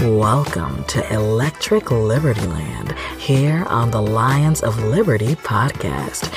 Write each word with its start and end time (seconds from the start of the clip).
Welcome 0.00 0.84
to 0.84 1.12
Electric 1.12 1.90
Liberty 1.90 2.42
Land 2.42 2.92
here 3.18 3.64
on 3.64 3.90
the 3.90 4.00
Lions 4.02 4.62
of 4.62 4.78
Liberty 4.84 5.34
podcast, 5.36 6.30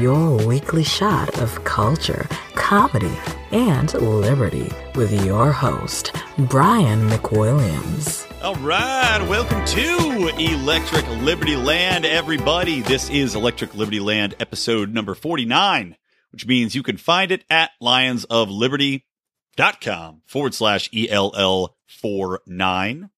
your 0.00 0.36
weekly 0.46 0.84
shot 0.84 1.38
of 1.40 1.64
culture, 1.64 2.26
comedy, 2.54 3.10
and 3.52 3.92
liberty 3.94 4.70
with 4.94 5.24
your 5.24 5.50
host, 5.50 6.14
Brian 6.38 7.08
McWilliams. 7.08 8.30
All 8.42 8.54
right, 8.56 9.26
welcome 9.28 9.64
to 9.64 10.30
Electric 10.38 11.08
Liberty 11.22 11.56
Land, 11.56 12.04
everybody. 12.04 12.82
This 12.82 13.08
is 13.08 13.34
Electric 13.34 13.74
Liberty 13.74 14.00
Land 14.00 14.34
episode 14.40 14.92
number 14.92 15.14
49, 15.14 15.96
which 16.32 16.46
means 16.46 16.74
you 16.74 16.82
can 16.82 16.98
find 16.98 17.32
it 17.32 17.44
at 17.48 17.70
lionsofliberty.com 17.82 20.20
forward 20.26 20.52
slash 20.54 20.90
ELL49. 21.88 23.10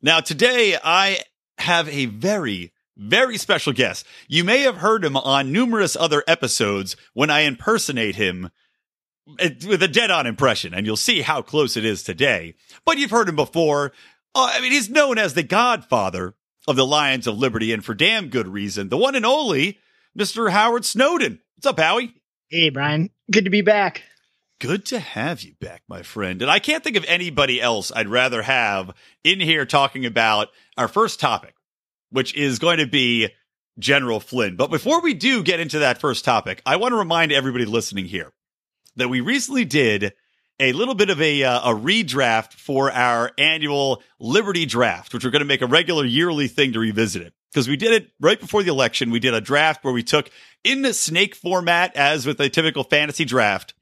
Now, 0.00 0.20
today 0.20 0.76
I 0.82 1.22
have 1.58 1.88
a 1.88 2.06
very, 2.06 2.72
very 2.96 3.38
special 3.38 3.72
guest. 3.72 4.06
You 4.28 4.44
may 4.44 4.62
have 4.62 4.78
heard 4.78 5.04
him 5.04 5.16
on 5.16 5.52
numerous 5.52 5.96
other 5.96 6.24
episodes 6.26 6.96
when 7.14 7.30
I 7.30 7.40
impersonate 7.40 8.16
him 8.16 8.50
with 9.66 9.82
a 9.82 9.88
dead 9.88 10.10
on 10.10 10.26
impression, 10.26 10.74
and 10.74 10.84
you'll 10.84 10.96
see 10.96 11.22
how 11.22 11.42
close 11.42 11.76
it 11.76 11.84
is 11.84 12.02
today. 12.02 12.54
But 12.84 12.98
you've 12.98 13.10
heard 13.10 13.28
him 13.28 13.36
before. 13.36 13.92
Uh, 14.34 14.50
I 14.52 14.60
mean, 14.60 14.72
he's 14.72 14.90
known 14.90 15.18
as 15.18 15.34
the 15.34 15.42
godfather 15.42 16.34
of 16.66 16.76
the 16.76 16.86
Lions 16.86 17.26
of 17.26 17.38
Liberty, 17.38 17.72
and 17.72 17.84
for 17.84 17.94
damn 17.94 18.28
good 18.28 18.48
reason. 18.48 18.88
The 18.88 18.96
one 18.96 19.14
and 19.14 19.26
only 19.26 19.78
Mr. 20.18 20.50
Howard 20.50 20.84
Snowdon. 20.84 21.40
What's 21.56 21.66
up, 21.66 21.78
Howie? 21.78 22.14
Hey, 22.50 22.70
Brian. 22.70 23.10
Good 23.30 23.44
to 23.44 23.50
be 23.50 23.62
back. 23.62 24.02
Good 24.62 24.84
to 24.86 25.00
have 25.00 25.42
you 25.42 25.54
back, 25.60 25.82
my 25.88 26.02
friend. 26.04 26.40
And 26.40 26.48
I 26.48 26.60
can't 26.60 26.84
think 26.84 26.96
of 26.96 27.04
anybody 27.08 27.60
else 27.60 27.90
I'd 27.90 28.06
rather 28.06 28.42
have 28.42 28.94
in 29.24 29.40
here 29.40 29.66
talking 29.66 30.06
about 30.06 30.50
our 30.78 30.86
first 30.86 31.18
topic, 31.18 31.56
which 32.10 32.32
is 32.36 32.60
going 32.60 32.78
to 32.78 32.86
be 32.86 33.30
General 33.80 34.20
Flynn. 34.20 34.54
But 34.54 34.70
before 34.70 35.02
we 35.02 35.14
do 35.14 35.42
get 35.42 35.58
into 35.58 35.80
that 35.80 35.98
first 35.98 36.24
topic, 36.24 36.62
I 36.64 36.76
want 36.76 36.92
to 36.92 36.96
remind 36.96 37.32
everybody 37.32 37.64
listening 37.64 38.04
here 38.04 38.30
that 38.94 39.08
we 39.08 39.20
recently 39.20 39.64
did 39.64 40.12
a 40.60 40.72
little 40.72 40.94
bit 40.94 41.10
of 41.10 41.20
a 41.20 41.42
uh, 41.42 41.72
a 41.72 41.74
redraft 41.74 42.52
for 42.52 42.88
our 42.92 43.32
annual 43.38 44.00
Liberty 44.20 44.64
draft, 44.64 45.12
which 45.12 45.24
we're 45.24 45.32
going 45.32 45.40
to 45.40 45.44
make 45.44 45.62
a 45.62 45.66
regular 45.66 46.04
yearly 46.04 46.46
thing 46.46 46.74
to 46.74 46.78
revisit 46.78 47.22
it 47.22 47.32
because 47.50 47.66
we 47.66 47.76
did 47.76 48.00
it 48.00 48.12
right 48.20 48.38
before 48.38 48.62
the 48.62 48.70
election. 48.70 49.10
We 49.10 49.18
did 49.18 49.34
a 49.34 49.40
draft 49.40 49.82
where 49.82 49.92
we 49.92 50.04
took 50.04 50.30
in 50.62 50.82
the 50.82 50.94
snake 50.94 51.34
format, 51.34 51.96
as 51.96 52.26
with 52.26 52.40
a 52.40 52.48
typical 52.48 52.84
fantasy 52.84 53.24
draft, 53.24 53.74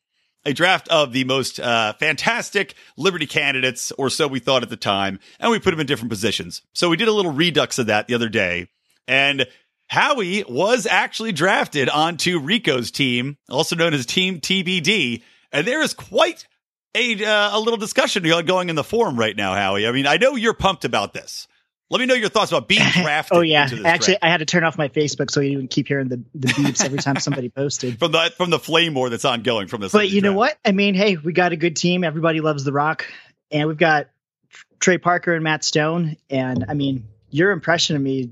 a 0.45 0.53
draft 0.53 0.89
of 0.89 1.13
the 1.13 1.25
most 1.25 1.61
uh, 1.61 1.93
fantastic 1.95 2.75
Liberty 2.97 3.27
candidates, 3.27 3.93
or 3.93 4.11
so 4.11 4.27
we 4.27 4.39
thought 4.39 4.63
at 4.63 4.71
the 4.71 4.77
time, 4.77 5.21
and 5.39 5.51
we 5.51 5.59
put 5.59 5.71
them 5.71 5.81
in 5.81 5.87
different 5.87 6.11
positions. 6.11 6.63
So 6.73 6.89
we 6.89 6.97
did 6.97 7.09
a 7.09 7.13
little 7.13 7.33
redux 7.33 7.79
of 7.79 7.87
that 7.87 8.09
the 8.09 8.15
other 8.15 8.29
day, 8.29 8.69
and 9.07 9.47
Howie 9.89 10.45
was 10.49 10.87
actually 10.87 11.33
drafted 11.33 11.89
onto 11.89 12.39
Rico's 12.39 12.91
team, 12.91 13.39
also 13.49 13.75
known 13.75 13.93
as 13.93 14.07
Team 14.07 14.41
TBD, 14.41 15.23
and 15.53 15.67
there 15.67 15.83
is 15.83 15.95
quite 15.95 16.47
a 16.95 17.25
uh, 17.25 17.57
a 17.57 17.61
little 17.61 17.77
discussion 17.77 18.23
going 18.47 18.69
in 18.69 18.77
the 18.77 18.85
forum 18.85 19.19
right 19.19 19.37
now, 19.37 19.55
Howie. 19.55 19.87
I 19.87 19.93
mean, 19.93 20.07
I 20.07 20.17
know 20.17 20.37
you're 20.37 20.55
pumped 20.55 20.85
about 20.85 21.13
this. 21.13 21.49
Let 21.91 21.99
me 21.99 22.07
know 22.07 22.15
your 22.15 22.29
thoughts 22.29 22.53
about 22.53 22.69
being 22.69 22.83
drafted. 22.93 23.37
oh 23.37 23.41
yeah, 23.41 23.63
actually, 23.63 23.83
draft. 24.15 24.19
I 24.23 24.29
had 24.31 24.37
to 24.39 24.45
turn 24.47 24.63
off 24.63 24.79
my 24.79 24.89
Facebook 24.89 25.31
so 25.31 25.41
you 25.41 25.57
wouldn't 25.57 25.71
keep 25.73 25.89
hearing 25.89 26.09
the, 26.09 26.23
the 26.35 26.49
beeps 26.49 26.85
every 26.85 26.99
time 26.99 27.17
somebody 27.17 27.49
posted. 27.55 27.99
from 27.99 28.13
the 28.13 28.33
from 28.37 28.51
the 28.51 28.59
flame 28.61 28.95
war 28.95 29.11
that's 29.11 29.25
ongoing 29.25 29.67
from 29.67 29.81
this. 29.81 29.91
But 29.93 30.09
you 30.09 30.21
know 30.21 30.33
what? 30.33 30.57
I 30.65 30.71
mean, 30.73 30.95
hey, 30.95 31.17
we 31.17 31.33
got 31.33 31.53
a 31.53 31.57
good 31.57 31.75
team. 31.77 32.05
Everybody 32.05 32.41
loves 32.41 32.63
The 32.63 32.73
Rock, 32.73 33.07
and 33.51 33.67
we've 33.67 33.77
got 33.77 34.09
Trey 34.79 34.99
Parker 34.99 35.35
and 35.35 35.43
Matt 35.43 35.65
Stone. 35.65 36.17
And 36.31 36.67
I 36.69 36.75
mean, 36.75 37.09
your 37.29 37.51
impression 37.51 37.97
of 37.97 38.03
me, 38.03 38.31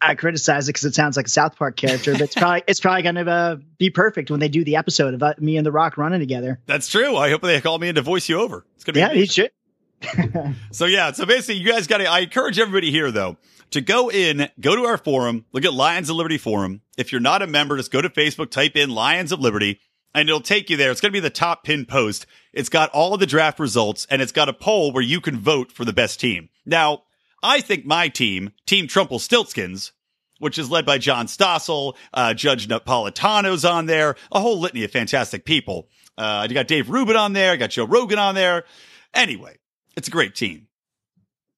I 0.00 0.16
criticize 0.16 0.68
it 0.68 0.72
because 0.72 0.84
it 0.86 0.94
sounds 0.96 1.16
like 1.16 1.26
a 1.26 1.30
South 1.30 1.54
Park 1.56 1.76
character, 1.76 2.12
but 2.12 2.22
it's 2.22 2.34
probably 2.36 2.64
it's 2.66 2.80
probably 2.80 3.02
going 3.02 3.14
to 3.14 3.30
uh, 3.30 3.56
be 3.78 3.90
perfect 3.90 4.28
when 4.30 4.40
they 4.40 4.48
do 4.48 4.64
the 4.64 4.74
episode 4.76 5.14
of 5.14 5.22
uh, 5.22 5.34
me 5.38 5.56
and 5.56 5.64
The 5.64 5.70
Rock 5.72 5.96
running 5.98 6.18
together. 6.18 6.58
That's 6.66 6.88
true. 6.88 7.16
I 7.16 7.30
hope 7.30 7.42
they 7.42 7.60
call 7.60 7.78
me 7.78 7.88
in 7.90 7.94
to 7.94 8.02
voice 8.02 8.28
you 8.28 8.40
over. 8.40 8.66
It's 8.74 8.82
gonna 8.82 8.94
be 8.94 9.00
Yeah, 9.00 9.06
amazing. 9.06 9.20
he 9.20 9.26
should. 9.26 9.50
So 10.72 10.84
yeah, 10.84 11.12
so 11.12 11.26
basically 11.26 11.56
you 11.56 11.70
guys 11.70 11.86
got 11.86 11.98
to, 11.98 12.06
I 12.06 12.20
encourage 12.20 12.58
everybody 12.58 12.90
here 12.90 13.10
though 13.10 13.36
to 13.70 13.80
go 13.80 14.10
in, 14.10 14.48
go 14.60 14.76
to 14.76 14.84
our 14.84 14.98
forum, 14.98 15.44
look 15.52 15.64
at 15.64 15.72
Lions 15.72 16.10
of 16.10 16.16
Liberty 16.16 16.38
forum. 16.38 16.82
If 16.96 17.12
you're 17.12 17.20
not 17.20 17.42
a 17.42 17.46
member, 17.46 17.76
just 17.76 17.90
go 17.90 18.00
to 18.00 18.08
Facebook, 18.08 18.50
type 18.50 18.76
in 18.76 18.90
Lions 18.90 19.32
of 19.32 19.40
Liberty 19.40 19.80
and 20.14 20.28
it'll 20.28 20.40
take 20.40 20.70
you 20.70 20.76
there. 20.76 20.90
It's 20.90 21.00
going 21.00 21.10
to 21.10 21.16
be 21.16 21.20
the 21.20 21.30
top 21.30 21.64
pin 21.64 21.84
post. 21.84 22.26
It's 22.52 22.68
got 22.68 22.90
all 22.90 23.14
of 23.14 23.20
the 23.20 23.26
draft 23.26 23.58
results 23.58 24.06
and 24.10 24.22
it's 24.22 24.32
got 24.32 24.48
a 24.48 24.52
poll 24.52 24.92
where 24.92 25.02
you 25.02 25.20
can 25.20 25.38
vote 25.38 25.72
for 25.72 25.84
the 25.84 25.92
best 25.92 26.20
team. 26.20 26.48
Now, 26.64 27.02
I 27.42 27.60
think 27.60 27.84
my 27.84 28.08
team, 28.08 28.52
Team 28.66 28.86
Trumple 28.88 29.18
Stiltskins, 29.18 29.92
which 30.38 30.58
is 30.58 30.70
led 30.70 30.84
by 30.84 30.98
John 30.98 31.26
Stossel, 31.26 31.96
uh, 32.12 32.34
Judge 32.34 32.68
Napolitano's 32.68 33.64
on 33.64 33.86
there, 33.86 34.16
a 34.32 34.40
whole 34.40 34.58
litany 34.58 34.84
of 34.84 34.90
fantastic 34.90 35.44
people. 35.44 35.88
Uh, 36.18 36.46
you 36.48 36.54
got 36.54 36.68
Dave 36.68 36.90
Rubin 36.90 37.16
on 37.16 37.32
there, 37.32 37.52
you 37.52 37.58
got 37.58 37.70
Joe 37.70 37.86
Rogan 37.86 38.18
on 38.18 38.34
there. 38.34 38.64
Anyway, 39.14 39.56
it's 39.96 40.08
a 40.08 40.12
great 40.12 40.34
team. 40.34 40.68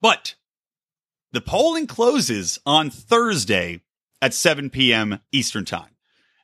But 0.00 0.34
the 1.32 1.40
polling 1.40 1.86
closes 1.86 2.58
on 2.64 2.90
Thursday 2.90 3.82
at 4.22 4.34
7 4.34 4.70
p.m. 4.70 5.20
Eastern 5.32 5.64
Time. 5.64 5.96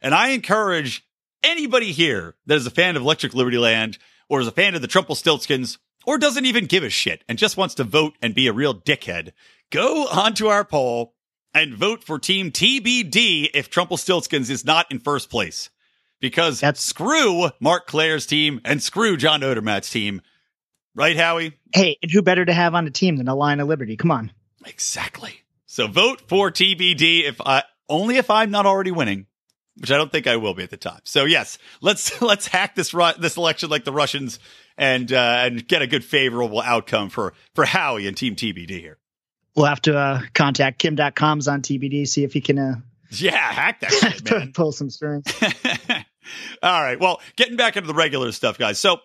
And 0.03 0.15
I 0.15 0.29
encourage 0.29 1.07
anybody 1.43 1.93
here 1.93 2.35
that 2.47 2.57
is 2.57 2.67
a 2.67 2.71
fan 2.71 2.97
of 2.97 3.03
Electric 3.03 3.35
Liberty 3.35 3.59
Land 3.59 3.99
or 4.29 4.41
is 4.41 4.47
a 4.47 4.53
fan 4.53 4.75
of 4.75 4.83
the 4.83 4.89
Trumple 4.89 5.15
Stiltskins 5.15 5.79
or 6.07 6.19
doesn't 6.19 6.45
even 6.45 6.67
give 6.67 6.83
a 6.83 6.91
shit 6.91 7.25
and 7.29 7.39
just 7.39 7.57
wants 7.57 7.75
to 7.77 7.85
vote 7.85 8.15
and 8.21 8.35
be 8.35 8.47
a 8.47 8.53
real 8.53 8.75
dickhead, 8.75 9.33
go 9.71 10.07
onto 10.07 10.49
our 10.49 10.65
poll 10.65 11.15
and 11.55 11.75
vote 11.75 12.03
for 12.05 12.19
Team 12.19 12.51
TBD 12.51 13.51
if 13.55 13.71
Trumple 13.71 13.97
Stiltskins 13.97 14.51
is 14.51 14.65
not 14.65 14.91
in 14.91 14.99
first 14.99 15.31
place. 15.31 15.71
Because 16.21 16.61
That's- 16.61 16.83
screw 16.83 17.51
Marc 17.61 17.87
Clair's 17.87 18.27
team 18.27 18.61
and 18.65 18.83
screw 18.83 19.17
John 19.17 19.41
Odermatt's 19.41 19.91
team. 19.91 20.21
Right, 20.95 21.17
Howie? 21.17 21.59
Hey, 21.73 21.99
and 22.03 22.11
who 22.11 22.23
better 22.23 22.45
to 22.45 22.53
have 22.53 22.75
on 22.75 22.87
a 22.87 22.91
team 22.91 23.17
than 23.17 23.29
a 23.29 23.35
Lion 23.35 23.61
of 23.61 23.69
Liberty? 23.69 23.97
Come 23.97 24.11
on. 24.11 24.31
Exactly. 24.67 25.41
So 25.67 25.87
vote 25.89 26.23
for 26.29 26.51
TBD 26.51 27.25
if 27.29 27.41
I 27.41 27.65
only 27.89 28.17
if 28.17 28.31
I'm 28.31 28.51
not 28.51 28.65
already 28.65 28.93
winning, 28.93 29.27
which 29.77 29.91
I 29.91 29.97
don't 29.97 30.11
think 30.13 30.27
I 30.27 30.37
will 30.37 30.55
be 30.55 30.63
at 30.63 30.71
the 30.71 30.77
time. 30.77 31.01
So 31.05 31.25
yes, 31.25 31.59
let's 31.81 32.21
let's 32.23 32.47
hack 32.47 32.75
this 32.77 32.95
Ru- 32.95 33.13
this 33.19 33.37
election 33.37 33.71
like 33.71 33.85
the 33.85 33.93
Russians 33.93 34.39
and 34.79 35.13
uh, 35.13 35.17
and 35.45 35.67
get 35.67 35.83
a 35.83 35.87
good 35.87 36.05
favorable 36.05 36.61
outcome 36.61 37.11
for 37.11 37.35
for 37.55 37.65
Howie 37.65 38.07
and 38.07 38.17
Team 38.17 38.37
TBD 38.37 38.71
here. 38.71 38.99
We'll 39.57 39.67
have 39.67 39.83
to 39.83 39.97
uh, 39.97 40.21
contact 40.35 40.79
Kim 40.79 40.97
Dotcom's 40.97 41.47
on 41.49 41.63
TBD, 41.63 42.07
see 42.09 42.25
if 42.25 42.33
he 42.33 42.41
can 42.41 42.59
uh, 42.59 42.75
Yeah, 43.11 43.37
hack 43.37 43.81
that 43.81 43.93
shit, 43.93 44.31
man. 44.31 44.53
pull 44.53 44.73
some 44.73 44.91
strings. 44.91 45.27
All 46.63 46.81
right. 46.83 46.99
Well, 46.99 47.21
getting 47.37 47.57
back 47.57 47.77
into 47.77 47.87
the 47.87 47.95
regular 47.95 48.33
stuff, 48.33 48.59
guys. 48.59 48.79
So, 48.79 48.99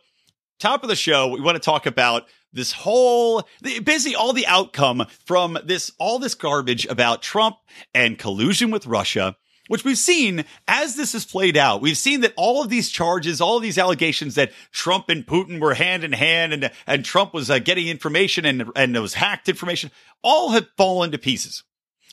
top 0.60 0.84
of 0.84 0.90
the 0.90 0.96
show, 0.96 1.28
we 1.28 1.42
want 1.42 1.56
to 1.56 1.60
talk 1.60 1.86
about 1.86 2.28
this 2.52 2.72
whole, 2.72 3.48
basically 3.62 4.16
all 4.16 4.34
the 4.34 4.48
outcome 4.48 5.06
from 5.26 5.58
this, 5.64 5.92
all 6.00 6.20
this 6.20 6.36
garbage 6.36 6.86
about 6.88 7.22
Trump 7.22 7.58
and 7.94 8.18
collusion 8.18 8.72
with 8.72 8.88
Russia, 8.88 9.36
which 9.68 9.84
we've 9.84 9.98
seen 9.98 10.46
as 10.68 10.96
this 10.96 11.14
has 11.14 11.26
played 11.26 11.56
out. 11.56 11.82
We've 11.82 11.98
seen 11.98 12.22
that 12.22 12.34
all 12.36 12.64
of 12.64 12.70
these 12.70 12.90
charges, 12.90 13.40
all 13.40 13.58
of 13.58 13.64
these 13.64 13.78
allegations 13.78 14.36
that 14.36 14.52
Trump 14.72 15.10
and 15.10 15.26
Putin 15.26 15.60
were 15.60 15.76
hand 15.76 16.04
in 16.04 16.12
hand 16.12 16.54
and, 16.54 16.72
and 16.88 17.06
Trump 17.06 17.34
was 17.34 17.50
uh, 17.50 17.60
getting 17.60 17.88
information 17.88 18.46
and, 18.46 18.72
and 18.76 19.00
was 19.00 19.14
hacked 19.14 19.48
information, 19.48 19.92
all 20.24 20.50
have 20.50 20.68
fallen 20.76 21.12
to 21.12 21.18
pieces 21.18 21.64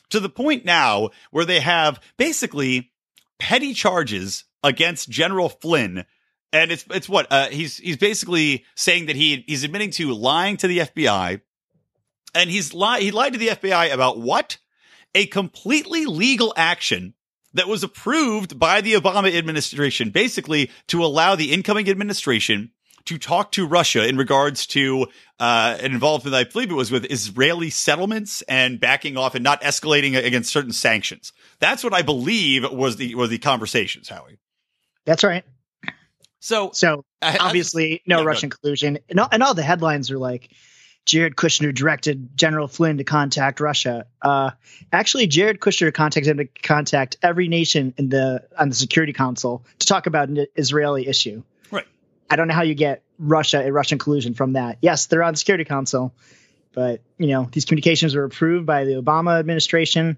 to 0.09 0.19
the 0.19 0.29
point 0.29 0.65
now 0.65 1.09
where 1.31 1.45
they 1.45 1.59
have 1.59 1.99
basically 2.17 2.91
petty 3.39 3.73
charges 3.73 4.43
against 4.63 5.09
General 5.09 5.49
Flynn. 5.49 6.05
And 6.53 6.71
it's 6.71 6.85
it's 6.91 7.09
what 7.09 7.27
uh, 7.29 7.47
he's 7.49 7.77
he's 7.77 7.97
basically 7.97 8.65
saying 8.75 9.07
that 9.07 9.15
he 9.15 9.43
he's 9.47 9.63
admitting 9.63 9.91
to 9.91 10.13
lying 10.13 10.57
to 10.57 10.67
the 10.67 10.79
FBI, 10.79 11.41
and 12.33 12.49
he's 12.49 12.73
li- 12.73 13.01
he 13.01 13.11
lied 13.11 13.33
to 13.33 13.39
the 13.39 13.49
FBI 13.49 13.93
about 13.93 14.19
what 14.19 14.57
a 15.13 15.25
completely 15.27 16.05
legal 16.05 16.53
action 16.55 17.13
that 17.53 17.67
was 17.67 17.83
approved 17.83 18.57
by 18.57 18.81
the 18.81 18.93
Obama 18.93 19.35
administration, 19.35 20.09
basically 20.09 20.71
to 20.87 21.03
allow 21.03 21.35
the 21.35 21.51
incoming 21.51 21.89
administration 21.89 22.71
to 23.07 23.17
talk 23.17 23.51
to 23.53 23.65
Russia 23.65 24.05
in 24.05 24.17
regards 24.17 24.67
to 24.67 25.07
uh, 25.39 25.77
an 25.79 25.93
involvement, 25.93 26.35
I 26.35 26.43
believe 26.43 26.69
it 26.69 26.75
was 26.75 26.91
with 26.91 27.09
Israeli 27.09 27.69
settlements 27.69 28.41
and 28.43 28.79
backing 28.79 29.17
off 29.17 29.33
and 29.33 29.43
not 29.43 29.61
escalating 29.61 30.21
against 30.23 30.51
certain 30.51 30.73
sanctions. 30.73 31.31
That's 31.59 31.83
what 31.83 31.93
I 31.93 32.01
believe 32.01 32.69
was 32.69 32.97
the 32.97 33.15
was 33.15 33.29
the 33.29 33.37
conversations, 33.37 34.09
Howie. 34.09 34.37
That's 35.05 35.23
right. 35.23 35.45
So, 36.39 36.71
So 36.73 37.03
I- 37.21 37.37
obviously, 37.39 38.01
no 38.05 38.23
Russian 38.23 38.49
collusion, 38.49 38.99
and 39.09 39.19
all, 39.19 39.27
and 39.31 39.41
all 39.43 39.53
the 39.53 39.63
headlines 39.63 40.11
are 40.11 40.17
like, 40.17 40.49
Jared 41.05 41.37
Kushner 41.37 41.73
directed 41.73 42.35
General 42.37 42.67
Flynn 42.67 42.97
to 42.97 43.03
contact 43.05 43.61
Russia. 43.61 44.05
Uh, 44.21 44.51
actually, 44.91 45.25
Jared 45.25 45.61
Kushner 45.61 45.93
contacted 45.93 46.29
him 46.31 46.37
to 46.37 46.45
contact 46.61 47.15
every 47.23 47.47
nation 47.47 47.93
in 47.97 48.09
the 48.09 48.43
on 48.59 48.67
the 48.67 48.75
Security 48.75 49.13
Council 49.13 49.63
to 49.79 49.87
talk 49.87 50.05
about 50.05 50.27
an 50.27 50.45
Israeli 50.55 51.07
issue. 51.07 51.43
Right. 51.71 51.85
I 52.29 52.35
don't 52.35 52.49
know 52.49 52.53
how 52.53 52.63
you 52.63 52.75
get 52.75 53.03
Russia 53.19 53.61
and 53.63 53.73
Russian 53.73 53.97
collusion 53.99 54.33
from 54.33 54.53
that. 54.53 54.79
Yes, 54.81 55.05
they're 55.05 55.23
on 55.23 55.33
the 55.33 55.37
Security 55.37 55.63
Council, 55.63 56.13
but 56.73 57.01
you 57.17 57.27
know 57.27 57.47
these 57.53 57.63
communications 57.63 58.13
were 58.13 58.25
approved 58.25 58.65
by 58.65 58.83
the 58.83 59.01
Obama 59.01 59.39
administration. 59.39 60.17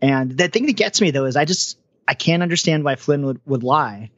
And 0.00 0.30
the 0.38 0.46
thing 0.46 0.66
that 0.66 0.76
gets 0.76 1.00
me 1.00 1.10
though 1.10 1.24
is 1.24 1.34
I 1.34 1.44
just 1.44 1.76
I 2.06 2.14
can't 2.14 2.42
understand 2.42 2.84
why 2.84 2.94
Flynn 2.94 3.26
would, 3.26 3.40
would 3.46 3.64
lie. 3.64 4.10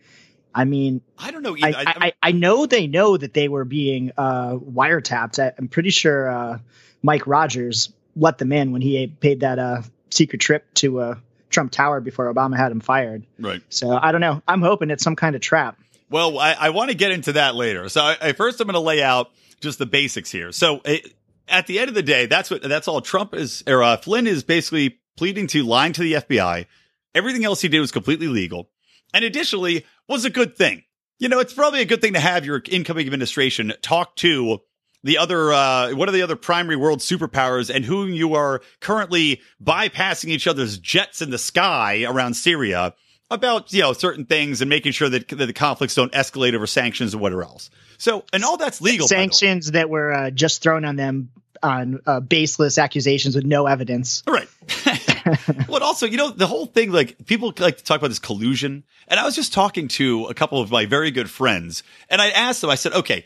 I 0.56 0.64
mean, 0.64 1.03
I 1.19 1.31
don't 1.31 1.43
know 1.43 1.55
I, 1.62 1.69
either. 1.69 1.79
I, 1.79 1.94
I, 2.06 2.12
I 2.23 2.32
know 2.32 2.64
they 2.64 2.87
know 2.87 3.17
that 3.17 3.35
they 3.35 3.49
were 3.49 3.67
being 3.67 4.11
uh, 4.17 4.55
wiretapped. 4.56 5.38
I, 5.38 5.53
I'm 5.58 5.69
pretty 5.69 5.91
sure 5.91 6.31
uh, 6.31 6.58
Mike 7.03 7.26
Rogers 7.26 7.93
let 8.17 8.38
them 8.38 8.53
in 8.53 8.73
when 8.73 8.81
he 8.81 9.06
paid 9.06 9.41
that 9.41 9.58
uh, 9.58 9.82
secret 10.11 10.41
trip 10.41 10.64
to 10.75 11.00
uh, 11.00 11.14
Trump 11.50 11.73
Tower 11.73 12.00
before 12.00 12.32
Obama 12.32 12.56
had 12.56 12.73
him 12.73 12.81
fired. 12.81 13.25
right. 13.38 13.61
So 13.69 13.91
I 13.91 14.12
don't 14.12 14.23
know. 14.23 14.43
I'm 14.49 14.62
hoping 14.62 14.91
it's 14.91 15.05
some 15.05 15.14
kind 15.14 15.37
of 15.37 15.43
trap. 15.43 15.79
Well, 16.08 16.38
I, 16.38 16.53
I 16.53 16.70
want 16.70 16.91
to 16.91 16.97
get 16.97 17.11
into 17.11 17.32
that 17.32 17.55
later. 17.55 17.88
So, 17.91 18.00
I, 18.03 18.32
first 18.32 18.61
I'm 18.61 18.67
going 18.67 18.75
to 18.75 18.81
lay 18.81 19.03
out 19.03 19.32
just 19.61 19.79
the 19.79 19.87
basics 19.87 20.31
here. 20.31 20.53
So, 20.53 20.81
it, 20.85 21.12
at 21.49 21.67
the 21.67 21.79
end 21.79 21.88
of 21.88 21.94
the 21.94 22.03
day, 22.03 22.26
that's 22.26 22.50
what 22.50 22.62
that's 22.62 22.88
all. 22.88 23.00
Trump 23.00 23.35
is 23.35 23.62
or 23.67 23.82
uh, 23.82 23.97
Flynn 23.99 24.26
is 24.26 24.43
basically 24.43 24.99
pleading 25.17 25.47
to 25.49 25.62
lying 25.64 25.93
to 25.93 26.03
the 26.03 26.14
FBI. 26.14 26.67
Everything 27.14 27.44
else 27.44 27.61
he 27.61 27.69
did 27.69 27.81
was 27.81 27.93
completely 27.93 28.29
legal, 28.29 28.69
and 29.12 29.25
additionally 29.25 29.85
was 30.08 30.25
a 30.25 30.31
good 30.31 30.56
thing. 30.56 30.85
You 31.19 31.29
know, 31.29 31.41
it's 31.41 31.55
probably 31.55 31.81
a 31.81 31.87
good 31.87 32.00
thing 32.00 32.12
to 32.12 32.20
have 32.20 32.44
your 32.44 32.62
incoming 32.70 33.06
administration 33.06 33.73
talk 33.82 34.17
to 34.17 34.61
the 35.03 35.19
other 35.19 35.53
uh 35.53 35.93
what 35.93 36.08
are 36.08 36.12
the 36.12 36.23
other 36.23 36.37
primary 36.37 36.76
world 36.76 36.99
superpowers 36.99 37.73
and 37.73 37.85
whom 37.85 38.12
you 38.12 38.35
are 38.35 38.61
currently 38.81 39.41
bypassing 39.62 40.31
each 40.31 40.47
other's 40.47 40.79
jets 40.79 41.23
in 41.23 41.31
the 41.31 41.38
sky 41.38 42.05
around 42.05 42.35
Syria 42.35 42.94
about 43.31 43.73
you 43.73 43.82
know 43.82 43.93
certain 43.93 44.25
things 44.25 44.61
and 44.61 44.69
making 44.69 44.93
sure 44.93 45.08
that, 45.08 45.29
that 45.29 45.47
the 45.47 45.53
conflicts 45.53 45.94
don't 45.94 46.12
escalate 46.12 46.55
over 46.55 46.67
sanctions 46.67 47.14
and 47.14 47.23
whatever 47.23 47.43
else. 47.44 47.70
So 47.99 48.25
and 48.32 48.44
all 48.44 48.56
that's 48.56 48.81
legal. 48.81 49.06
by 49.06 49.08
the 49.08 49.14
way. 49.14 49.20
Sanctions 49.20 49.70
that 49.73 49.88
were 49.88 50.12
uh, 50.12 50.31
just 50.31 50.62
thrown 50.62 50.85
on 50.85 50.97
them 50.97 51.31
on 51.62 52.00
uh, 52.06 52.20
baseless 52.20 52.79
accusations 52.79 53.35
with 53.35 53.44
no 53.44 53.67
evidence. 53.67 54.23
Right. 54.26 54.49
well, 55.69 55.82
also, 55.82 56.06
you 56.06 56.17
know, 56.17 56.31
the 56.31 56.46
whole 56.46 56.67
thing, 56.67 56.93
like 56.93 57.26
people 57.26 57.52
like 57.58 57.78
to 57.78 57.84
talk 57.84 57.99
about 57.99 58.08
this 58.08 58.19
collusion. 58.19 58.84
And 59.08 59.19
I 59.20 59.25
was 59.25 59.34
just 59.34 59.52
talking 59.52 59.88
to 59.88 60.26
a 60.26 60.34
couple 60.34 60.61
of 60.61 60.70
my 60.70 60.87
very 60.87 61.11
good 61.11 61.31
friends 61.31 61.82
and 62.08 62.20
I 62.20 62.31
asked 62.31 62.61
them, 62.61 62.70
I 62.70 62.75
said, 62.75 62.93
okay, 62.93 63.25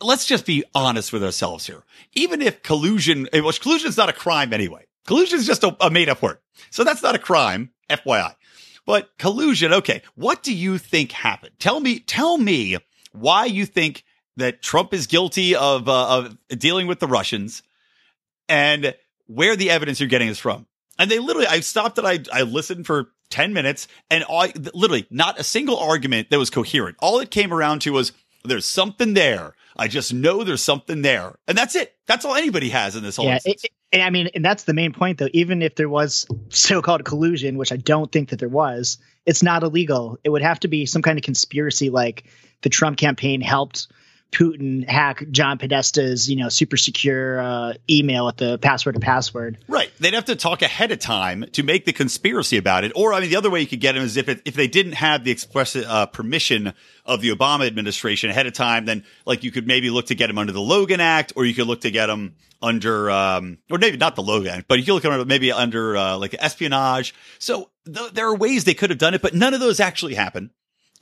let's 0.00 0.26
just 0.26 0.46
be 0.46 0.64
honest 0.74 1.12
with 1.12 1.24
ourselves 1.24 1.66
here. 1.66 1.82
Even 2.14 2.42
if 2.42 2.62
collusion, 2.62 3.28
eh, 3.32 3.40
which 3.40 3.60
collusion 3.60 3.88
is 3.88 3.96
not 3.96 4.08
a 4.08 4.12
crime 4.12 4.52
anyway. 4.52 4.86
Collusion 5.06 5.38
is 5.38 5.46
just 5.46 5.64
a, 5.64 5.76
a 5.80 5.90
made 5.90 6.08
up 6.08 6.22
word. 6.22 6.38
So 6.70 6.84
that's 6.84 7.02
not 7.02 7.14
a 7.14 7.18
crime, 7.18 7.70
FYI. 7.88 8.34
But 8.84 9.16
collusion, 9.18 9.72
okay. 9.72 10.02
What 10.14 10.42
do 10.42 10.54
you 10.54 10.78
think 10.78 11.12
happened? 11.12 11.52
Tell 11.58 11.80
me, 11.80 11.98
tell 12.00 12.38
me 12.38 12.76
why 13.12 13.46
you 13.46 13.66
think 13.66 14.04
that 14.36 14.62
Trump 14.62 14.92
is 14.92 15.06
guilty 15.06 15.54
of, 15.54 15.88
uh, 15.88 16.18
of 16.18 16.38
dealing 16.58 16.86
with 16.86 17.00
the 17.00 17.06
Russians 17.06 17.62
and 18.48 18.94
where 19.26 19.56
the 19.56 19.70
evidence 19.70 20.00
you're 20.00 20.08
getting 20.08 20.28
is 20.28 20.38
from. 20.38 20.66
And 20.98 21.10
they 21.10 21.18
literally, 21.18 21.46
I 21.46 21.60
stopped 21.60 21.98
and 21.98 22.06
I, 22.06 22.20
I 22.32 22.42
listened 22.42 22.86
for 22.86 23.08
10 23.30 23.52
minutes 23.52 23.88
and 24.10 24.24
I 24.30 24.52
literally 24.74 25.06
not 25.10 25.38
a 25.38 25.44
single 25.44 25.76
argument 25.78 26.30
that 26.30 26.38
was 26.38 26.50
coherent. 26.50 26.96
All 27.00 27.18
it 27.20 27.30
came 27.30 27.52
around 27.52 27.80
to 27.82 27.92
was 27.92 28.12
there's 28.44 28.64
something 28.66 29.14
there. 29.14 29.54
I 29.76 29.88
just 29.88 30.14
know 30.14 30.42
there's 30.44 30.62
something 30.62 31.02
there. 31.02 31.36
And 31.46 31.56
that's 31.58 31.74
it. 31.74 31.94
That's 32.06 32.24
all 32.24 32.34
anybody 32.34 32.70
has 32.70 32.96
in 32.96 33.02
this 33.02 33.16
whole 33.16 33.26
yeah, 33.26 33.38
it, 33.44 33.64
it- 33.64 33.70
I 34.02 34.10
mean, 34.10 34.28
and 34.34 34.44
that's 34.44 34.64
the 34.64 34.74
main 34.74 34.92
point, 34.92 35.18
though. 35.18 35.28
Even 35.32 35.62
if 35.62 35.76
there 35.76 35.88
was 35.88 36.26
so-called 36.50 37.04
collusion, 37.04 37.56
which 37.56 37.72
I 37.72 37.76
don't 37.76 38.10
think 38.10 38.30
that 38.30 38.38
there 38.38 38.48
was, 38.48 38.98
it's 39.24 39.42
not 39.42 39.62
illegal. 39.62 40.18
It 40.24 40.30
would 40.30 40.42
have 40.42 40.60
to 40.60 40.68
be 40.68 40.86
some 40.86 41.02
kind 41.02 41.18
of 41.18 41.24
conspiracy, 41.24 41.88
like 41.88 42.24
the 42.62 42.68
Trump 42.68 42.98
campaign 42.98 43.40
helped 43.40 43.86
Putin 44.32 44.88
hack 44.88 45.24
John 45.30 45.58
Podesta's, 45.58 46.28
you 46.28 46.36
know, 46.36 46.48
super 46.48 46.76
secure 46.76 47.40
uh, 47.40 47.74
email 47.88 48.28
at 48.28 48.36
the 48.36 48.58
password 48.58 48.94
to 48.94 49.00
password. 49.00 49.58
Right. 49.68 49.90
They'd 49.98 50.14
have 50.14 50.26
to 50.26 50.36
talk 50.36 50.62
ahead 50.62 50.92
of 50.92 50.98
time 50.98 51.46
to 51.52 51.62
make 51.62 51.84
the 51.84 51.92
conspiracy 51.92 52.58
about 52.58 52.84
it. 52.84 52.92
Or, 52.94 53.12
I 53.14 53.20
mean, 53.20 53.30
the 53.30 53.36
other 53.36 53.50
way 53.50 53.60
you 53.60 53.66
could 53.66 53.80
get 53.80 53.92
them 53.92 54.02
is 54.02 54.16
if 54.16 54.28
it, 54.28 54.42
if 54.44 54.54
they 54.54 54.68
didn't 54.68 54.92
have 54.92 55.24
the 55.24 55.30
express 55.30 55.74
uh, 55.74 56.06
permission 56.06 56.74
of 57.04 57.20
the 57.20 57.30
Obama 57.30 57.66
administration 57.66 58.30
ahead 58.30 58.46
of 58.46 58.52
time, 58.52 58.84
then 58.84 59.04
like 59.24 59.44
you 59.44 59.50
could 59.50 59.66
maybe 59.66 59.90
look 59.90 60.06
to 60.06 60.14
get 60.14 60.28
him 60.28 60.38
under 60.38 60.52
the 60.52 60.60
Logan 60.60 61.00
Act, 61.00 61.32
or 61.36 61.44
you 61.44 61.54
could 61.54 61.66
look 61.66 61.82
to 61.82 61.90
get 61.90 62.10
him 62.10 62.34
under, 62.60 63.10
um, 63.10 63.58
or 63.70 63.78
maybe 63.78 63.96
not 63.96 64.16
the 64.16 64.22
Logan 64.22 64.64
but 64.66 64.78
you 64.78 64.84
could 64.84 64.94
look 64.94 65.04
at 65.04 65.26
maybe 65.26 65.52
under 65.52 65.96
uh, 65.96 66.18
like 66.18 66.34
espionage. 66.38 67.14
So 67.38 67.70
th- 67.84 68.12
there 68.12 68.28
are 68.28 68.36
ways 68.36 68.64
they 68.64 68.74
could 68.74 68.90
have 68.90 68.98
done 68.98 69.14
it, 69.14 69.22
but 69.22 69.34
none 69.34 69.54
of 69.54 69.60
those 69.60 69.80
actually 69.80 70.14
happen. 70.14 70.50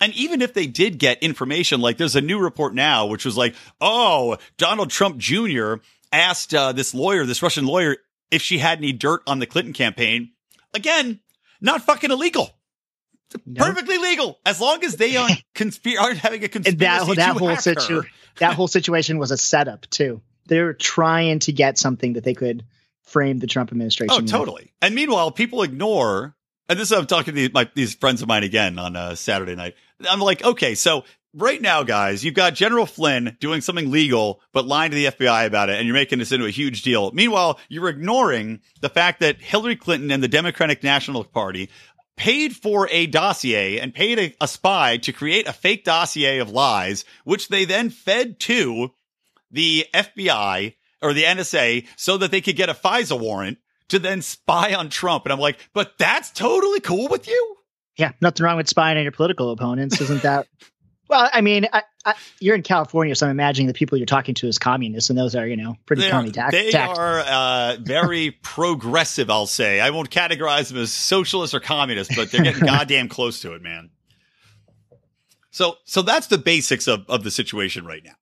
And 0.05 0.13
even 0.17 0.43
if 0.43 0.53
they 0.53 0.67
did 0.67 0.99
get 0.99 1.23
information, 1.23 1.81
like 1.81 1.97
there's 1.97 2.15
a 2.15 2.21
new 2.21 2.39
report 2.39 2.75
now, 2.75 3.07
which 3.07 3.25
was 3.25 3.39
like, 3.39 3.55
oh, 3.81 4.37
Donald 4.59 4.91
Trump 4.91 5.17
Jr. 5.17 5.77
asked 6.13 6.53
uh, 6.53 6.73
this 6.73 6.93
lawyer, 6.93 7.25
this 7.25 7.43
Russian 7.43 7.65
lawyer, 7.65 7.97
if 8.31 8.43
she 8.43 8.59
had 8.59 8.77
any 8.77 8.93
dirt 8.93 9.23
on 9.27 9.39
the 9.39 9.47
Clinton 9.47 9.73
campaign. 9.73 10.33
Again, 10.75 11.21
not 11.63 11.81
fucking 11.81 12.11
illegal. 12.11 12.51
Nope. 13.47 13.67
Perfectly 13.67 13.97
legal, 13.97 14.39
as 14.45 14.61
long 14.61 14.85
as 14.85 14.97
they 14.97 15.17
aren't, 15.17 15.43
conspir- 15.55 15.99
aren't 15.99 16.19
having 16.19 16.45
a 16.45 16.49
conspiracy 16.49 17.07
that 17.07 17.17
that 17.17 17.37
whole 17.39 17.49
hack 17.49 17.61
situ- 17.61 18.03
her. 18.03 18.09
that 18.41 18.53
whole 18.53 18.69
situation 18.69 19.17
was 19.17 19.31
a 19.31 19.39
setup 19.39 19.89
too. 19.89 20.21
They 20.49 20.61
were 20.61 20.75
trying 20.75 21.39
to 21.41 21.53
get 21.53 21.79
something 21.79 22.13
that 22.13 22.25
they 22.25 22.35
could 22.35 22.67
frame 23.05 23.39
the 23.39 23.47
Trump 23.47 23.73
administration. 23.73 24.13
Oh, 24.13 24.21
with. 24.21 24.29
totally. 24.31 24.75
And 24.83 24.95
meanwhile, 24.95 25.31
people 25.31 25.63
ignore, 25.63 26.37
and 26.69 26.79
this 26.79 26.91
is, 26.91 26.99
I'm 26.99 27.07
talking 27.07 27.33
to 27.33 27.41
these, 27.41 27.55
my, 27.55 27.71
these 27.75 27.95
friends 27.95 28.21
of 28.21 28.29
mine 28.29 28.43
again 28.43 28.79
on 28.79 28.97
uh, 28.97 29.15
Saturday 29.15 29.55
night. 29.55 29.75
I'm 30.09 30.21
like, 30.21 30.45
okay, 30.45 30.75
so 30.75 31.05
right 31.35 31.61
now, 31.61 31.83
guys, 31.83 32.25
you've 32.25 32.35
got 32.35 32.55
General 32.55 32.87
Flynn 32.87 33.37
doing 33.41 33.61
something 33.61 33.91
legal, 33.91 34.41
but 34.53 34.67
lying 34.67 34.91
to 34.91 34.97
the 34.97 35.07
FBI 35.07 35.47
about 35.47 35.71
it, 35.71 35.79
and 35.79 35.87
you're 35.87 35.95
making 35.95 36.19
this 36.19 36.33
into 36.33 36.47
a 36.47 36.51
huge 36.51 36.83
deal. 36.83 37.11
Meanwhile, 37.13 37.59
you're 37.69 37.89
ignoring 37.89 38.61
the 38.81 38.89
fact 38.89 39.21
that 39.21 39.41
Hillary 39.41 39.77
Clinton 39.77 40.11
and 40.11 40.23
the 40.23 40.29
Democratic 40.29 40.83
National 40.83 41.25
Party 41.25 41.71
paid 42.17 42.55
for 42.55 42.89
a 42.91 43.07
dossier 43.07 43.81
and 43.81 43.95
paid 43.95 44.19
a, 44.19 44.35
a 44.41 44.49
spy 44.49 44.97
to 44.99 45.13
create 45.13 45.49
a 45.49 45.53
fake 45.53 45.85
dossier 45.85 46.39
of 46.39 46.51
lies, 46.51 47.05
which 47.25 47.49
they 47.49 47.65
then 47.65 47.91
fed 47.91 48.39
to 48.39 48.91
the 49.51 49.87
FBI 49.93 50.75
or 51.03 51.13
the 51.13 51.25
NSA 51.25 51.87
so 51.97 52.17
that 52.19 52.31
they 52.31 52.41
could 52.41 52.57
get 52.57 52.69
a 52.69 52.75
FISA 52.75 53.19
warrant 53.19 53.59
to 53.89 53.99
then 53.99 54.23
spy 54.23 54.75
on 54.75 54.89
Trump. 54.89 55.25
And 55.25 55.33
I'm 55.33 55.41
like, 55.41 55.59
but 55.75 55.99
that's 55.99 56.31
totally 56.31 56.81
cool 56.81 57.09
with 57.09 57.29
you? 57.29 57.57
Yeah, 57.97 58.13
nothing 58.21 58.45
wrong 58.45 58.57
with 58.57 58.69
spying 58.69 58.97
on 58.97 59.03
your 59.05 59.13
political 59.13 59.51
opponents, 59.51 60.01
isn't 60.01 60.23
that? 60.23 60.47
well, 61.09 61.29
I 61.33 61.41
mean, 61.43 61.67
I, 61.73 61.83
I, 62.05 62.15
you're 62.41 62.57
in 62.57 62.63
California, 62.63 63.15
so 63.15 63.27
I'm 63.27 63.31
imagining 63.31 63.69
the 63.69 63.75
people 63.75 63.99
you're 63.99 64.07
talking 64.07 64.35
to 64.37 64.49
as 64.49 64.59
communists, 64.59 65.11
and 65.11 65.19
those 65.19 65.37
are, 65.37 65.47
you 65.47 65.57
know, 65.57 65.77
pretty 65.87 66.03
They 66.03 66.11
common 66.11 66.33
tac- 66.33 66.51
they 66.51 66.71
tactics. 66.71 66.99
are 66.99 67.19
uh, 67.21 67.77
very 67.81 68.31
progressive, 68.43 69.31
I'll 69.31 69.47
say. 69.47 69.81
I 69.81 69.91
won't 69.91 70.11
categorize 70.11 70.69
them 70.69 70.79
as 70.79 70.93
socialist 70.93 71.55
or 71.55 71.61
communist, 71.61 72.13
but 72.17 72.31
they're 72.31 72.43
getting 72.43 72.65
goddamn 72.67 73.09
close 73.09 73.41
to 73.41 73.53
it, 73.55 73.63
man. 73.63 73.91
So, 75.51 75.77
so 75.85 76.03
that's 76.03 76.27
the 76.27 76.39
basics 76.39 76.89
of, 76.89 77.05
of 77.09 77.23
the 77.23 77.31
situation 77.31 77.85
right 77.85 78.03
now. 78.05 78.17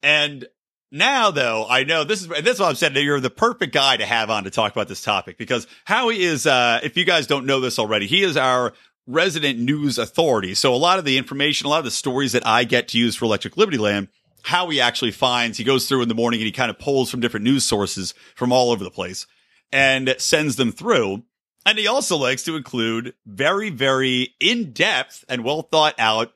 And 0.00 0.46
now, 0.92 1.32
though, 1.32 1.66
I 1.68 1.82
know 1.82 2.04
this 2.04 2.20
is, 2.20 2.28
this 2.28 2.54
is 2.54 2.60
what 2.60 2.68
I'm 2.68 2.74
saying. 2.76 2.94
You're 2.96 3.18
the 3.18 3.30
perfect 3.30 3.74
guy 3.74 3.96
to 3.96 4.06
have 4.06 4.30
on 4.30 4.44
to 4.44 4.50
talk 4.50 4.72
about 4.72 4.86
this 4.86 5.02
topic 5.02 5.38
because 5.38 5.66
Howie 5.84 6.22
is, 6.22 6.46
uh, 6.46 6.78
if 6.84 6.96
you 6.96 7.04
guys 7.04 7.26
don't 7.26 7.46
know 7.46 7.58
this 7.58 7.80
already, 7.80 8.06
he 8.06 8.22
is 8.22 8.36
our 8.36 8.74
resident 9.08 9.58
news 9.58 9.98
authority. 9.98 10.54
So 10.54 10.72
a 10.74 10.76
lot 10.76 10.98
of 10.98 11.04
the 11.04 11.18
information, 11.18 11.66
a 11.66 11.70
lot 11.70 11.78
of 11.78 11.84
the 11.84 11.90
stories 11.90 12.32
that 12.32 12.46
I 12.46 12.64
get 12.64 12.88
to 12.88 12.98
use 12.98 13.16
for 13.16 13.24
Electric 13.24 13.56
Liberty 13.56 13.78
Land, 13.78 14.08
how 14.42 14.68
he 14.68 14.80
actually 14.80 15.10
finds, 15.10 15.58
he 15.58 15.64
goes 15.64 15.88
through 15.88 16.02
in 16.02 16.08
the 16.08 16.14
morning 16.14 16.40
and 16.40 16.46
he 16.46 16.52
kind 16.52 16.70
of 16.70 16.78
pulls 16.78 17.10
from 17.10 17.20
different 17.20 17.44
news 17.44 17.64
sources 17.64 18.14
from 18.36 18.52
all 18.52 18.70
over 18.70 18.84
the 18.84 18.90
place 18.90 19.26
and 19.72 20.14
sends 20.18 20.56
them 20.56 20.70
through. 20.70 21.24
And 21.66 21.78
he 21.78 21.86
also 21.86 22.16
likes 22.16 22.44
to 22.44 22.56
include 22.56 23.14
very, 23.26 23.70
very 23.70 24.34
in 24.40 24.72
depth 24.72 25.24
and 25.28 25.42
well 25.42 25.62
thought 25.62 25.94
out 25.98 26.32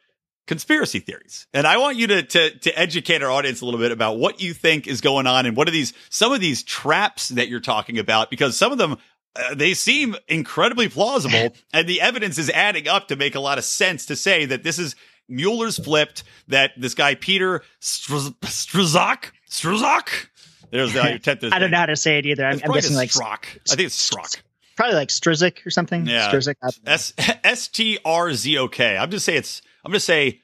conspiracy 0.46 0.98
theories. 0.98 1.46
And 1.54 1.66
I 1.66 1.78
want 1.78 1.96
you 1.96 2.06
to, 2.08 2.22
to, 2.22 2.58
to 2.58 2.78
educate 2.78 3.22
our 3.22 3.30
audience 3.30 3.60
a 3.60 3.64
little 3.64 3.80
bit 3.80 3.92
about 3.92 4.18
what 4.18 4.42
you 4.42 4.52
think 4.52 4.86
is 4.86 5.00
going 5.00 5.26
on 5.26 5.46
and 5.46 5.56
what 5.56 5.68
are 5.68 5.72
these, 5.72 5.92
some 6.10 6.32
of 6.32 6.40
these 6.40 6.62
traps 6.62 7.28
that 7.28 7.48
you're 7.48 7.60
talking 7.60 7.98
about, 7.98 8.28
because 8.28 8.56
some 8.56 8.72
of 8.72 8.78
them, 8.78 8.96
uh, 9.36 9.54
they 9.54 9.74
seem 9.74 10.16
incredibly 10.28 10.88
plausible 10.88 11.54
and 11.72 11.88
the 11.88 12.00
evidence 12.00 12.38
is 12.38 12.50
adding 12.50 12.88
up 12.88 13.08
to 13.08 13.16
make 13.16 13.34
a 13.34 13.40
lot 13.40 13.58
of 13.58 13.64
sense 13.64 14.06
to 14.06 14.16
say 14.16 14.44
that 14.44 14.62
this 14.62 14.78
is 14.78 14.94
Mueller's 15.28 15.78
flipped, 15.78 16.24
that 16.48 16.72
this 16.76 16.94
guy, 16.94 17.14
Peter 17.14 17.62
Strzok, 17.80 19.30
Struzak, 19.48 20.26
there's 20.70 20.92
the 20.92 21.02
attempt. 21.14 21.44
I 21.44 21.58
don't 21.58 21.70
know 21.70 21.76
how 21.76 21.86
to 21.86 21.96
say 21.96 22.18
it 22.18 22.26
either. 22.26 22.44
I'm, 22.44 22.60
I'm 22.64 22.72
guessing 22.72 22.96
like 22.96 23.10
Strzok. 23.10 23.44
I 23.70 23.76
think 23.76 23.86
it's 23.86 24.10
Strzok. 24.10 24.42
probably 24.76 24.96
like 24.96 25.08
Strzik 25.08 25.64
or 25.66 25.70
something. 25.70 26.06
Yeah. 26.06 26.32
Don't. 26.32 26.56
S 26.86 27.12
S 27.44 27.68
T 27.68 27.98
R 28.04 28.32
Z 28.32 28.58
O 28.58 28.68
K. 28.68 28.96
I'm 28.96 29.10
just 29.10 29.24
say 29.24 29.36
it's. 29.36 29.62
I'm 29.84 29.92
just 29.92 30.06
say 30.06 30.40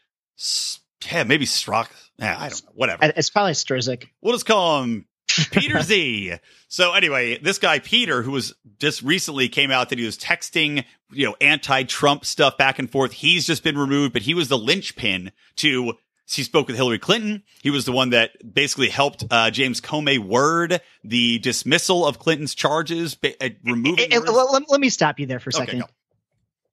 yeah, 1.10 1.24
maybe 1.24 1.46
Strzok. 1.46 1.88
Yeah, 2.18 2.36
I 2.38 2.48
don't 2.48 2.64
know. 2.64 2.72
Whatever. 2.74 3.12
It's 3.16 3.30
probably 3.30 3.52
Strizik. 3.52 4.08
We'll 4.20 4.34
just 4.34 4.46
call 4.46 4.82
him 4.82 5.06
Peter 5.50 5.80
Z. 5.82 6.34
So 6.68 6.92
anyway, 6.92 7.38
this 7.38 7.58
guy 7.58 7.78
Peter, 7.78 8.22
who 8.22 8.32
was 8.32 8.54
just 8.78 9.02
recently 9.02 9.48
came 9.48 9.70
out 9.70 9.88
that 9.90 9.98
he 9.98 10.04
was 10.04 10.18
texting, 10.18 10.84
you 11.10 11.26
know, 11.26 11.36
anti-Trump 11.40 12.24
stuff 12.24 12.56
back 12.58 12.78
and 12.78 12.90
forth. 12.90 13.12
He's 13.12 13.46
just 13.46 13.62
been 13.64 13.78
removed, 13.78 14.12
but 14.12 14.22
he 14.22 14.34
was 14.34 14.48
the 14.48 14.58
linchpin 14.58 15.32
to. 15.56 15.94
He 16.30 16.42
spoke 16.42 16.66
with 16.66 16.76
Hillary 16.76 16.98
Clinton. 16.98 17.42
He 17.62 17.70
was 17.70 17.86
the 17.86 17.92
one 17.92 18.10
that 18.10 18.32
basically 18.52 18.90
helped 18.90 19.24
uh, 19.30 19.50
James 19.50 19.80
Comey 19.80 20.18
word 20.18 20.82
the 21.02 21.38
dismissal 21.38 22.06
of 22.06 22.18
Clinton's 22.18 22.54
charges, 22.54 23.14
ba- 23.14 23.32
uh, 23.42 23.48
removing. 23.64 24.12
Eh, 24.12 24.16
hers. 24.20 24.28
let, 24.28 24.50
let- 24.52 24.70
let 24.70 24.78
me 24.78 24.90
stop 24.90 25.18
you 25.18 25.24
there 25.26 25.40
for 25.40 25.48
a 25.48 25.56
Okay, 25.56 25.64
second. 25.64 25.78
go. 25.80 25.86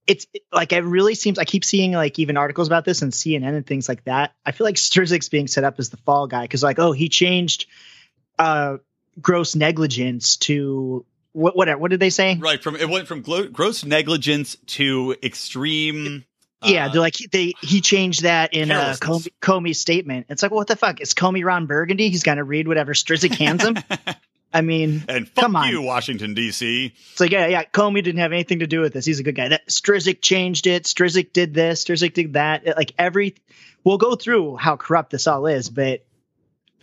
It's 0.07 0.27
like 0.51 0.71
it 0.73 0.83
really 0.83 1.15
seems. 1.15 1.39
I 1.39 1.45
keep 1.45 1.63
seeing 1.65 1.93
like 1.93 2.19
even 2.19 2.35
articles 2.37 2.67
about 2.67 2.83
this 2.85 3.01
and 3.01 3.11
CNN 3.13 3.55
and 3.55 3.65
things 3.65 3.87
like 3.89 4.03
that. 4.03 4.35
I 4.45 4.51
feel 4.51 4.65
like 4.65 4.75
Strzyk's 4.75 5.29
being 5.29 5.47
set 5.47 5.63
up 5.63 5.79
as 5.79 5.89
the 5.89 5.97
fall 5.97 6.27
guy 6.27 6.41
because 6.43 6.61
like, 6.61 6.77
oh, 6.77 6.91
he 6.91 7.07
changed 7.09 7.65
uh 8.39 8.77
gross 9.21 9.55
negligence 9.55 10.37
to 10.37 11.05
what? 11.31 11.55
Whatever. 11.55 11.79
What 11.79 11.91
did 11.91 11.99
they 11.99 12.09
say? 12.09 12.35
Right 12.35 12.61
from 12.61 12.75
it 12.75 12.89
went 12.89 13.07
from 13.07 13.21
glo- 13.21 13.47
gross 13.47 13.83
negligence 13.85 14.55
to 14.67 15.15
extreme. 15.21 16.25
Yeah, 16.63 16.85
uh, 16.87 16.89
they're 16.89 17.01
like 17.01 17.17
they 17.31 17.53
he 17.61 17.81
changed 17.81 18.23
that 18.23 18.53
in 18.53 18.71
a 18.71 18.95
Carelessness. 18.99 19.27
Comey, 19.41 19.75
statement. 19.75 20.27
It's 20.29 20.41
like, 20.41 20.51
what 20.51 20.67
the 20.67 20.75
fuck? 20.75 21.01
Is 21.01 21.13
Comey 21.13 21.43
Ron 21.45 21.65
Burgundy? 21.67 22.09
He's 22.09 22.23
gonna 22.23 22.43
read 22.43 22.67
whatever 22.67 22.93
Strizik 22.93 23.35
hands 23.35 23.63
him. 23.63 23.77
I 24.53 24.61
mean, 24.61 25.03
and 25.09 25.27
fuck 25.27 25.43
come 25.43 25.55
on. 25.57 25.69
you, 25.69 25.81
Washington 25.81 26.33
D.C. 26.33 26.93
It's 27.11 27.19
like, 27.19 27.31
yeah, 27.31 27.47
yeah, 27.47 27.65
Comey 27.65 28.01
didn't 28.01 28.21
have 28.21 28.31
anything 28.31 28.59
to 28.59 28.67
do 28.67 28.79
with 28.79 28.93
this. 28.93 29.05
He's 29.05 29.19
a 29.19 29.23
good 29.23 29.35
guy. 29.35 29.49
That 29.49 29.67
Strizik 29.67 30.21
changed 30.21 30.65
it. 30.65 30.83
Strizik 30.85 31.33
did 31.33 31.53
this. 31.53 31.83
Strizik 31.83 32.13
did 32.13 32.33
that. 32.33 32.65
It- 32.65 32.77
like 32.77 32.93
every, 32.97 33.35
we'll 33.83 33.97
go 33.97 34.15
through 34.15 34.55
how 34.55 34.77
corrupt 34.77 35.09
this 35.11 35.27
all 35.27 35.45
is, 35.45 35.69
but 35.69 36.05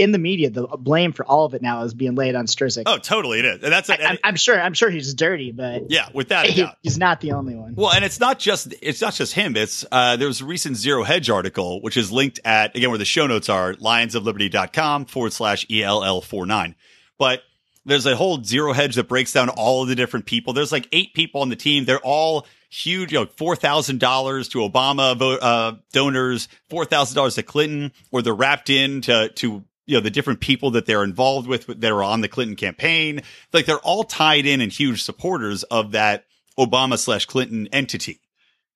in 0.03 0.13
the 0.13 0.19
media, 0.19 0.51
the 0.51 0.67
blame 0.67 1.13
for 1.13 1.25
all 1.25 1.45
of 1.45 1.55
it 1.55 1.63
now 1.63 1.83
is 1.85 1.95
being 1.95 2.15
laid 2.15 2.35
on 2.35 2.47
Strizik. 2.47 2.83
Oh, 2.87 2.99
totally, 2.99 3.39
it 3.39 3.45
is, 3.45 3.63
and 3.63 3.73
that's 3.73 3.89
I, 3.89 4.19
I'm 4.25 4.37
sure. 4.37 4.61
I'm 4.61 4.75
sure 4.75 4.91
he's 4.91 5.15
dirty, 5.15 5.53
but 5.53 5.91
yeah, 5.91 6.09
without 6.13 6.47
he- 6.47 6.67
he's 6.83 6.99
not 6.99 7.21
the 7.21 7.33
only 7.33 7.55
one. 7.55 7.75
Well, 7.77 7.93
and 7.93 8.05
it's 8.05 8.19
not 8.21 8.39
just 8.39 8.75
it's 8.83 9.01
not 9.01 9.15
just 9.15 9.35
him. 9.35 9.57
It's 9.57 9.85
uh, 9.93 10.17
there 10.17 10.29
was 10.29 10.41
a 10.41 10.45
recent 10.45 10.77
Zero 10.77 11.05
Hedge 11.05 11.31
article, 11.31 11.81
which 11.83 11.97
is 11.97 12.11
linked 12.11 12.41
at 12.45 12.77
again 12.77 12.91
where 12.91 12.99
the 12.99 13.05
show 13.05 13.27
notes 13.27 13.49
are 13.49 13.75
lionsofliberty.com 13.75 15.07
forward 15.07 15.33
slash 15.33 15.67
ELL49. 15.69 16.75
But 17.19 17.43
there's 17.85 18.07
a 18.07 18.17
whole 18.17 18.43
Zero 18.43 18.73
Hedge 18.73 18.95
that 18.97 19.09
breaks 19.09 19.33
down 19.33 19.49
all 19.49 19.83
of 19.83 19.89
the 19.89 19.95
different 19.95 20.27
people. 20.27 20.53
There's 20.53 20.73
like 20.73 20.89
eight 20.93 21.15
people 21.15 21.41
on 21.41 21.49
the 21.49 21.57
team. 21.57 21.85
They're 21.85 21.99
all 22.01 22.47
huge, 22.71 23.13
you 23.13 23.21
know, 23.21 23.27
four 23.37 23.57
thousand 23.57 24.01
dollars 24.01 24.49
to 24.49 24.59
Obama 24.59 25.17
vote, 25.17 25.43
uh, 25.43 25.75
donors, 25.93 26.49
four 26.71 26.85
thousand 26.85 27.17
dollars 27.17 27.35
to 27.37 27.43
Clinton, 27.43 27.93
or 28.11 28.23
they're 28.23 28.35
wrapped 28.35 28.71
into 28.71 29.29
to 29.29 29.65
you 29.87 29.97
know 29.97 30.01
the 30.01 30.11
different 30.11 30.41
people 30.41 30.73
that 30.73 30.87
they're 30.87 31.05
involved 31.05 31.47
with 31.49 31.67
that 31.67 31.93
are 31.93 32.03
on 32.03 32.21
the 32.21 32.29
Clinton 32.29 32.57
campaign. 32.57 33.23
Like 33.53 33.67
they're 33.67 33.79
all 33.79 34.05
tied 34.05 34.47
in 34.47 34.61
and 34.61 34.73
huge 34.73 35.03
supporters 35.03 35.63
of 35.65 35.93
that 35.93 36.25
Obama 36.59 36.99
slash 36.99 37.27
Clinton 37.27 37.69
entity. 37.73 38.21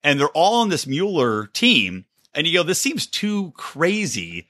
And 0.02 0.20
they're 0.20 0.28
all 0.28 0.60
on 0.60 0.68
this 0.68 0.86
Mueller 0.86 1.46
team. 1.48 2.04
And 2.34 2.46
you 2.46 2.58
go, 2.58 2.62
this 2.62 2.80
seems 2.80 3.06
too 3.06 3.52
crazy 3.56 4.48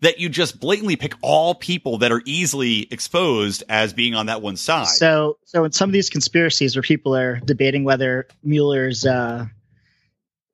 that 0.00 0.20
you 0.20 0.28
just 0.28 0.60
blatantly 0.60 0.96
pick 0.96 1.14
all 1.22 1.54
people 1.54 1.98
that 1.98 2.12
are 2.12 2.22
easily 2.24 2.86
exposed 2.90 3.64
as 3.68 3.92
being 3.92 4.14
on 4.14 4.26
that 4.26 4.42
one 4.42 4.56
side. 4.56 4.86
So, 4.86 5.38
so 5.44 5.64
in 5.64 5.72
some 5.72 5.88
of 5.88 5.92
these 5.92 6.10
conspiracies 6.10 6.76
where 6.76 6.82
people 6.82 7.16
are 7.16 7.40
debating 7.40 7.84
whether 7.84 8.28
Mueller's 8.44 9.04
uh, 9.04 9.46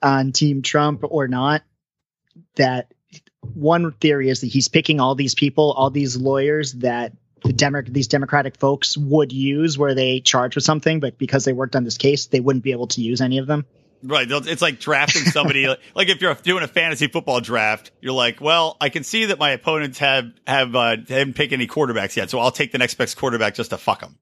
on 0.02 0.32
Team 0.32 0.62
Trump 0.62 1.00
or 1.04 1.28
not, 1.28 1.62
that 2.56 2.93
one 3.54 3.92
theory 3.92 4.28
is 4.28 4.40
that 4.40 4.48
he's 4.48 4.68
picking 4.68 5.00
all 5.00 5.14
these 5.14 5.34
people, 5.34 5.72
all 5.72 5.90
these 5.90 6.16
lawyers 6.16 6.72
that 6.74 7.12
the 7.42 7.52
Demo- 7.52 7.82
these 7.82 8.08
Democratic 8.08 8.56
folks 8.56 8.96
would 8.96 9.32
use 9.32 9.76
where 9.76 9.94
they 9.94 10.20
charge 10.20 10.54
with 10.54 10.64
something, 10.64 11.00
but 11.00 11.18
because 11.18 11.44
they 11.44 11.52
worked 11.52 11.76
on 11.76 11.84
this 11.84 11.98
case, 11.98 12.26
they 12.26 12.40
wouldn't 12.40 12.64
be 12.64 12.72
able 12.72 12.86
to 12.88 13.02
use 13.02 13.20
any 13.20 13.38
of 13.38 13.46
them. 13.46 13.66
right. 14.02 14.26
It's 14.30 14.62
like 14.62 14.80
drafting 14.80 15.24
somebody, 15.24 15.66
like 15.94 16.08
if 16.08 16.20
you're 16.20 16.34
doing 16.34 16.64
a 16.64 16.68
fantasy 16.68 17.06
football 17.06 17.40
draft, 17.40 17.92
you're 18.00 18.12
like, 18.14 18.40
well, 18.40 18.76
I 18.80 18.88
can 18.88 19.04
see 19.04 19.26
that 19.26 19.38
my 19.38 19.50
opponents 19.50 19.98
have, 19.98 20.32
have, 20.46 20.74
uh, 20.74 20.96
haven't 21.08 21.34
picked 21.34 21.52
any 21.52 21.66
quarterbacks 21.66 22.16
yet. 22.16 22.30
So 22.30 22.38
I'll 22.38 22.50
take 22.50 22.72
the 22.72 22.78
next 22.78 22.94
best 22.94 23.16
quarterback 23.16 23.54
just 23.54 23.70
to 23.70 23.78
fuck 23.78 24.00
them. 24.00 24.18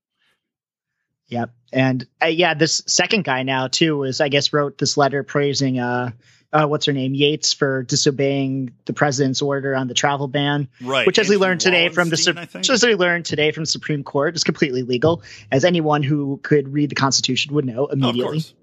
Yep. 1.29 1.50
And 1.73 2.07
uh, 2.23 2.26
yeah, 2.26 2.52
this 2.55 2.83
second 2.87 3.25
guy 3.25 3.43
now 3.43 3.69
too 3.69 3.97
was 3.97 4.21
I 4.21 4.29
guess 4.29 4.52
wrote 4.52 4.76
this 4.76 4.99
letter 4.99 5.23
praising 5.23 5.79
uh, 5.79 6.11
uh 6.53 6.67
what's 6.67 6.87
her 6.87 6.93
name 6.93 7.15
Yates 7.15 7.53
for 7.53 7.83
disobeying 7.85 8.73
the 8.85 8.93
president's 8.93 9.41
order 9.43 9.75
on 9.75 9.89
the 9.89 9.95
travel 9.95 10.29
ban, 10.29 10.69
Right. 10.81 11.07
which 11.07 11.19
as 11.19 11.29
we 11.29 11.37
learned 11.37 11.61
today 11.61 11.89
from 11.89 12.09
the 12.09 12.17
Wallenstein, 12.17 12.35
Sup- 12.35 12.43
I 12.43 12.45
think? 12.47 12.63
which 12.63 12.71
as 12.71 12.85
we 12.85 12.95
learned 12.95 13.25
today 13.25 13.53
from 13.53 13.65
Supreme 13.67 14.05
Court 14.05 14.35
is 14.37 14.45
completely 14.45 14.83
legal, 14.83 15.23
as 15.51 15.65
anyone 15.65 16.03
who 16.03 16.39
could 16.43 16.73
read 16.73 16.91
the 16.91 16.95
Constitution 16.95 17.55
would 17.55 17.65
know 17.65 17.83
Oh, 17.83 17.87
of 17.87 17.93
immediately. 17.93 18.23
course. 18.39 18.55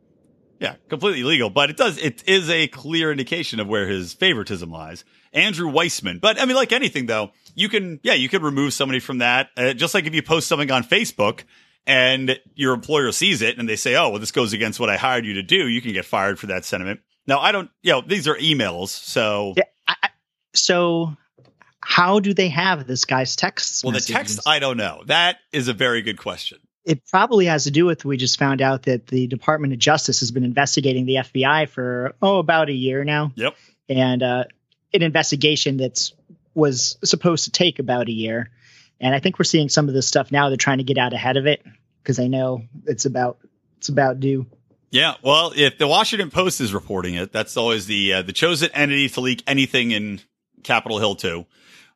Yeah, 0.59 0.75
completely 0.89 1.23
legal, 1.23 1.49
but 1.49 1.69
it 1.69 1.77
does 1.77 1.97
it 1.97 2.23
is 2.27 2.49
a 2.49 2.67
clear 2.67 3.11
indication 3.11 3.59
of 3.61 3.67
where 3.69 3.87
his 3.87 4.13
favoritism 4.13 4.69
lies. 4.69 5.05
Andrew 5.31 5.71
Weissmann, 5.71 6.19
but 6.19 6.39
I 6.39 6.45
mean, 6.45 6.55
like 6.57 6.71
anything 6.73 7.05
though, 7.05 7.31
you 7.55 7.69
can 7.69 7.99
yeah, 8.03 8.13
you 8.15 8.27
can 8.27 8.41
remove 8.41 8.73
somebody 8.73 8.99
from 8.99 9.19
that. 9.19 9.49
Uh, 9.55 9.73
just 9.73 9.93
like 9.93 10.05
if 10.05 10.13
you 10.13 10.21
post 10.21 10.47
something 10.49 10.69
on 10.69 10.83
Facebook 10.83 11.43
and 11.87 12.37
your 12.55 12.73
employer 12.73 13.11
sees 13.13 13.41
it 13.41 13.57
and 13.57 13.69
they 13.69 13.75
say, 13.77 13.95
"Oh, 13.95 14.09
well, 14.09 14.19
this 14.19 14.31
goes 14.31 14.51
against 14.51 14.79
what 14.81 14.89
I 14.89 14.97
hired 14.97 15.25
you 15.25 15.35
to 15.35 15.43
do," 15.43 15.67
you 15.67 15.81
can 15.81 15.93
get 15.93 16.03
fired 16.05 16.37
for 16.37 16.47
that 16.47 16.65
sentiment. 16.65 16.99
Now, 17.29 17.39
I 17.39 17.51
don't, 17.51 17.69
you 17.83 17.91
know, 17.91 18.01
these 18.01 18.27
are 18.27 18.35
emails, 18.35 18.89
so 18.89 19.53
Yeah, 19.55 19.63
I, 19.87 20.09
so 20.55 21.15
how 21.79 22.19
do 22.19 22.33
they 22.33 22.49
have 22.49 22.87
this 22.87 23.05
guy's 23.05 23.35
texts? 23.35 23.83
well, 23.83 23.91
the 23.91 23.97
messages? 23.97 24.15
text, 24.15 24.47
I 24.47 24.57
don't 24.57 24.77
know. 24.77 25.03
That 25.05 25.37
is 25.53 25.67
a 25.67 25.73
very 25.73 26.01
good 26.01 26.17
question. 26.17 26.57
it 26.85 27.05
probably 27.05 27.45
has 27.45 27.65
to 27.65 27.71
do 27.71 27.85
with 27.85 28.03
we 28.03 28.17
just 28.17 28.39
found 28.39 28.61
out 28.63 28.83
that 28.83 29.05
the 29.05 29.27
Department 29.27 29.73
of 29.73 29.79
Justice 29.79 30.21
has 30.21 30.31
been 30.31 30.43
investigating 30.43 31.05
the 31.05 31.15
FBI 31.15 31.69
for 31.69 32.15
oh 32.21 32.39
about 32.39 32.69
a 32.69 32.73
year 32.73 33.03
now. 33.03 33.31
Yep. 33.35 33.55
And 33.87 34.23
uh, 34.23 34.45
an 34.93 35.03
investigation 35.03 35.77
that's 35.77 36.13
was 36.55 36.97
supposed 37.03 37.45
to 37.45 37.51
take 37.51 37.77
about 37.77 38.09
a 38.09 38.11
year. 38.11 38.49
And 38.99 39.13
I 39.13 39.19
think 39.19 39.37
we're 39.37 39.45
seeing 39.45 39.69
some 39.69 39.87
of 39.87 39.93
this 39.93 40.07
stuff 40.07 40.31
now. 40.31 40.49
They're 40.49 40.57
trying 40.57 40.79
to 40.79 40.83
get 40.83 40.97
out 40.97 41.13
ahead 41.13 41.37
of 41.37 41.45
it 41.45 41.63
because 42.01 42.17
they 42.17 42.27
know 42.27 42.63
it's 42.85 43.05
about 43.05 43.37
it's 43.77 43.89
about 43.89 44.19
due. 44.19 44.47
Yeah, 44.91 45.15
well, 45.23 45.53
if 45.55 45.77
the 45.77 45.87
Washington 45.87 46.31
Post 46.31 46.61
is 46.61 46.73
reporting 46.73 47.13
it, 47.13 47.31
that's 47.31 47.57
always 47.57 47.85
the 47.85 48.13
uh, 48.13 48.21
the 48.23 48.33
chosen 48.33 48.69
entity 48.73 49.07
to 49.09 49.21
leak 49.21 49.43
anything 49.45 49.91
in 49.91 50.21
Capitol 50.63 50.97
Hill 50.97 51.15
too. 51.15 51.45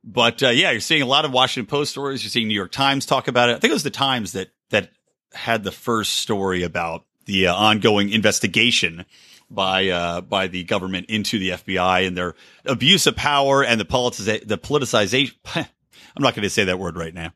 But 0.04 0.44
uh, 0.44 0.50
yeah, 0.50 0.72
you're 0.72 0.80
seeing 0.80 1.02
a 1.02 1.08
lot 1.08 1.26
of 1.26 1.32
Washington 1.32 1.70
Post 1.70 1.92
stories. 1.92 2.24
You're 2.24 2.30
seeing 2.30 2.48
New 2.48 2.54
York 2.54 2.72
Times 2.72 3.06
talk 3.06 3.28
about 3.28 3.50
it. 3.50 3.56
I 3.56 3.60
think 3.60 3.72
it 3.72 3.76
was 3.76 3.84
the 3.84 3.90
Times 3.90 4.34
that 4.34 4.50
that 4.70 4.92
had 5.34 5.64
the 5.64 5.72
first 5.72 6.16
story 6.16 6.64
about 6.64 7.06
the 7.26 7.48
uh, 7.48 7.56
ongoing 7.56 8.10
investigation 8.10 9.06
by 9.50 9.90
uh, 9.90 10.22
by 10.22 10.48
the 10.48 10.64
government 10.64 11.08
into 11.10 11.40
the 11.40 11.52
FBI 11.52 12.06
and 12.06 12.18
their 12.18 12.36
abuse 12.66 13.08
of 13.08 13.16
power 13.16 13.64
and 13.64 13.80
the 13.80 13.86
politiza- 13.86 14.48
the 14.48 14.58
politicization. 14.58 15.34
I'm 15.56 16.22
not 16.22 16.36
going 16.36 16.44
to 16.44 16.50
say 16.50 16.66
that 16.66 16.80
word 16.80 16.96
right 16.96 17.14
now. 17.14 17.34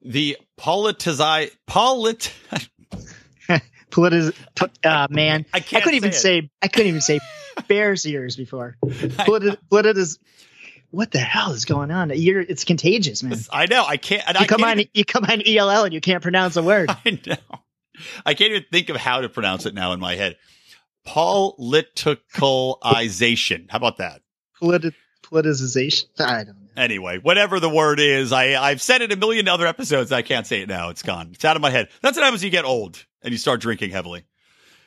The 0.00 0.38
politizi 0.58 1.50
polit. 1.66 2.32
Politi- 3.94 4.34
uh, 4.84 5.06
man, 5.08 5.46
I 5.54 5.60
can't 5.60 5.84
couldn't 5.84 5.96
even 5.96 6.12
say 6.12 6.40
say 6.40 6.50
I 6.60 6.68
couldn't 6.68 6.88
even 6.88 7.00
say 7.00 7.20
bear's 7.68 8.04
ears 8.04 8.34
before. 8.34 8.76
Politi- 8.84 9.56
politi- 9.70 10.18
what 10.90 11.12
the 11.12 11.20
hell 11.20 11.52
is 11.52 11.64
going 11.64 11.92
on? 11.92 12.10
You're, 12.14 12.40
it's 12.40 12.64
contagious, 12.64 13.22
man. 13.22 13.38
I 13.52 13.66
know. 13.66 13.84
I 13.86 13.96
can't. 13.96 14.22
And 14.26 14.36
You 14.36 14.42
I 14.42 14.46
come 14.46 14.60
can't 14.60 14.80
on, 14.80 14.86
you 14.94 15.04
come 15.04 15.24
on 15.24 15.42
ELL 15.46 15.84
and 15.84 15.94
you 15.94 16.00
can't 16.00 16.22
pronounce 16.22 16.56
a 16.56 16.62
word. 16.62 16.90
I 17.04 17.20
know. 17.26 17.36
I 18.26 18.34
can't 18.34 18.50
even 18.50 18.64
think 18.72 18.88
of 18.88 18.96
how 18.96 19.20
to 19.20 19.28
pronounce 19.28 19.66
it 19.66 19.74
now 19.74 19.92
in 19.92 20.00
my 20.00 20.16
head. 20.16 20.36
Politicalization. 21.06 23.70
How 23.70 23.76
about 23.78 23.98
that? 23.98 24.22
Politi- 24.60 24.94
politicization. 25.22 26.06
I 26.18 26.44
don't 26.44 26.48
know. 26.48 26.54
Anyway, 26.76 27.18
whatever 27.18 27.60
the 27.60 27.70
word 27.70 28.00
is, 28.00 28.32
I, 28.32 28.60
I've 28.60 28.82
said 28.82 29.02
it 29.02 29.12
a 29.12 29.16
million 29.16 29.46
other 29.48 29.66
episodes. 29.66 30.10
I 30.10 30.22
can't 30.22 30.46
say 30.46 30.62
it 30.62 30.68
now. 30.68 30.88
It's 30.90 31.02
gone. 31.02 31.30
It's 31.32 31.44
out 31.44 31.56
of 31.56 31.62
my 31.62 31.70
head. 31.70 31.88
That's 32.02 32.16
what 32.16 32.24
happens 32.24 32.42
when 32.42 32.46
you 32.46 32.50
get 32.50 32.64
old 32.64 33.04
and 33.24 33.32
you 33.32 33.38
start 33.38 33.60
drinking 33.60 33.90
heavily. 33.90 34.24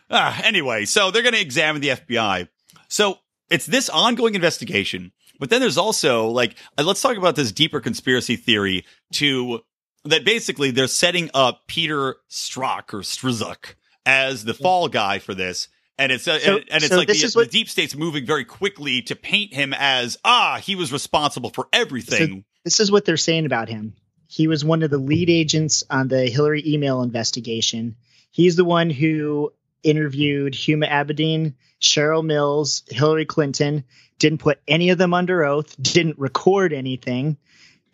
Ah, 0.10 0.40
anyway, 0.44 0.86
so 0.86 1.12
they're 1.12 1.22
going 1.24 1.34
to 1.36 1.42
examine 1.42 1.82
the 1.82 1.90
FBI. 1.90 2.48
So 2.88 3.20
it's 3.50 3.66
this 3.66 3.90
ongoing 3.90 4.36
investigation, 4.36 5.12
but 5.40 5.50
then 5.50 5.60
there's 5.60 5.78
also 5.78 6.28
like, 6.30 6.56
uh, 6.78 6.84
let's 6.84 7.02
talk 7.02 7.18
about 7.18 7.36
this 7.36 7.52
deeper 7.52 7.82
conspiracy 7.82 8.38
theory 8.38 8.86
to 9.14 9.60
that 10.06 10.24
basically 10.24 10.72
they're 10.72 10.88
setting 10.88 11.30
up 11.34 11.68
Peter 11.68 12.16
Strzok 12.30 12.94
or 12.94 13.00
Strzok 13.00 13.74
as 14.06 14.46
the 14.46 14.54
fall 14.54 14.88
guy 14.88 15.20
for 15.20 15.34
this. 15.34 15.68
And 16.00 16.12
it's, 16.12 16.28
uh, 16.28 16.40
So- 16.40 16.58
and, 16.58 16.66
and 16.70 16.84
it's 16.84 16.88
so 16.88 16.96
like 16.98 17.08
the, 17.10 17.32
what- 17.34 17.46
the 17.46 17.52
deep 17.52 17.68
state's 17.70 17.96
moving 17.96 18.26
very 18.26 18.46
quickly 18.46 19.02
to 19.04 19.16
paint 19.16 19.54
him 19.54 19.74
as, 19.78 20.18
ah, 20.24 20.60
he 20.64 20.76
was 20.76 20.94
responsible 20.94 21.50
for 21.50 21.68
everything. 21.74 22.46
This 22.64 22.80
is 22.80 22.92
what 22.92 23.04
they're 23.04 23.18
saying 23.18 23.46
about 23.46 23.68
him. 23.68 23.94
He 24.28 24.48
was 24.48 24.64
one 24.64 24.84
of 24.84 24.92
the 24.92 24.98
lead 24.98 25.30
agents 25.30 25.84
on 25.90 26.08
the 26.08 26.28
Hillary 26.30 26.64
email 26.66 27.02
investigation. 27.02 27.96
He's 28.38 28.56
the 28.56 28.64
one 28.64 28.92
who 28.92 29.52
interviewed 29.82 30.54
Huma 30.54 30.88
Abedin, 30.88 31.56
Cheryl 31.82 32.24
Mills, 32.24 32.84
Hillary 32.88 33.26
Clinton, 33.26 33.84
didn't 34.20 34.42
put 34.42 34.60
any 34.68 34.92
of 34.92 35.00
them 35.00 35.16
under 35.16 35.44
oath, 35.44 35.76
didn't 35.82 36.20
record 36.20 36.72
anything, 36.72 37.38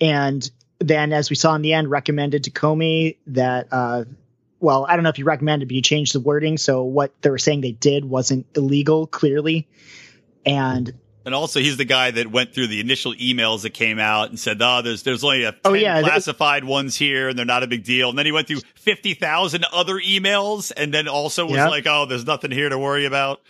and 0.02 0.52
then, 0.80 1.14
as 1.14 1.30
we 1.30 1.38
saw 1.38 1.56
in 1.56 1.62
the 1.62 1.72
end, 1.72 1.90
recommended 1.90 2.44
to 2.44 2.52
Comey 2.52 3.16
that, 3.28 3.70
uh, 3.72 4.04
well, 4.60 4.86
I 4.86 4.98
don't 4.98 5.04
know 5.04 5.10
if 5.10 5.18
you 5.18 5.24
recommended, 5.24 5.70
but 5.70 5.76
you 5.76 5.82
changed 5.82 6.14
the 6.14 6.20
wording. 6.20 6.58
So 6.58 6.84
what 6.84 7.14
they 7.22 7.30
were 7.30 7.38
saying 7.38 7.62
they 7.62 7.72
did 7.72 8.04
wasn't 8.04 8.48
illegal, 8.54 9.08
clearly. 9.08 9.70
And 10.46 10.94
and 11.26 11.34
also, 11.34 11.60
he's 11.60 11.78
the 11.78 11.86
guy 11.86 12.12
that 12.12 12.32
went 12.32 12.54
through 12.54 12.68
the 12.68 12.80
initial 12.80 13.14
emails 13.14 13.62
that 13.62 13.72
came 13.74 14.00
out 14.00 14.30
and 14.30 14.40
said, 14.40 14.58
"Oh, 14.62 14.82
there's 14.82 15.04
there's 15.04 15.24
only 15.24 15.44
a 15.44 15.52
10 15.52 15.60
Oh, 15.66 15.74
yeah, 15.74 16.02
classified 16.02 16.64
ones 16.64 16.96
here, 16.96 17.30
and 17.30 17.38
they're 17.38 17.46
not 17.46 17.64
a 17.64 17.68
big 17.68 17.84
deal." 17.84 18.10
And 18.10 18.18
then 18.18 18.26
he 18.26 18.32
went 18.32 18.48
through 18.48 18.62
fifty 18.76 19.14
thousand 19.14 19.66
other 19.72 19.96
emails, 19.96 20.72
and 20.76 20.94
then 20.94 21.08
also 21.08 21.46
was 21.46 21.56
Yep. 21.56 21.70
like, 21.70 21.88
"Oh, 21.88 22.06
there's 22.06 22.26
nothing 22.26 22.52
here 22.52 22.70
to 22.70 22.78
worry 22.78 23.06
about." 23.06 23.42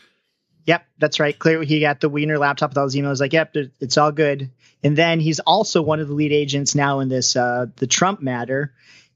Yep, 0.66 0.86
that's 0.98 1.20
right. 1.20 1.38
Clearly, 1.38 1.66
he 1.66 1.80
got 1.82 2.00
the 2.00 2.08
Wiener 2.10 2.38
laptop 2.38 2.70
with 2.72 2.78
all 2.78 2.86
his 2.86 2.96
emails. 2.96 3.20
Like, 3.20 3.34
yep, 3.34 3.54
it's 3.82 3.98
all 3.98 4.12
good. 4.14 4.50
And 4.82 4.98
then 4.98 5.20
he's 5.20 5.40
also 5.40 5.82
one 5.82 6.00
of 6.00 6.08
the 6.08 6.14
lead 6.14 6.32
agents 6.32 6.74
now 6.76 7.00
in 7.02 7.10
this 7.10 7.36
uh, 7.36 7.66
the 7.78 7.88
Trump 7.88 8.22
matter. 8.22 8.74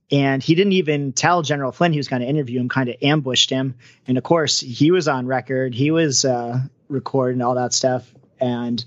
And 0.09 0.41
he 0.41 0.55
didn't 0.55 0.73
even 0.73 1.11
tell 1.13 1.41
General 1.41 1.71
Flynn 1.73 1.91
he 1.91 1.99
was 1.99 2.07
going 2.07 2.21
to 2.21 2.27
interview 2.27 2.59
him. 2.59 2.69
Kind 2.69 2.89
of 2.89 2.95
ambushed 3.01 3.49
him. 3.49 3.75
And 4.07 4.17
of 4.17 4.23
course, 4.23 4.59
he 4.61 4.91
was 4.91 5.07
on 5.09 5.25
record. 5.27 5.73
He 5.75 5.91
was 5.91 6.23
uh, 6.25 6.59
recording 6.89 7.41
all 7.41 7.55
that 7.55 7.73
stuff. 7.73 8.13
And 8.39 8.83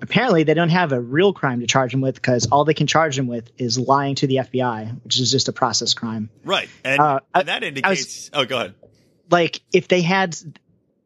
apparently, 0.00 0.42
they 0.44 0.54
don't 0.54 0.68
have 0.70 0.92
a 0.92 1.00
real 1.00 1.32
crime 1.32 1.60
to 1.60 1.66
charge 1.66 1.94
him 1.94 2.00
with 2.00 2.14
because 2.16 2.46
all 2.50 2.64
they 2.64 2.74
can 2.74 2.86
charge 2.86 3.18
him 3.18 3.26
with 3.26 3.50
is 3.58 3.78
lying 3.78 4.14
to 4.16 4.26
the 4.26 4.36
FBI, 4.36 5.02
which 5.04 5.20
is 5.20 5.30
just 5.30 5.48
a 5.48 5.52
process 5.52 5.94
crime. 5.94 6.30
Right, 6.44 6.68
and, 6.84 7.00
Uh, 7.00 7.20
and 7.34 7.48
that 7.48 7.62
indicates. 7.62 8.30
oh, 8.32 8.44
go 8.44 8.56
ahead. 8.58 8.74
like 9.30 9.62
if 9.72 9.88
they 9.88 10.02
had 10.02 10.36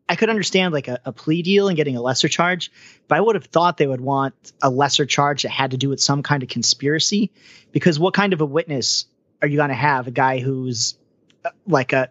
i 0.08 0.14
could 0.16 0.30
understand 0.30 0.73
like 0.73 0.88
a, 0.88 1.00
a 1.04 1.12
plea 1.12 1.42
deal 1.42 1.68
and 1.68 1.76
getting 1.76 1.96
a 1.96 2.00
lesser 2.00 2.28
charge 2.28 2.70
but 3.08 3.18
i 3.18 3.20
would 3.20 3.35
have 3.35 3.44
thought 3.46 3.76
they 3.76 3.87
would 3.87 4.00
want 4.00 4.35
a 4.62 4.70
lesser 4.70 5.04
charge 5.04 5.42
that 5.42 5.50
had 5.50 5.73
to 5.73 5.76
do 5.76 5.88
with 5.88 6.00
some 6.00 6.23
kind 6.23 6.42
of 6.42 6.49
conspiracy 6.49 7.30
because 7.73 7.99
what 7.99 8.14
kind 8.14 8.32
of 8.32 8.40
a 8.40 8.44
witness 8.46 9.06
are 9.42 9.49
you 9.49 9.56
going 9.56 9.68
to 9.68 9.75
have 9.75 10.06
a 10.06 10.11
guy 10.12 10.38
who's 10.38 10.96
uh, 11.44 11.50
like 11.66 11.92
a, 11.92 12.08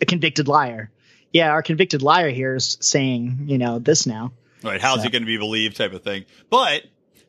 a 0.00 0.04
convicted 0.06 0.48
liar 0.48 0.90
yeah 1.32 1.50
our 1.50 1.62
convicted 1.62 2.02
liar 2.02 2.28
here 2.30 2.54
is 2.56 2.76
saying 2.80 3.44
you 3.46 3.56
know 3.58 3.78
this 3.78 4.06
now 4.06 4.32
Right, 4.62 4.80
how's 4.80 5.02
he 5.02 5.10
going 5.10 5.22
to 5.22 5.26
be 5.26 5.38
believed, 5.38 5.76
type 5.76 5.92
of 5.92 6.02
thing. 6.02 6.26
But 6.50 6.82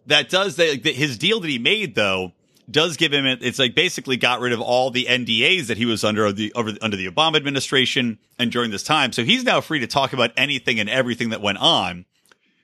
that 0.08 0.30
does 0.30 0.58
that. 0.58 0.86
His 0.86 1.18
deal 1.18 1.40
that 1.40 1.50
he 1.50 1.60
made 1.60 1.96
though 1.96 2.34
does 2.70 2.98
give 2.98 3.14
him. 3.14 3.26
It's 3.26 3.60
like 3.60 3.76
basically 3.76 4.18
got 4.18 4.40
rid 4.40 4.54
of 4.54 4.62
all 4.62 4.92
the 4.92 5.06
NDAs 5.06 5.68
that 5.68 5.78
he 5.78 5.86
was 5.86 6.04
under 6.04 6.32
the 6.32 6.52
over, 6.54 6.72
under 6.82 6.98
the 6.98 7.08
Obama 7.08 7.38
administration 7.38 8.18
and 8.40 8.52
during 8.52 8.72
this 8.72 8.84
time. 8.84 9.12
So 9.12 9.24
he's 9.24 9.44
now 9.44 9.62
free 9.62 9.80
to 9.80 9.88
talk 9.88 10.14
about 10.14 10.32
anything 10.38 10.80
and 10.80 10.90
everything 10.90 11.30
that 11.30 11.42
went 11.42 11.58
on. 11.60 12.06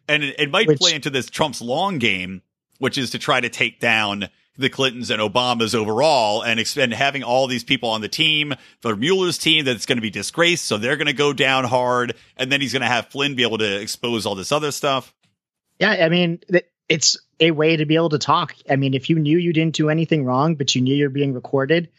And 0.07 0.23
it, 0.23 0.39
it 0.39 0.51
might 0.51 0.67
Which- 0.67 0.79
play 0.79 0.93
into 0.93 1.09
this 1.09 1.29
Trump's 1.29 1.61
long 1.61 1.97
game, 1.97 2.41
which 2.79 2.97
is 2.97 3.09
to 3.11 3.19
try 3.19 3.41
to 3.41 3.49
take 3.49 3.79
down 3.79 4.29
the 4.57 4.69
Clintons 4.69 5.09
and 5.11 5.21
Obamas 5.21 5.75
overall 5.75 6.41
and 6.41 6.59
expend 6.59 6.93
having 6.93 7.23
all 7.23 7.47
these 7.47 7.63
people 7.63 7.89
on 7.89 8.01
the 8.01 8.07
team 8.09 8.53
for 8.81 8.95
Mueller's 8.95 9.37
team 9.37 9.65
that's 9.65 9.85
going 9.85 9.97
to 9.97 10.01
be 10.01 10.09
disgraced. 10.09 10.65
So 10.65 10.77
they're 10.77 10.97
going 10.97 11.07
to 11.07 11.13
go 11.13 11.31
down 11.33 11.63
hard. 11.63 12.15
And 12.37 12.51
then 12.51 12.61
he's 12.61 12.73
going 12.73 12.81
to 12.81 12.87
have 12.87 13.07
Flynn 13.07 13.35
be 13.35 13.43
able 13.43 13.59
to 13.59 13.81
expose 13.81 14.25
all 14.25 14.35
this 14.35 14.51
other 14.51 14.71
stuff. 14.71 15.13
yeah 15.79 15.91
i 16.05 16.09
mean 16.09 16.39
it's 16.89 17.17
a 17.39 17.51
way 17.51 17.75
to 17.77 17.85
be 17.85 17.95
able 17.95 18.09
to 18.09 18.17
talk 18.17 18.55
i 18.69 18.75
mean 18.75 18.93
if 18.93 19.09
you 19.09 19.19
knew 19.19 19.37
you 19.37 19.53
didn't 19.53 19.75
do 19.75 19.89
anything 19.89 20.25
wrong 20.25 20.55
but 20.55 20.73
you 20.73 20.81
knew 20.81 20.95
you're 20.95 21.09
being 21.09 21.33
recorded 21.33 21.89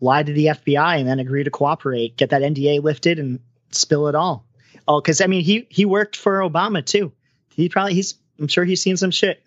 lie 0.00 0.22
to 0.22 0.32
the 0.32 0.46
fbi 0.46 0.98
and 0.98 1.08
then 1.08 1.18
agree 1.18 1.44
to 1.44 1.50
cooperate 1.50 2.16
get 2.16 2.30
that 2.30 2.42
nda 2.42 2.82
lifted 2.82 3.18
and 3.18 3.40
spill 3.70 4.08
it 4.08 4.14
all 4.14 4.44
oh 4.86 5.00
because 5.00 5.20
i 5.22 5.26
mean 5.26 5.42
he 5.42 5.66
he 5.70 5.84
worked 5.86 6.16
for 6.16 6.40
obama 6.40 6.84
too 6.84 7.12
he 7.54 7.68
probably 7.68 7.94
he's 7.94 8.14
i'm 8.38 8.48
sure 8.48 8.64
he's 8.64 8.82
seen 8.82 8.96
some 8.96 9.10
shit 9.12 9.42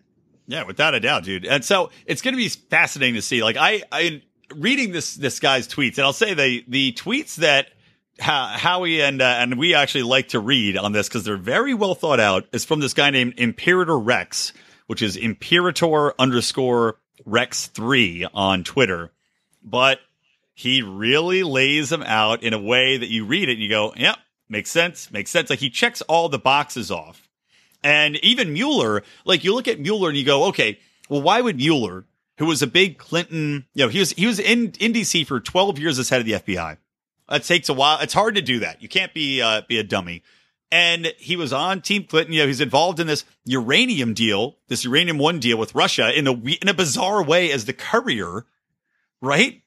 Yeah, 0.48 0.64
without 0.64 0.94
a 0.94 1.00
doubt, 1.00 1.24
dude. 1.24 1.46
And 1.46 1.66
so 1.66 1.90
it's 2.06 2.22
going 2.22 2.34
to 2.34 2.38
be 2.38 2.50
fascinating 2.50 3.16
to 3.16 3.22
see. 3.22 3.44
Like 3.44 3.58
I, 3.58 3.84
I 3.92 4.22
reading 4.56 4.92
this 4.92 5.16
this 5.16 5.40
guy's 5.40 5.68
tweets, 5.68 5.98
and 5.98 6.06
I'll 6.06 6.14
say 6.14 6.34
the 6.34 6.64
the 6.68 6.92
tweets 6.94 7.36
that 7.38 7.68
Howie 8.20 9.02
and 9.02 9.22
uh, 9.22 9.26
and 9.40 9.58
we 9.58 9.74
actually 9.74 10.04
like 10.04 10.30
to 10.30 10.40
read 10.40 10.78
on 10.78 10.92
this 10.92 11.08
because 11.08 11.24
they're 11.24 11.38
very 11.38 11.74
well 11.74 11.96
thought 11.96 12.20
out. 12.20 12.46
Is 12.54 12.66
from 12.66 12.80
this 12.80 12.94
guy 12.94 13.10
named 13.10 13.34
Imperator 13.38 13.98
Rex, 13.98 14.54
which 14.88 15.02
is 15.02 15.18
Imperator 15.18 16.14
underscore 16.20 16.98
Rex 17.26 17.68
three 17.68 18.26
on 18.34 18.64
Twitter, 18.64 19.12
but 19.64 20.00
he 20.54 20.82
really 20.82 21.44
lays 21.44 21.90
them 21.90 22.04
out 22.04 22.44
in 22.44 22.54
a 22.54 22.60
way 22.60 22.98
that 22.98 23.10
you 23.10 23.26
read 23.26 23.50
it 23.50 23.54
and 23.54 23.62
you 23.62 23.70
go, 23.70 23.94
"Yep, 23.98 24.18
makes 24.48 24.72
sense, 24.72 25.12
makes 25.12 25.32
sense." 25.32 25.50
Like 25.50 25.60
he 25.60 25.70
checks 25.70 26.02
all 26.04 26.30
the 26.30 26.40
boxes 26.40 26.92
off. 26.92 27.25
And 27.86 28.16
even 28.24 28.52
Mueller, 28.52 29.04
like 29.26 29.44
you 29.44 29.54
look 29.54 29.68
at 29.68 29.80
Mueller 29.80 30.10
and 30.10 30.18
you 30.18 30.26
go, 30.26 30.46
okay, 30.46 30.80
well, 31.08 31.22
why 31.22 31.40
would 31.40 31.58
Mueller, 31.58 32.06
who 32.40 32.48
was 32.48 32.64
a 32.64 32.68
big 32.68 32.98
Clinton, 32.98 33.66
you 33.76 33.86
know, 33.86 33.90
he 33.90 34.00
was 34.00 34.12
he 34.14 34.26
was 34.26 34.40
in 34.40 34.74
in 34.80 34.92
DC 34.92 35.26
for 35.28 35.40
12 35.40 35.78
years 35.78 36.00
as 36.00 36.10
head 36.10 36.20
of 36.20 36.26
the 36.26 36.34
FBI. 36.34 36.78
That 37.30 37.44
takes 37.44 37.70
a 37.70 37.74
while. 37.74 38.00
It's 38.02 38.14
hard 38.14 38.34
to 38.36 38.42
do 38.42 38.60
that. 38.60 38.82
You 38.82 38.90
can't 38.90 39.14
be 39.14 39.40
uh, 39.42 39.62
be 39.68 39.78
a 39.78 39.84
dummy. 39.84 40.24
And 40.72 41.14
he 41.20 41.36
was 41.36 41.54
on 41.54 41.82
Team 41.82 42.06
Clinton. 42.06 42.34
You 42.34 42.42
know, 42.42 42.48
he's 42.48 42.60
involved 42.60 43.00
in 43.00 43.06
this 43.06 43.24
uranium 43.46 44.16
deal, 44.16 44.58
this 44.68 44.84
uranium 44.84 45.20
one 45.20 45.40
deal 45.40 45.58
with 45.60 45.76
Russia 45.76 46.12
in 46.18 46.26
a 46.28 46.34
in 46.34 46.68
a 46.68 46.74
bizarre 46.74 47.24
way 47.24 47.52
as 47.52 47.66
the 47.66 47.74
courier, 47.74 48.46
right? 49.22 49.62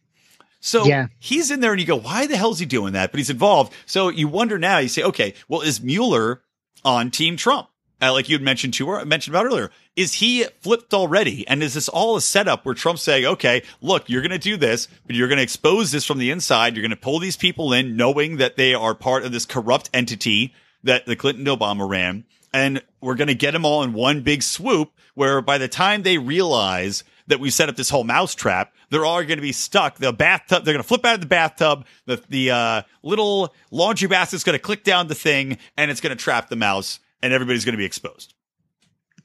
So 0.60 0.84
Yeah. 0.86 1.06
he's 1.20 1.52
in 1.52 1.60
there 1.60 1.70
and 1.70 1.80
you 1.80 1.86
go, 1.86 1.96
why 2.00 2.26
the 2.26 2.36
hell 2.36 2.50
is 2.50 2.58
he 2.58 2.66
doing 2.66 2.94
that? 2.94 3.12
But 3.12 3.18
he's 3.18 3.30
involved. 3.30 3.72
So 3.86 4.08
you 4.08 4.26
wonder 4.26 4.58
now, 4.58 4.78
you 4.78 4.88
say, 4.88 5.04
okay, 5.04 5.34
well, 5.48 5.60
is 5.60 5.80
Mueller 5.80 6.42
on 6.84 7.12
Team 7.12 7.36
Trump? 7.36 7.68
Uh, 8.00 8.12
like 8.12 8.28
you 8.28 8.34
had 8.36 8.42
mentioned 8.42 8.74
to 8.74 9.04
mentioned 9.04 9.34
about 9.34 9.46
earlier, 9.46 9.70
is 9.96 10.14
he 10.14 10.44
flipped 10.60 10.94
already? 10.94 11.46
And 11.48 11.62
is 11.62 11.74
this 11.74 11.88
all 11.88 12.16
a 12.16 12.20
setup 12.20 12.64
where 12.64 12.74
Trump's 12.74 13.02
saying, 13.02 13.26
okay, 13.26 13.62
look, 13.82 14.08
you're 14.08 14.22
going 14.22 14.30
to 14.30 14.38
do 14.38 14.56
this, 14.56 14.86
but 15.06 15.16
you're 15.16 15.26
going 15.26 15.38
to 15.38 15.42
expose 15.42 15.90
this 15.90 16.04
from 16.04 16.18
the 16.18 16.30
inside. 16.30 16.76
You're 16.76 16.82
going 16.82 16.90
to 16.90 16.96
pull 16.96 17.18
these 17.18 17.36
people 17.36 17.72
in 17.72 17.96
knowing 17.96 18.36
that 18.36 18.56
they 18.56 18.72
are 18.72 18.94
part 18.94 19.24
of 19.24 19.32
this 19.32 19.44
corrupt 19.44 19.90
entity 19.92 20.54
that 20.84 21.06
the 21.06 21.16
Clinton 21.16 21.44
Obama 21.46 21.88
ran. 21.88 22.24
And 22.52 22.82
we're 23.00 23.16
going 23.16 23.28
to 23.28 23.34
get 23.34 23.50
them 23.50 23.64
all 23.64 23.82
in 23.82 23.92
one 23.92 24.22
big 24.22 24.42
swoop 24.42 24.92
where 25.14 25.42
by 25.42 25.58
the 25.58 25.68
time 25.68 26.02
they 26.02 26.18
realize 26.18 27.02
that 27.26 27.40
we 27.40 27.50
set 27.50 27.68
up 27.68 27.74
this 27.74 27.90
whole 27.90 28.04
mousetrap, 28.04 28.72
they're 28.90 29.04
all 29.04 29.22
going 29.24 29.36
to 29.38 29.42
be 29.42 29.52
stuck. 29.52 29.96
The 29.96 30.12
bathtub, 30.12 30.64
they're 30.64 30.72
going 30.72 30.82
to 30.82 30.88
flip 30.88 31.04
out 31.04 31.16
of 31.16 31.20
the 31.20 31.26
bathtub. 31.26 31.84
The, 32.06 32.22
the, 32.28 32.50
uh, 32.52 32.82
little 33.02 33.52
laundry 33.72 34.08
basket's 34.08 34.44
going 34.44 34.54
to 34.54 34.62
click 34.62 34.84
down 34.84 35.08
the 35.08 35.16
thing 35.16 35.58
and 35.76 35.90
it's 35.90 36.00
going 36.00 36.16
to 36.16 36.22
trap 36.22 36.48
the 36.48 36.56
mouse 36.56 37.00
and 37.22 37.32
everybody's 37.32 37.64
going 37.64 37.72
to 37.74 37.78
be 37.78 37.84
exposed. 37.84 38.34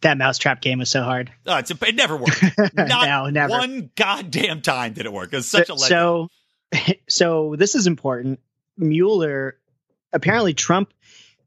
that 0.02 0.18
mousetrap 0.18 0.62
game 0.62 0.80
was 0.80 0.90
so 0.90 1.02
hard 1.04 1.32
Uh, 1.46 1.58
it's 1.60 1.72
it 1.72 1.96
never 1.96 2.18
worked. 2.18 2.44
Not 2.74 3.08
No, 3.08 3.30
never. 3.30 3.50
one 3.52 3.90
goddamn 3.96 4.62
time 4.62 4.94
did 4.94 5.06
it 5.06 5.14
work. 5.14 5.34
It's 5.34 5.48
such 5.48 5.70
a 5.70 5.74
legend. 5.74 5.90
so 5.90 6.28
so 7.08 7.56
this 7.58 7.76
is 7.76 7.88
important 7.88 8.40
mueller 8.78 9.58
apparently 10.12 10.54
trump 10.56 10.92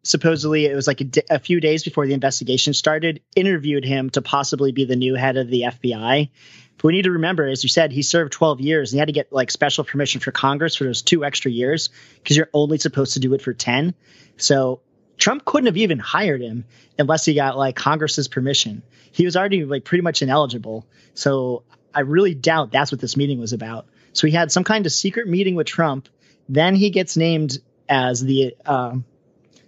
supposedly 0.05 0.67
it 0.67 0.75
was 0.77 0.87
like 0.87 1.01
a, 1.01 1.05
d- 1.05 1.23
a 1.29 1.39
few 1.41 1.61
days 1.61 1.83
before 1.83 2.07
the 2.07 2.15
investigation 2.15 2.73
started 2.73 3.21
interviewed 3.35 3.85
him 3.85 4.09
to 4.11 4.23
possibly 4.23 4.71
be 4.71 4.85
the 4.85 4.95
new 4.95 5.17
head 5.17 5.37
of 5.37 5.49
the 5.49 5.63
fbi 5.63 6.31
but 6.77 6.85
we 6.85 6.93
need 6.93 7.03
to 7.03 7.11
remember 7.11 7.45
as 7.49 7.65
you 7.65 7.69
said 7.69 7.91
he 7.91 8.03
served 8.03 8.33
12 8.33 8.61
years 8.61 8.93
and 8.93 8.97
he 8.97 9.01
had 9.01 9.09
to 9.09 9.13
get 9.13 9.33
like 9.33 9.51
special 9.51 9.83
permission 9.83 10.21
for 10.21 10.31
congress 10.31 10.77
for 10.77 10.85
those 10.85 11.03
two 11.03 11.25
extra 11.25 11.51
years 11.51 11.89
because 12.23 12.37
you're 12.37 12.51
only 12.55 12.79
supposed 12.79 13.15
to 13.15 13.21
do 13.21 13.35
it 13.35 13.43
for 13.43 13.53
10 13.53 13.93
so 14.37 14.81
trump 15.17 15.45
couldn't 15.45 15.67
have 15.67 15.77
even 15.77 15.99
hired 15.99 16.41
him 16.41 16.65
unless 16.99 17.25
he 17.25 17.35
got 17.35 17.57
like 17.57 17.77
congress's 17.77 18.29
permission 18.29 18.83
he 19.13 19.25
was 19.25 19.37
already 19.37 19.65
like 19.65 19.85
pretty 19.85 20.03
much 20.03 20.23
ineligible 20.23 20.87
so 21.15 21.63
i 21.95 22.01
really 22.01 22.35
doubt 22.35 22.71
that's 22.71 22.93
what 22.93 23.01
this 23.01 23.17
meeting 23.17 23.39
was 23.39 23.53
about 23.53 23.87
so 24.17 24.27
he 24.27 24.33
had 24.33 24.51
some 24.51 24.65
kind 24.65 24.87
of 24.87 24.93
secret 24.93 25.29
meeting 25.29 25.57
with 25.57 25.67
Trump. 25.67 26.09
Then 26.49 26.75
he 26.75 26.89
gets 26.89 27.17
named 27.19 27.59
as 27.87 28.23
the 28.23 28.57
uh, 28.65 28.97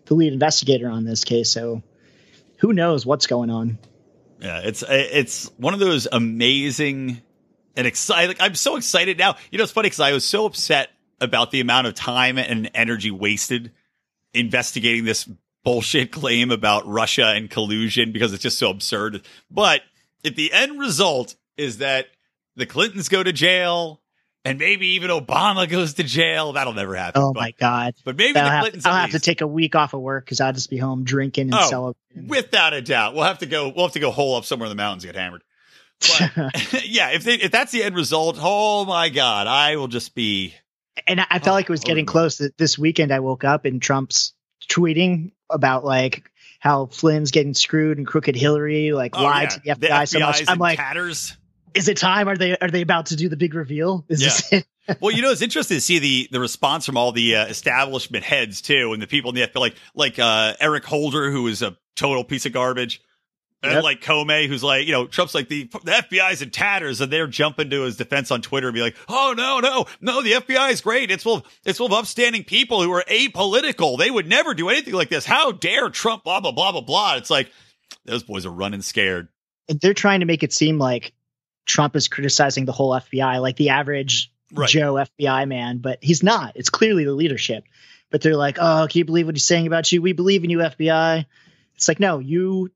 the 0.06 0.14
lead 0.14 0.32
investigator 0.32 0.88
on 0.88 1.04
this 1.04 1.24
case. 1.24 1.50
So 1.50 1.82
who 2.56 2.72
knows 2.72 3.04
what's 3.04 3.26
going 3.26 3.50
on? 3.50 3.78
Yeah, 4.40 4.60
it's 4.64 4.82
it's 4.88 5.50
one 5.58 5.74
of 5.74 5.80
those 5.80 6.08
amazing 6.10 7.20
and 7.76 7.86
exciting. 7.86 8.36
I'm 8.40 8.54
so 8.54 8.76
excited 8.76 9.18
now. 9.18 9.36
You 9.50 9.58
know, 9.58 9.64
it's 9.64 9.72
funny 9.72 9.86
because 9.86 10.00
I 10.00 10.12
was 10.12 10.24
so 10.24 10.46
upset 10.46 10.90
about 11.20 11.50
the 11.50 11.60
amount 11.60 11.86
of 11.86 11.94
time 11.94 12.38
and 12.38 12.70
energy 12.74 13.10
wasted 13.10 13.72
investigating 14.34 15.04
this 15.04 15.28
bullshit 15.64 16.12
claim 16.12 16.50
about 16.50 16.86
Russia 16.86 17.26
and 17.26 17.50
collusion 17.50 18.12
because 18.12 18.32
it's 18.32 18.42
just 18.42 18.58
so 18.58 18.70
absurd. 18.70 19.22
But 19.50 19.82
if 20.24 20.34
the 20.34 20.52
end 20.52 20.78
result 20.78 21.36
is 21.56 21.78
that 21.78 22.06
the 22.56 22.66
Clintons 22.66 23.08
go 23.08 23.22
to 23.22 23.32
jail 23.32 24.00
and 24.44 24.58
maybe 24.58 24.88
even 24.88 25.10
Obama 25.10 25.68
goes 25.68 25.94
to 25.94 26.02
jail, 26.02 26.52
that'll 26.52 26.72
never 26.72 26.94
happen. 26.94 27.22
Oh 27.22 27.32
but, 27.32 27.40
my 27.40 27.50
god! 27.58 27.94
But 28.04 28.16
maybe 28.16 28.38
I'll, 28.38 28.44
the 28.44 28.50
have, 28.50 28.60
Clintons 28.62 28.86
I'll 28.86 28.94
have 28.94 29.10
to 29.10 29.20
take 29.20 29.40
a 29.40 29.46
week 29.46 29.74
off 29.74 29.94
of 29.94 30.00
work 30.00 30.24
because 30.24 30.40
I'll 30.40 30.52
just 30.52 30.70
be 30.70 30.78
home 30.78 31.04
drinking 31.04 31.48
and 31.48 31.54
Oh, 31.54 31.68
celebrating. 31.68 32.28
Without 32.28 32.72
a 32.72 32.80
doubt, 32.80 33.14
we'll 33.14 33.24
have 33.24 33.38
to 33.38 33.46
go. 33.46 33.68
We'll 33.68 33.86
have 33.86 33.92
to 33.92 34.00
go 34.00 34.10
hole 34.10 34.36
up 34.36 34.44
somewhere 34.44 34.66
in 34.66 34.70
the 34.70 34.80
mountains 34.80 35.04
and 35.04 35.12
get 35.12 35.20
hammered. 35.20 35.42
But 36.00 36.84
yeah, 36.88 37.10
if 37.10 37.24
they, 37.24 37.34
if 37.34 37.50
that's 37.50 37.72
the 37.72 37.82
end 37.82 37.96
result, 37.96 38.38
oh 38.40 38.84
my 38.84 39.08
god, 39.08 39.46
I 39.46 39.76
will 39.76 39.88
just 39.88 40.14
be 40.14 40.54
And 41.06 41.20
I, 41.20 41.26
I 41.30 41.38
felt 41.38 41.48
Oh, 41.48 41.52
like 41.52 41.64
it 41.66 41.70
was 41.70 41.80
getting 41.80 42.04
overboard. 42.04 42.12
close. 42.12 42.38
That 42.38 42.56
This 42.58 42.78
weekend, 42.78 43.12
I 43.12 43.20
woke 43.20 43.44
up 43.44 43.64
and 43.64 43.80
Trump's 43.80 44.34
tweeting 44.68 45.32
about 45.50 45.84
like 45.84 46.30
how 46.60 46.86
Flynn's 46.86 47.30
getting 47.30 47.54
screwed 47.54 47.98
and 47.98 48.06
crooked 48.06 48.34
Hillary 48.36 48.92
like 48.92 49.16
Oh, 49.16 49.22
lied 49.22 49.52
yeah. 49.64 49.74
to 49.74 49.80
the 49.80 49.86
FBI 49.88 50.08
so 50.08 50.18
much. 50.20 50.44
I'm 50.48 50.58
like, 50.58 50.78
tatters. 50.78 51.36
is 51.74 51.88
it 51.88 51.96
time? 51.96 52.28
Are 52.28 52.36
they 52.36 52.56
are 52.58 52.70
they 52.70 52.82
about 52.82 53.06
to 53.06 53.16
do 53.16 53.28
the 53.28 53.36
big 53.36 53.54
reveal? 53.54 54.04
Is 54.08 54.20
this 54.20 54.52
it? 54.52 54.66
well, 55.00 55.14
you 55.14 55.22
know, 55.22 55.30
it's 55.30 55.42
interesting 55.42 55.76
to 55.76 55.80
see 55.80 55.98
the 55.98 56.28
the 56.32 56.40
response 56.40 56.84
from 56.86 56.96
all 56.96 57.12
the 57.12 57.36
uh, 57.36 57.46
establishment 57.46 58.24
heads 58.24 58.60
too, 58.62 58.92
and 58.92 59.00
the 59.02 59.06
people 59.06 59.30
in 59.30 59.34
the 59.36 59.42
FBI, 59.46 59.60
like 59.60 59.74
like 59.94 60.18
uh, 60.18 60.54
Eric 60.60 60.84
Holder, 60.84 61.30
who 61.30 61.46
is 61.46 61.62
a 61.62 61.76
total 61.94 62.24
piece 62.24 62.46
of 62.46 62.52
garbage, 62.52 63.00
and 63.62 63.72
Yep. 63.72 63.82
like 63.82 64.00
Comey, 64.00 64.46
who's 64.46 64.62
like, 64.62 64.86
you 64.86 64.92
know, 64.92 65.06
Trump's 65.06 65.34
like 65.34 65.48
the 65.48 65.64
the 65.84 65.90
FBI's 65.92 66.42
in 66.42 66.50
tatters, 66.50 67.00
and 67.00 67.12
they're 67.12 67.26
jumping 67.26 67.70
to 67.70 67.82
his 67.82 67.96
defense 67.96 68.30
on 68.30 68.40
Twitter 68.42 68.68
and 68.68 68.74
be 68.74 68.80
like, 68.80 68.96
oh 69.08 69.34
no, 69.36 69.60
no, 69.60 69.86
no, 70.00 70.22
the 70.22 70.32
FBI 70.32 70.70
is 70.72 70.80
great. 70.80 71.10
It's 71.10 71.22
full, 71.24 71.36
of, 71.36 71.42
it's 71.64 71.78
full 71.78 71.86
of 71.88 71.92
upstanding 71.92 72.44
people 72.44 72.82
who 72.82 72.92
are 72.92 73.04
apolitical. 73.08 73.98
They 73.98 74.10
would 74.10 74.26
never 74.28 74.54
do 74.54 74.68
anything 74.68 74.94
like 74.94 75.08
this. 75.08 75.24
How 75.26 75.52
dare 75.52 75.90
Trump? 75.90 76.24
Blah 76.24 76.40
blah 76.40 76.52
blah 76.52 76.72
blah 76.72 76.80
blah. 76.82 77.16
It's 77.16 77.30
like 77.30 77.50
those 78.04 78.22
boys 78.22 78.46
are 78.46 78.50
running 78.52 78.82
scared. 78.82 79.28
And 79.68 79.80
they're 79.80 79.94
trying 79.94 80.20
to 80.20 80.26
make 80.26 80.42
it 80.42 80.52
seem 80.52 80.78
like 80.78 81.12
Trump 81.66 81.94
is 81.96 82.08
criticizing 82.08 82.64
the 82.64 82.72
whole 82.72 82.92
FBI, 82.92 83.40
like 83.40 83.56
the 83.56 83.70
average 83.70 84.32
Right. 84.50 84.66
Joe 84.66 84.94
FBI 84.94 85.46
man, 85.46 85.76
but 85.76 85.98
he's 86.00 86.22
not. 86.22 86.52
It's 86.54 86.70
clearly 86.70 87.04
the 87.04 87.12
leadership. 87.12 87.64
But 88.10 88.22
they're 88.22 88.34
like, 88.34 88.56
oh, 88.58 88.86
can 88.90 88.98
you 89.00 89.04
believe 89.04 89.26
what 89.26 89.34
he's 89.34 89.44
saying 89.44 89.66
about 89.66 89.92
you? 89.92 90.00
We 90.00 90.14
believe 90.14 90.42
in 90.42 90.48
you, 90.48 90.60
FBI. 90.60 91.26
It's 91.74 91.86
like, 91.86 92.00
no, 92.00 92.18
you, 92.18 92.70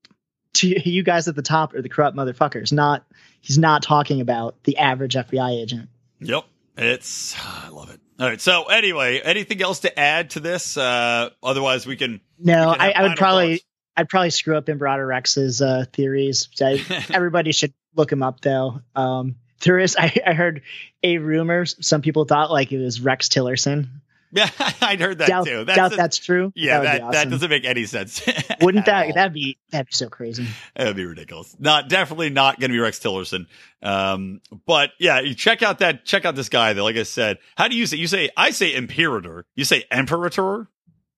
to, 0.54 0.88
you 0.88 1.02
guys 1.02 1.28
at 1.28 1.34
the 1.34 1.42
top 1.42 1.74
are 1.74 1.82
the 1.82 1.88
corrupt 1.88 2.16
motherfuckers. 2.16 2.72
Not, 2.72 3.04
he's 3.40 3.58
not 3.58 3.82
talking 3.82 4.20
about 4.20 4.62
the 4.64 4.78
average 4.78 5.14
FBI 5.14 5.62
agent. 5.62 5.88
Yep. 6.20 6.44
It's 6.76 7.36
I 7.38 7.68
love 7.68 7.90
it. 7.90 8.00
All 8.18 8.26
right. 8.26 8.40
So 8.40 8.64
anyway, 8.64 9.20
anything 9.20 9.60
else 9.60 9.80
to 9.80 9.98
add 9.98 10.30
to 10.30 10.40
this? 10.40 10.76
Uh 10.76 11.30
otherwise 11.42 11.86
we 11.86 11.96
can 11.96 12.20
No, 12.38 12.70
We 12.70 12.76
can 12.76 12.80
I, 12.80 12.90
I 12.92 13.02
would 13.02 13.16
probably, 13.18 13.56
thoughts. 13.56 13.66
I'd 13.96 14.08
probably 14.08 14.30
screw 14.30 14.56
up 14.56 14.68
Imperator 14.68 15.06
Rex's 15.06 15.60
uh, 15.60 15.84
theories. 15.92 16.48
I, 16.60 16.82
everybody 17.10 17.52
should 17.52 17.74
look 17.94 18.10
him 18.10 18.22
up 18.22 18.40
though. 18.40 18.80
Um, 18.94 19.36
there 19.64 19.78
is, 19.78 19.96
I, 19.98 20.14
I 20.26 20.32
heard 20.32 20.62
a 21.02 21.18
rumor. 21.18 21.66
Some 21.66 22.00
people 22.00 22.24
thought 22.24 22.50
like 22.50 22.72
it 22.72 22.78
was 22.78 23.00
Rex 23.00 23.28
Tillerson. 23.28 23.88
Yeah, 24.34 24.48
I'd 24.80 24.98
heard 24.98 25.18
that 25.18 25.28
doubt, 25.28 25.46
too. 25.46 25.64
doubt 25.66 25.92
a- 25.92 25.96
that's 25.96 26.16
true. 26.16 26.52
yeah, 26.56 26.78
would 26.78 26.86
that, 26.86 27.02
be 27.02 27.10
that, 27.12 27.30
doesn't 27.30 27.50
make 27.50 27.66
any 27.66 27.84
sense. 27.84 28.22
Wouldn't 28.62 28.88
at 28.88 28.94
all. 28.94 29.06
that 29.08 29.14
that'd 29.14 29.32
be 29.34 29.58
that'd 29.70 29.88
be 29.88 29.92
so 29.92 30.08
crazy? 30.08 30.46
That'd 30.74 30.96
be 30.96 31.04
ridiculous. 31.04 31.54
Not 31.58 31.90
definitely 31.90 32.30
not 32.30 32.58
going 32.58 32.70
to 32.70 32.74
be 32.74 32.78
Rex 32.80 32.98
Tillerson. 32.98 33.46
Um, 33.82 34.40
but 34.66 34.92
yeah, 34.98 35.20
you 35.20 35.34
check 35.34 35.62
out 35.62 35.80
that 35.80 36.06
check 36.06 36.24
out 36.24 36.34
this 36.34 36.48
guy 36.48 36.72
though. 36.72 36.84
Like 36.84 36.96
I 36.96 37.02
said, 37.02 37.40
how 37.56 37.68
do 37.68 37.76
you 37.76 37.84
say? 37.86 37.98
You 37.98 38.06
say 38.06 38.30
I 38.34 38.50
say 38.52 38.74
imperator. 38.74 39.44
You 39.54 39.64
say 39.66 39.84
imperator, 39.92 40.68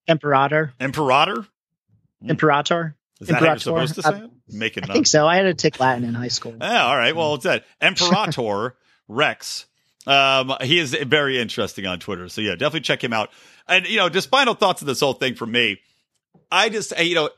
Imperator, 0.09 0.73
imperator. 0.79 1.47
imperator. 2.21 2.95
Is 3.21 3.29
that 3.29 3.39
how 3.39 3.45
you're 3.45 3.57
supposed 3.59 3.95
to 3.95 4.01
say 4.03 4.17
it? 4.25 4.31
Making 4.49 4.83
I 4.83 4.87
up. 4.87 4.93
think 4.93 5.07
so. 5.07 5.25
I 5.25 5.37
had 5.37 5.43
to 5.43 5.53
take 5.53 5.79
Latin 5.79 6.03
in 6.03 6.13
high 6.13 6.27
school. 6.27 6.55
Yeah, 6.59 6.85
all 6.85 6.97
right. 6.97 7.15
Well, 7.15 7.35
it's 7.35 7.45
that 7.45 7.63
Imperator 7.81 8.75
Rex. 9.07 9.65
Um, 10.07 10.53
he 10.61 10.79
is 10.79 10.93
very 10.93 11.39
interesting 11.39 11.85
on 11.85 11.99
Twitter. 11.99 12.29
So 12.29 12.41
yeah, 12.41 12.51
definitely 12.51 12.81
check 12.81 13.03
him 13.03 13.13
out. 13.13 13.29
And 13.67 13.87
you 13.87 13.97
know, 13.97 14.09
just 14.09 14.29
final 14.29 14.53
thoughts 14.53 14.81
of 14.81 14.87
this 14.87 14.99
whole 14.99 15.13
thing 15.13 15.35
for 15.35 15.45
me. 15.45 15.79
I 16.51 16.69
just, 16.69 16.97
you 16.99 17.15
know, 17.15 17.29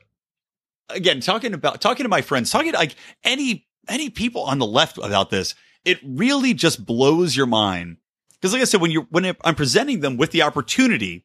again, 0.88 1.20
talking 1.20 1.54
about 1.54 1.80
talking 1.80 2.04
to 2.04 2.08
my 2.08 2.22
friends, 2.22 2.50
talking 2.50 2.72
to 2.72 2.78
like 2.78 2.94
any 3.24 3.66
any 3.88 4.10
people 4.10 4.42
on 4.42 4.58
the 4.58 4.66
left 4.66 4.98
about 4.98 5.30
this, 5.30 5.54
it 5.84 5.98
really 6.04 6.54
just 6.54 6.84
blows 6.84 7.36
your 7.36 7.46
mind. 7.46 7.96
Because 8.34 8.52
like 8.52 8.62
I 8.62 8.66
said, 8.66 8.80
when 8.80 8.90
you're 8.90 9.06
when 9.10 9.34
I'm 9.44 9.54
presenting 9.54 10.00
them 10.00 10.16
with 10.16 10.30
the 10.30 10.42
opportunity, 10.42 11.24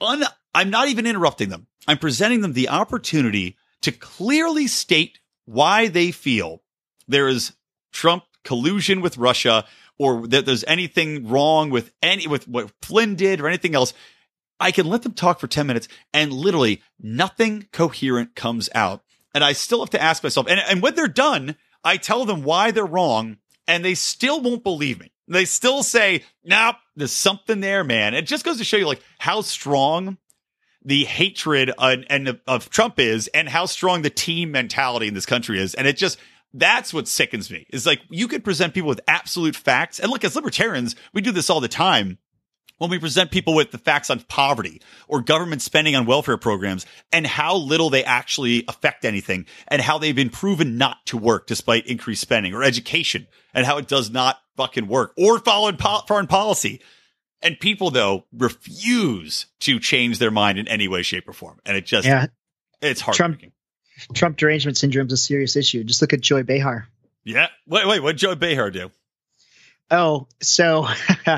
un, 0.00 0.22
I'm 0.54 0.70
not 0.70 0.88
even 0.88 1.06
interrupting 1.06 1.48
them. 1.48 1.66
I'm 1.88 1.98
presenting 1.98 2.40
them 2.40 2.52
the 2.52 2.68
opportunity 2.68 3.56
to 3.82 3.92
clearly 3.92 4.66
state 4.66 5.20
why 5.44 5.88
they 5.88 6.10
feel 6.10 6.62
there 7.08 7.28
is 7.28 7.52
Trump 7.92 8.24
collusion 8.44 9.00
with 9.00 9.18
Russia 9.18 9.64
or 9.98 10.26
that 10.28 10.46
there's 10.46 10.64
anything 10.64 11.28
wrong 11.28 11.70
with 11.70 11.92
any 12.02 12.26
with 12.26 12.46
what 12.48 12.70
Flynn 12.82 13.14
did 13.14 13.40
or 13.40 13.48
anything 13.48 13.74
else. 13.74 13.94
I 14.58 14.70
can 14.70 14.86
let 14.86 15.02
them 15.02 15.12
talk 15.12 15.38
for 15.38 15.46
10 15.46 15.66
minutes 15.66 15.88
and 16.14 16.32
literally 16.32 16.82
nothing 17.00 17.68
coherent 17.72 18.34
comes 18.34 18.68
out. 18.74 19.02
And 19.34 19.44
I 19.44 19.52
still 19.52 19.80
have 19.80 19.90
to 19.90 20.02
ask 20.02 20.22
myself, 20.22 20.46
and, 20.48 20.58
and 20.58 20.80
when 20.80 20.94
they're 20.94 21.08
done, 21.08 21.56
I 21.84 21.98
tell 21.98 22.24
them 22.24 22.42
why 22.42 22.70
they're 22.70 22.86
wrong 22.86 23.36
and 23.68 23.84
they 23.84 23.94
still 23.94 24.40
won't 24.40 24.64
believe 24.64 24.98
me. 24.98 25.12
They 25.28 25.44
still 25.44 25.82
say, 25.82 26.22
nope, 26.44 26.76
there's 26.94 27.12
something 27.12 27.60
there, 27.60 27.84
man. 27.84 28.14
It 28.14 28.22
just 28.22 28.44
goes 28.44 28.58
to 28.58 28.64
show 28.64 28.76
you 28.76 28.86
like 28.86 29.02
how 29.18 29.40
strong 29.40 30.18
the 30.84 31.04
hatred 31.04 31.70
uh, 31.76 31.96
and, 32.08 32.28
and 32.28 32.40
of 32.46 32.70
Trump 32.70 33.00
is 33.00 33.26
and 33.28 33.48
how 33.48 33.66
strong 33.66 34.02
the 34.02 34.10
team 34.10 34.52
mentality 34.52 35.08
in 35.08 35.14
this 35.14 35.26
country 35.26 35.60
is. 35.60 35.74
And 35.74 35.86
it 35.86 35.96
just, 35.96 36.16
that's 36.58 36.94
what 36.94 37.06
sickens 37.06 37.50
me 37.50 37.66
is 37.70 37.86
like 37.86 38.00
you 38.08 38.28
could 38.28 38.44
present 38.44 38.74
people 38.74 38.88
with 38.88 39.00
absolute 39.06 39.56
facts. 39.56 39.98
And 39.98 40.10
look, 40.10 40.24
as 40.24 40.34
libertarians, 40.34 40.96
we 41.12 41.20
do 41.20 41.32
this 41.32 41.50
all 41.50 41.60
the 41.60 41.68
time 41.68 42.18
when 42.78 42.90
we 42.90 42.98
present 42.98 43.30
people 43.30 43.54
with 43.54 43.70
the 43.70 43.78
facts 43.78 44.10
on 44.10 44.20
poverty 44.20 44.80
or 45.08 45.20
government 45.20 45.62
spending 45.62 45.96
on 45.96 46.06
welfare 46.06 46.36
programs 46.36 46.86
and 47.12 47.26
how 47.26 47.56
little 47.56 47.90
they 47.90 48.04
actually 48.04 48.64
affect 48.68 49.04
anything 49.04 49.46
and 49.68 49.82
how 49.82 49.98
they've 49.98 50.16
been 50.16 50.30
proven 50.30 50.76
not 50.76 51.04
to 51.06 51.16
work 51.16 51.46
despite 51.46 51.86
increased 51.86 52.20
spending 52.20 52.54
or 52.54 52.62
education 52.62 53.26
and 53.54 53.66
how 53.66 53.78
it 53.78 53.88
does 53.88 54.10
not 54.10 54.38
fucking 54.56 54.88
work 54.88 55.12
or 55.16 55.38
foreign, 55.38 55.76
po- 55.76 56.02
foreign 56.06 56.26
policy. 56.26 56.80
And 57.42 57.60
people 57.60 57.90
though 57.90 58.24
refuse 58.32 59.46
to 59.60 59.78
change 59.78 60.18
their 60.18 60.30
mind 60.30 60.58
in 60.58 60.68
any 60.68 60.88
way, 60.88 61.02
shape 61.02 61.28
or 61.28 61.32
form. 61.32 61.60
And 61.66 61.76
it 61.76 61.84
just, 61.86 62.06
Yeah, 62.06 62.26
it's 62.80 63.00
heartbreaking. 63.00 63.38
Trump 63.38 63.55
derangement 64.36 64.76
syndrome 64.76 65.06
is 65.06 65.12
a 65.12 65.16
serious 65.16 65.56
issue. 65.56 65.84
Just 65.84 66.00
look 66.00 66.12
at 66.12 66.20
Joy 66.20 66.42
Behar. 66.42 66.88
Yeah. 67.24 67.48
Wait, 67.66 67.86
wait, 67.86 68.00
what 68.00 68.16
Joy 68.16 68.34
Behar 68.34 68.70
do? 68.70 68.90
Oh, 69.90 70.26
so 70.40 70.86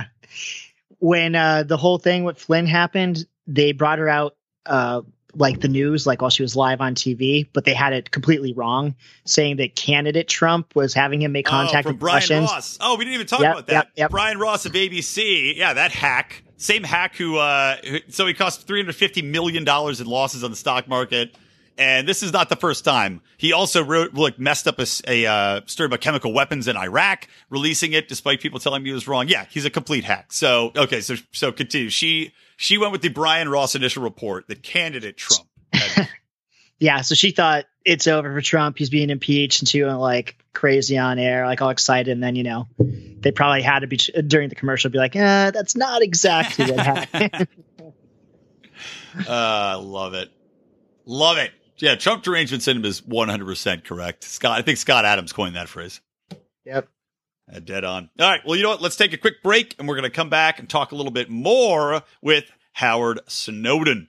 when 0.99 1.35
uh, 1.35 1.63
the 1.65 1.77
whole 1.77 1.99
thing 1.99 2.25
with 2.25 2.39
Flynn 2.39 2.67
happened, 2.67 3.27
they 3.47 3.73
brought 3.73 3.99
her 3.99 4.09
out 4.09 4.37
uh, 4.67 5.03
like 5.35 5.61
the 5.61 5.69
news, 5.69 6.07
like 6.07 6.21
while 6.21 6.31
she 6.31 6.43
was 6.43 6.57
live 6.57 6.81
on 6.81 6.95
TV, 6.95 7.47
but 7.53 7.65
they 7.65 7.75
had 7.75 7.93
it 7.93 8.11
completely 8.11 8.53
wrong, 8.53 8.97
saying 9.25 9.57
that 9.57 9.77
candidate 9.77 10.29
Trump 10.29 10.75
was 10.75 10.95
having 10.95 11.23
him 11.23 11.33
make 11.33 11.47
contact 11.47 11.87
oh, 11.87 11.91
with 11.91 12.01
Brian 12.01 12.17
Russians. 12.17 12.51
Ross. 12.51 12.79
Oh, 12.81 12.97
we 12.97 13.05
didn't 13.05 13.15
even 13.15 13.27
talk 13.27 13.41
Yep, 13.41 13.53
about 13.53 13.67
that. 13.69 13.73
yep, 13.73 13.89
yep. 13.97 14.11
Brian 14.11 14.39
Ross 14.39 14.67
of 14.67 14.73
ABC. 14.73 15.55
Yeah, 15.57 15.75
that 15.75 15.93
hack. 15.93 16.43
Same 16.57 16.83
hack 16.83 17.15
who, 17.17 17.37
uh, 17.37 17.77
who- 17.85 18.01
so 18.09 18.27
he 18.27 18.35
cost 18.35 18.67
$350 18.67 19.25
million 19.25 19.63
in 19.67 20.07
losses 20.07 20.43
on 20.43 20.51
the 20.51 20.57
stock 20.57 20.89
market. 20.89 21.35
And 21.79 22.09
this 22.09 22.23
is 22.25 22.33
not 22.33 22.49
the 22.49 22.57
first 22.57 22.85
time. 22.85 23.23
He 23.37 23.53
also 23.53 23.85
wrote, 23.85 24.13
like, 24.15 24.39
messed 24.39 24.67
up 24.67 24.81
a 24.81 25.27
uh, 25.27 25.61
story 25.67 25.87
about 25.87 26.01
chemical 26.01 26.33
weapons 26.33 26.67
in 26.67 26.77
Iraq, 26.77 27.29
releasing 27.51 27.93
it 27.93 28.09
despite 28.09 28.41
people 28.41 28.59
telling 28.59 28.83
me 28.83 28.91
he 28.91 28.95
was 28.95 29.07
wrong. 29.07 29.29
Yeah, 29.29 29.47
he's 29.49 29.65
a 29.65 29.71
complete 29.71 30.03
hack. 30.05 30.33
So, 30.33 30.73
okay, 30.77 31.01
so, 31.01 31.15
so 31.33 31.53
continue. 31.53 31.89
She, 31.89 32.33
she 32.57 32.79
went 32.79 32.91
with 32.91 33.03
the 33.03 33.11
Brian 33.11 33.49
Ross 33.49 33.77
initial 33.77 34.03
report 34.03 34.49
that 34.49 34.63
candidate 34.63 35.17
Trump. 35.17 35.49
had- 35.73 36.09
Yeah, 36.81 37.01
so 37.01 37.17
she 37.17 37.33
thought 37.33 37.65
it's 37.85 38.07
over 38.07 38.33
for 38.33 38.41
Trump. 38.41 38.79
He's 38.79 38.89
being 38.89 39.11
impeached, 39.11 39.61
and 39.63 39.69
she 39.69 39.83
went 39.83 39.99
like 39.99 40.37
crazy 40.53 40.97
on 40.97 41.19
air, 41.19 41.45
like 41.45 41.61
all 41.61 41.71
excited. 41.71 42.13
And 42.13 42.23
then 42.23 42.37
you 42.37 42.45
know, 42.45 42.69
they 42.79 43.33
probably 43.33 43.63
had 43.63 43.81
to 43.81 43.89
be 43.89 43.97
during 43.97 44.49
the 44.49 44.55
commercial, 44.55 44.89
be 44.89 44.99
like, 44.99 45.17
"Uh, 45.17 45.51
that's 45.51 45.75
not 45.75 46.03
exactly 46.03 46.71
what 46.71 46.79
happened." 47.13 47.49
Uh, 49.29 49.81
love 49.83 50.15
it. 50.15 50.31
Love 51.05 51.39
it. 51.39 51.51
Yeah, 51.81 51.95
Trump 51.95 52.23
derangement 52.23 52.63
syndrome 52.63 52.85
is 52.85 53.01
100% 53.03 53.85
correct. 53.85 54.25
Scott, 54.25 54.59
I 54.59 54.63
think 54.63 54.79
Scott 54.79 55.05
Adams 55.05 55.33
coined 55.33 55.57
that 55.57 55.69
phrase. 55.69 56.01
yep. 56.65 56.89
Uh, 57.53 57.61
dead 57.61 57.85
on. 57.85 58.11
All 58.21 58.29
right. 58.29 58.41
Well, 58.45 58.57
you 58.57 58.63
know 58.63 58.71
what? 58.71 58.83
Let's 58.83 58.97
take 58.97 59.13
a 59.15 59.17
quick 59.17 59.43
break 59.43 59.75
and 59.79 59.89
we're 59.89 59.95
going 59.95 60.11
to 60.11 60.15
come 60.15 60.29
back 60.29 60.59
and 60.59 60.69
talk 60.69 60.93
a 60.93 60.95
little 60.95 61.13
bit 61.13 61.31
more 61.31 62.03
with 62.21 62.51
Howard 62.73 63.21
Snowdon. 63.27 64.09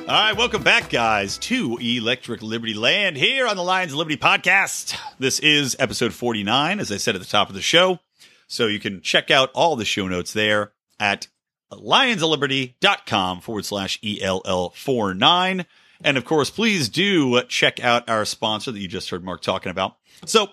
All 0.00 0.16
right, 0.16 0.34
welcome 0.36 0.62
back, 0.64 0.88
guys, 0.88 1.36
to 1.38 1.78
Electric 1.80 2.42
Liberty 2.42 2.74
Land 2.74 3.16
here 3.16 3.46
on 3.46 3.56
the 3.56 3.62
Lions 3.62 3.92
of 3.92 3.98
Liberty 3.98 4.16
podcast. 4.16 4.96
This 5.18 5.38
is 5.40 5.76
episode 5.78 6.14
49, 6.14 6.80
as 6.80 6.90
I 6.90 6.96
said 6.96 7.14
at 7.14 7.20
the 7.20 7.28
top 7.28 7.48
of 7.48 7.54
the 7.54 7.62
show. 7.62 8.00
So 8.48 8.66
you 8.66 8.80
can 8.80 9.02
check 9.02 9.30
out 9.30 9.50
all 9.54 9.76
the 9.76 9.84
show 9.84 10.08
notes 10.08 10.32
there 10.32 10.72
at 10.98 11.28
lionsofliberty.com 11.72 13.40
forward 13.40 13.64
slash 13.64 14.00
ELL49. 14.00 15.66
And 16.02 16.16
of 16.16 16.24
course, 16.24 16.50
please 16.50 16.88
do 16.88 17.42
check 17.42 17.82
out 17.82 18.08
our 18.08 18.24
sponsor 18.24 18.72
that 18.72 18.80
you 18.80 18.88
just 18.88 19.10
heard 19.10 19.24
Mark 19.24 19.42
talking 19.42 19.70
about. 19.70 19.96
So 20.24 20.48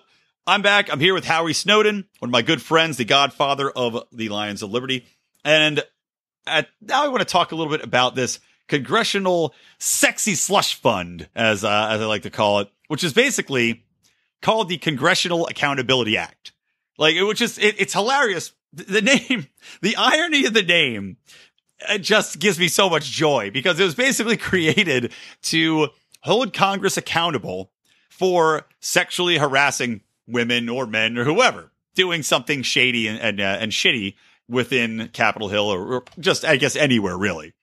I'm 0.46 0.62
back. 0.62 0.90
I'm 0.90 1.00
here 1.00 1.14
with 1.14 1.24
Howie 1.24 1.52
Snowdon, 1.52 2.06
one 2.20 2.28
of 2.28 2.32
my 2.32 2.42
good 2.42 2.62
friends, 2.62 2.96
the 2.96 3.04
godfather 3.04 3.70
of 3.70 4.04
the 4.12 4.28
Lions 4.28 4.62
of 4.62 4.70
Liberty. 4.70 5.06
And 5.44 5.82
at, 6.46 6.68
now 6.80 7.04
I 7.04 7.08
want 7.08 7.20
to 7.20 7.26
talk 7.26 7.52
a 7.52 7.54
little 7.54 7.70
bit 7.70 7.84
about 7.84 8.14
this 8.14 8.40
congressional 8.66 9.54
sexy 9.78 10.34
slush 10.34 10.74
fund, 10.74 11.28
as, 11.34 11.64
uh, 11.64 11.88
as 11.90 12.00
I 12.00 12.06
like 12.06 12.22
to 12.22 12.30
call 12.30 12.60
it, 12.60 12.68
which 12.88 13.04
is 13.04 13.12
basically 13.12 13.84
called 14.40 14.68
the 14.68 14.78
Congressional 14.78 15.46
Accountability 15.46 16.16
Act. 16.16 16.52
Like, 16.96 17.14
it 17.14 17.24
which 17.24 17.42
is, 17.42 17.58
it, 17.58 17.76
it's 17.78 17.92
hilarious. 17.92 18.52
The 18.72 19.02
name, 19.02 19.46
the 19.82 19.96
irony 19.96 20.46
of 20.46 20.54
the 20.54 20.62
name, 20.62 21.16
it 21.88 22.00
just 22.00 22.38
gives 22.38 22.58
me 22.58 22.68
so 22.68 22.90
much 22.90 23.10
joy 23.10 23.50
because 23.50 23.78
it 23.78 23.84
was 23.84 23.94
basically 23.94 24.36
created 24.38 25.12
to 25.42 25.88
hold 26.22 26.52
Congress 26.52 26.96
accountable 26.96 27.70
for 28.10 28.66
sexually 28.80 29.38
harassing 29.38 30.02
women 30.26 30.68
or 30.68 30.86
men 30.86 31.16
or 31.16 31.24
whoever 31.24 31.70
doing 31.94 32.22
something 32.22 32.62
shady 32.62 33.08
and 33.08 33.18
and, 33.18 33.40
uh, 33.40 33.56
and 33.60 33.72
shitty 33.72 34.14
within 34.48 35.08
Capitol 35.12 35.48
Hill 35.48 35.68
or, 35.68 35.94
or 35.94 36.04
just 36.18 36.44
I 36.44 36.56
guess 36.56 36.76
anywhere 36.76 37.16
really. 37.16 37.54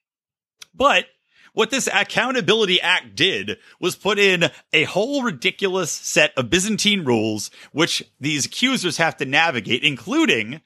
But 0.73 1.05
what 1.53 1.69
this 1.69 1.87
Accountability 1.87 2.81
Act 2.81 3.15
did 3.15 3.57
was 3.79 3.95
put 3.95 4.19
in 4.19 4.49
a 4.73 4.83
whole 4.83 5.23
ridiculous 5.23 5.89
set 5.89 6.33
of 6.37 6.49
Byzantine 6.49 7.05
rules, 7.05 7.49
which 7.71 8.03
these 8.19 8.45
accusers 8.45 8.97
have 8.97 9.15
to 9.17 9.25
navigate, 9.25 9.81
including 9.81 10.61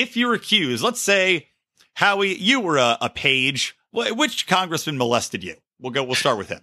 if 0.00 0.16
you're 0.16 0.34
accused, 0.34 0.82
let's 0.82 1.00
say, 1.00 1.48
Howie, 1.94 2.34
you 2.36 2.60
were 2.60 2.76
a, 2.78 2.96
a 3.00 3.10
page. 3.10 3.76
Wh- 3.90 4.16
Which 4.16 4.46
congressman 4.46 4.98
molested 4.98 5.42
you? 5.44 5.56
We'll 5.80 5.92
go, 5.92 6.02
we'll 6.04 6.14
start 6.14 6.38
with 6.38 6.48
him. 6.48 6.60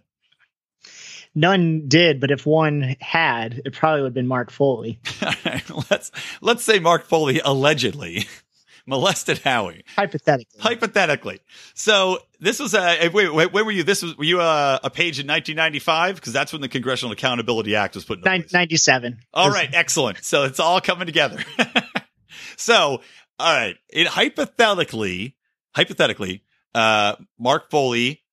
None 1.38 1.88
did, 1.90 2.22
but 2.22 2.32
if 2.32 2.46
one 2.46 2.96
had, 3.02 3.62
it 3.66 3.74
probably 3.74 4.02
would 4.02 4.08
have 4.08 4.14
been 4.14 4.28
Mark 4.28 4.52
Foley. 4.52 5.00
All 5.22 5.34
right, 5.46 5.64
let's, 5.92 6.12
let's 6.40 6.64
say 6.64 6.80
Mark 6.80 7.04
Foley 7.06 7.42
allegedly 7.44 8.26
molested 8.88 9.40
Howie. 9.40 9.84
Hypothetically. 9.98 10.62
Hypothetically. 10.62 11.40
So 11.74 12.20
this 12.40 12.60
was 12.60 12.74
a, 12.74 13.10
wait, 13.10 13.34
wait, 13.34 13.52
when 13.52 13.66
were 13.66 13.72
you? 13.72 13.84
This 13.84 14.02
was, 14.02 14.18
were 14.18 14.24
you 14.24 14.40
a, 14.40 14.80
a 14.82 14.90
page 14.90 15.20
in 15.20 15.28
1995? 15.28 16.22
Cause 16.22 16.32
that's 16.32 16.54
when 16.54 16.62
the 16.62 16.70
Congressional 16.70 17.12
Accountability 17.12 17.76
Act 17.76 17.96
was 17.96 18.06
put 18.06 18.20
in 18.20 18.24
Nin- 18.24 18.44
place. 18.44 18.54
97. 18.54 19.20
All 19.34 19.50
right, 19.50 19.70
excellent. 19.74 20.24
So 20.24 20.44
it's 20.46 20.62
all 20.62 20.80
coming 20.80 21.06
together. 21.06 21.44
so, 22.56 23.02
all 23.40 23.54
right, 23.54 23.76
it 23.90 24.08
hypothetically, 24.08 25.36
hypothetically, 25.76 26.44
uh, 26.74 27.16
Mark 27.38 27.70
Foley 27.70 28.24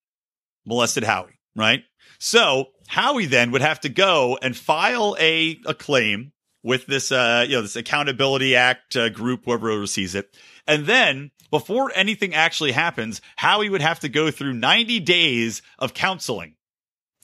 molested 0.65 1.05
Howie, 1.05 1.39
right? 1.57 1.83
So 2.19 2.69
Howie 2.89 3.27
then 3.27 3.51
would 3.51 3.63
have 3.63 3.81
to 3.81 3.89
go 3.89 4.39
and 4.43 4.57
file 4.57 5.17
a 5.19 5.61
a 5.67 5.75
claim 5.75 6.33
with 6.63 6.87
this, 6.87 7.11
uh, 7.11 7.45
you 7.49 7.57
know, 7.57 7.63
this 7.63 7.75
Accountability 7.75 8.55
Act 8.55 8.97
uh, 8.97 9.09
group, 9.09 9.45
whoever 9.45 9.71
oversees 9.71 10.15
it, 10.15 10.37
and 10.67 10.87
then 10.87 11.33
before 11.53 11.93
anything 11.95 12.35
actually 12.35 12.73
happens, 12.73 13.21
Howie 13.37 13.69
would 13.69 13.83
have 13.83 14.01
to 14.01 14.09
go 14.09 14.31
through 14.31 14.55
90 14.55 15.01
days 15.01 15.61
of 15.79 15.93
counseling. 15.93 16.55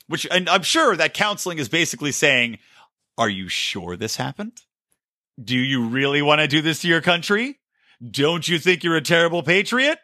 Which, 0.07 0.27
and 0.31 0.49
I'm 0.49 0.63
sure 0.63 0.95
that 0.97 1.15
counseling 1.15 1.59
is 1.59 1.69
basically 1.69 2.13
saying, 2.13 2.59
are 3.17 3.29
you 3.29 3.49
sure 3.49 3.97
this 3.97 4.17
happened? 4.17 4.63
Do 5.43 5.57
you 5.57 5.89
really 5.89 6.21
want 6.21 6.41
to 6.41 6.47
do 6.47 6.61
this 6.61 6.81
to 6.81 6.89
your 6.89 7.01
country? 7.01 7.59
Don't 8.11 8.47
you 8.49 8.59
think 8.59 8.85
you're 8.85 8.97
a 8.97 9.03
terrible 9.03 9.43
patriot? 9.43 9.99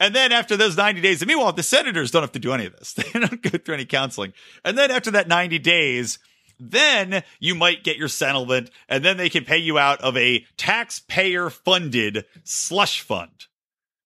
And 0.00 0.14
then 0.14 0.32
after 0.32 0.56
those 0.56 0.76
90 0.76 1.02
days, 1.02 1.20
and 1.20 1.28
meanwhile, 1.28 1.52
the 1.52 1.62
senators 1.62 2.10
don't 2.10 2.22
have 2.22 2.32
to 2.32 2.38
do 2.38 2.52
any 2.52 2.66
of 2.66 2.72
this. 2.76 2.94
They 3.12 3.20
don't 3.20 3.42
go 3.42 3.58
through 3.58 3.74
any 3.74 3.84
counseling. 3.84 4.32
And 4.64 4.76
then 4.76 4.90
after 4.90 5.10
that 5.12 5.28
90 5.28 5.58
days, 5.58 6.18
then 6.58 7.22
you 7.38 7.54
might 7.54 7.84
get 7.84 7.96
your 7.96 8.08
settlement 8.08 8.70
and 8.88 9.04
then 9.04 9.16
they 9.16 9.28
can 9.28 9.44
pay 9.44 9.58
you 9.58 9.78
out 9.78 10.00
of 10.00 10.16
a 10.16 10.44
taxpayer 10.56 11.50
funded 11.50 12.24
slush 12.44 13.02
fund. 13.02 13.46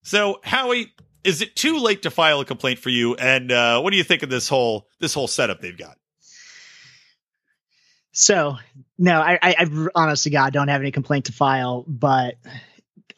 So 0.02 0.40
Howie, 0.42 0.92
is 1.22 1.40
it 1.40 1.56
too 1.56 1.78
late 1.78 2.02
to 2.02 2.10
file 2.10 2.40
a 2.40 2.44
complaint 2.44 2.80
for 2.80 2.90
you? 2.90 3.14
And, 3.14 3.50
uh, 3.50 3.80
what 3.80 3.90
do 3.90 3.96
you 3.96 4.04
think 4.04 4.22
of 4.22 4.30
this 4.30 4.48
whole, 4.48 4.88
this 5.00 5.14
whole 5.14 5.28
setup 5.28 5.60
they've 5.60 5.76
got? 5.76 5.96
So, 8.12 8.58
no, 8.98 9.20
I, 9.20 9.38
I, 9.42 9.54
I 9.58 9.86
honest 9.94 10.24
to 10.24 10.30
God 10.30 10.52
don't 10.52 10.68
have 10.68 10.80
any 10.80 10.92
complaint 10.92 11.24
to 11.24 11.32
file, 11.32 11.84
but 11.88 12.36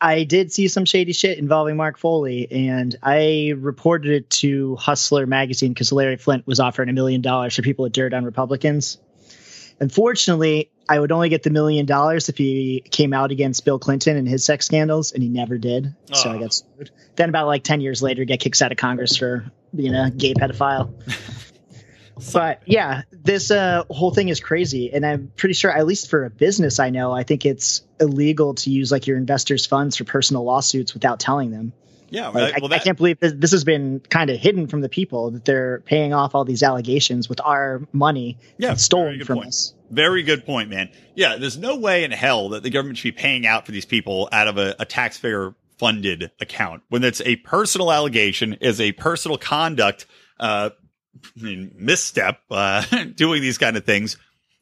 I 0.00 0.24
did 0.24 0.52
see 0.52 0.68
some 0.68 0.84
shady 0.84 1.12
shit 1.12 1.38
involving 1.38 1.76
Mark 1.76 1.98
Foley, 1.98 2.50
and 2.50 2.94
I 3.02 3.54
reported 3.56 4.12
it 4.12 4.30
to 4.30 4.76
Hustler 4.76 5.26
magazine 5.26 5.72
because 5.72 5.90
Larry 5.90 6.16
Flynt 6.16 6.46
was 6.46 6.60
offering 6.60 6.88
a 6.88 6.92
million 6.92 7.22
dollars 7.22 7.56
for 7.56 7.62
people 7.62 7.84
with 7.84 7.92
dirt 7.92 8.12
on 8.12 8.24
Republicans. 8.24 8.98
Unfortunately, 9.80 10.70
I 10.88 11.00
would 11.00 11.12
only 11.12 11.28
get 11.28 11.42
the 11.42 11.50
million 11.50 11.86
dollars 11.86 12.28
if 12.28 12.36
he 12.38 12.82
came 12.90 13.12
out 13.12 13.30
against 13.30 13.64
Bill 13.64 13.78
Clinton 13.78 14.16
and 14.16 14.28
his 14.28 14.44
sex 14.44 14.66
scandals, 14.66 15.12
and 15.12 15.22
he 15.22 15.28
never 15.28 15.58
did. 15.58 15.94
So 16.12 16.30
I 16.30 16.36
ah. 16.36 16.38
got 16.38 16.54
screwed. 16.54 16.90
Then, 17.16 17.28
about 17.28 17.46
like 17.46 17.64
ten 17.64 17.80
years 17.80 18.02
later, 18.02 18.24
get 18.24 18.40
kicked 18.40 18.60
out 18.60 18.72
of 18.72 18.78
Congress 18.78 19.16
for 19.16 19.50
being 19.74 19.94
a 19.94 20.10
gay 20.10 20.34
pedophile. 20.34 20.92
but 22.32 22.62
yeah, 22.66 23.02
this 23.12 23.50
uh, 23.50 23.84
whole 23.90 24.10
thing 24.10 24.28
is 24.28 24.40
crazy, 24.40 24.92
and 24.92 25.04
I'm 25.04 25.32
pretty 25.36 25.54
sure, 25.54 25.70
at 25.70 25.86
least 25.86 26.08
for 26.10 26.24
a 26.24 26.30
business 26.30 26.78
I 26.78 26.90
know, 26.90 27.12
I 27.12 27.22
think 27.22 27.44
it's 27.44 27.82
illegal 28.00 28.54
to 28.54 28.70
use 28.70 28.90
like 28.90 29.06
your 29.06 29.16
investors' 29.16 29.66
funds 29.66 29.96
for 29.96 30.04
personal 30.04 30.44
lawsuits 30.44 30.94
without 30.94 31.20
telling 31.20 31.50
them. 31.50 31.72
Yeah. 32.08 32.28
Like, 32.28 32.54
I, 32.54 32.58
well, 32.62 32.72
I 32.72 32.78
can't 32.78 32.96
believe 32.96 33.18
this, 33.18 33.32
this 33.36 33.50
has 33.50 33.64
been 33.64 34.00
kind 34.00 34.30
of 34.30 34.38
hidden 34.38 34.68
from 34.68 34.80
the 34.80 34.88
people 34.88 35.32
that 35.32 35.44
they're 35.44 35.80
paying 35.80 36.14
off 36.14 36.34
all 36.34 36.44
these 36.44 36.62
allegations 36.62 37.28
with 37.28 37.40
our 37.40 37.82
money 37.92 38.38
Yeah, 38.58 38.74
stolen 38.74 39.24
from 39.24 39.38
point. 39.38 39.48
us. 39.48 39.74
Very 39.90 40.22
good 40.22 40.46
point, 40.46 40.70
man. 40.70 40.90
Yeah, 41.14 41.36
there's 41.36 41.58
no 41.58 41.76
way 41.76 42.04
in 42.04 42.12
hell 42.12 42.50
that 42.50 42.62
the 42.62 42.70
government 42.70 42.98
should 42.98 43.14
be 43.14 43.20
paying 43.20 43.46
out 43.46 43.66
for 43.66 43.72
these 43.72 43.84
people 43.84 44.28
out 44.32 44.48
of 44.48 44.58
a, 44.58 44.76
a 44.78 44.84
taxpayer 44.84 45.54
funded 45.78 46.30
account 46.40 46.82
when 46.88 47.04
it's 47.04 47.20
a 47.22 47.36
personal 47.36 47.92
allegation, 47.92 48.54
is 48.54 48.80
a 48.80 48.92
personal 48.92 49.36
conduct, 49.36 50.06
uh, 50.40 50.70
misstep, 51.36 52.40
uh, 52.50 52.82
doing 53.14 53.42
these 53.42 53.58
kind 53.58 53.76
of 53.76 53.84
things. 53.84 54.16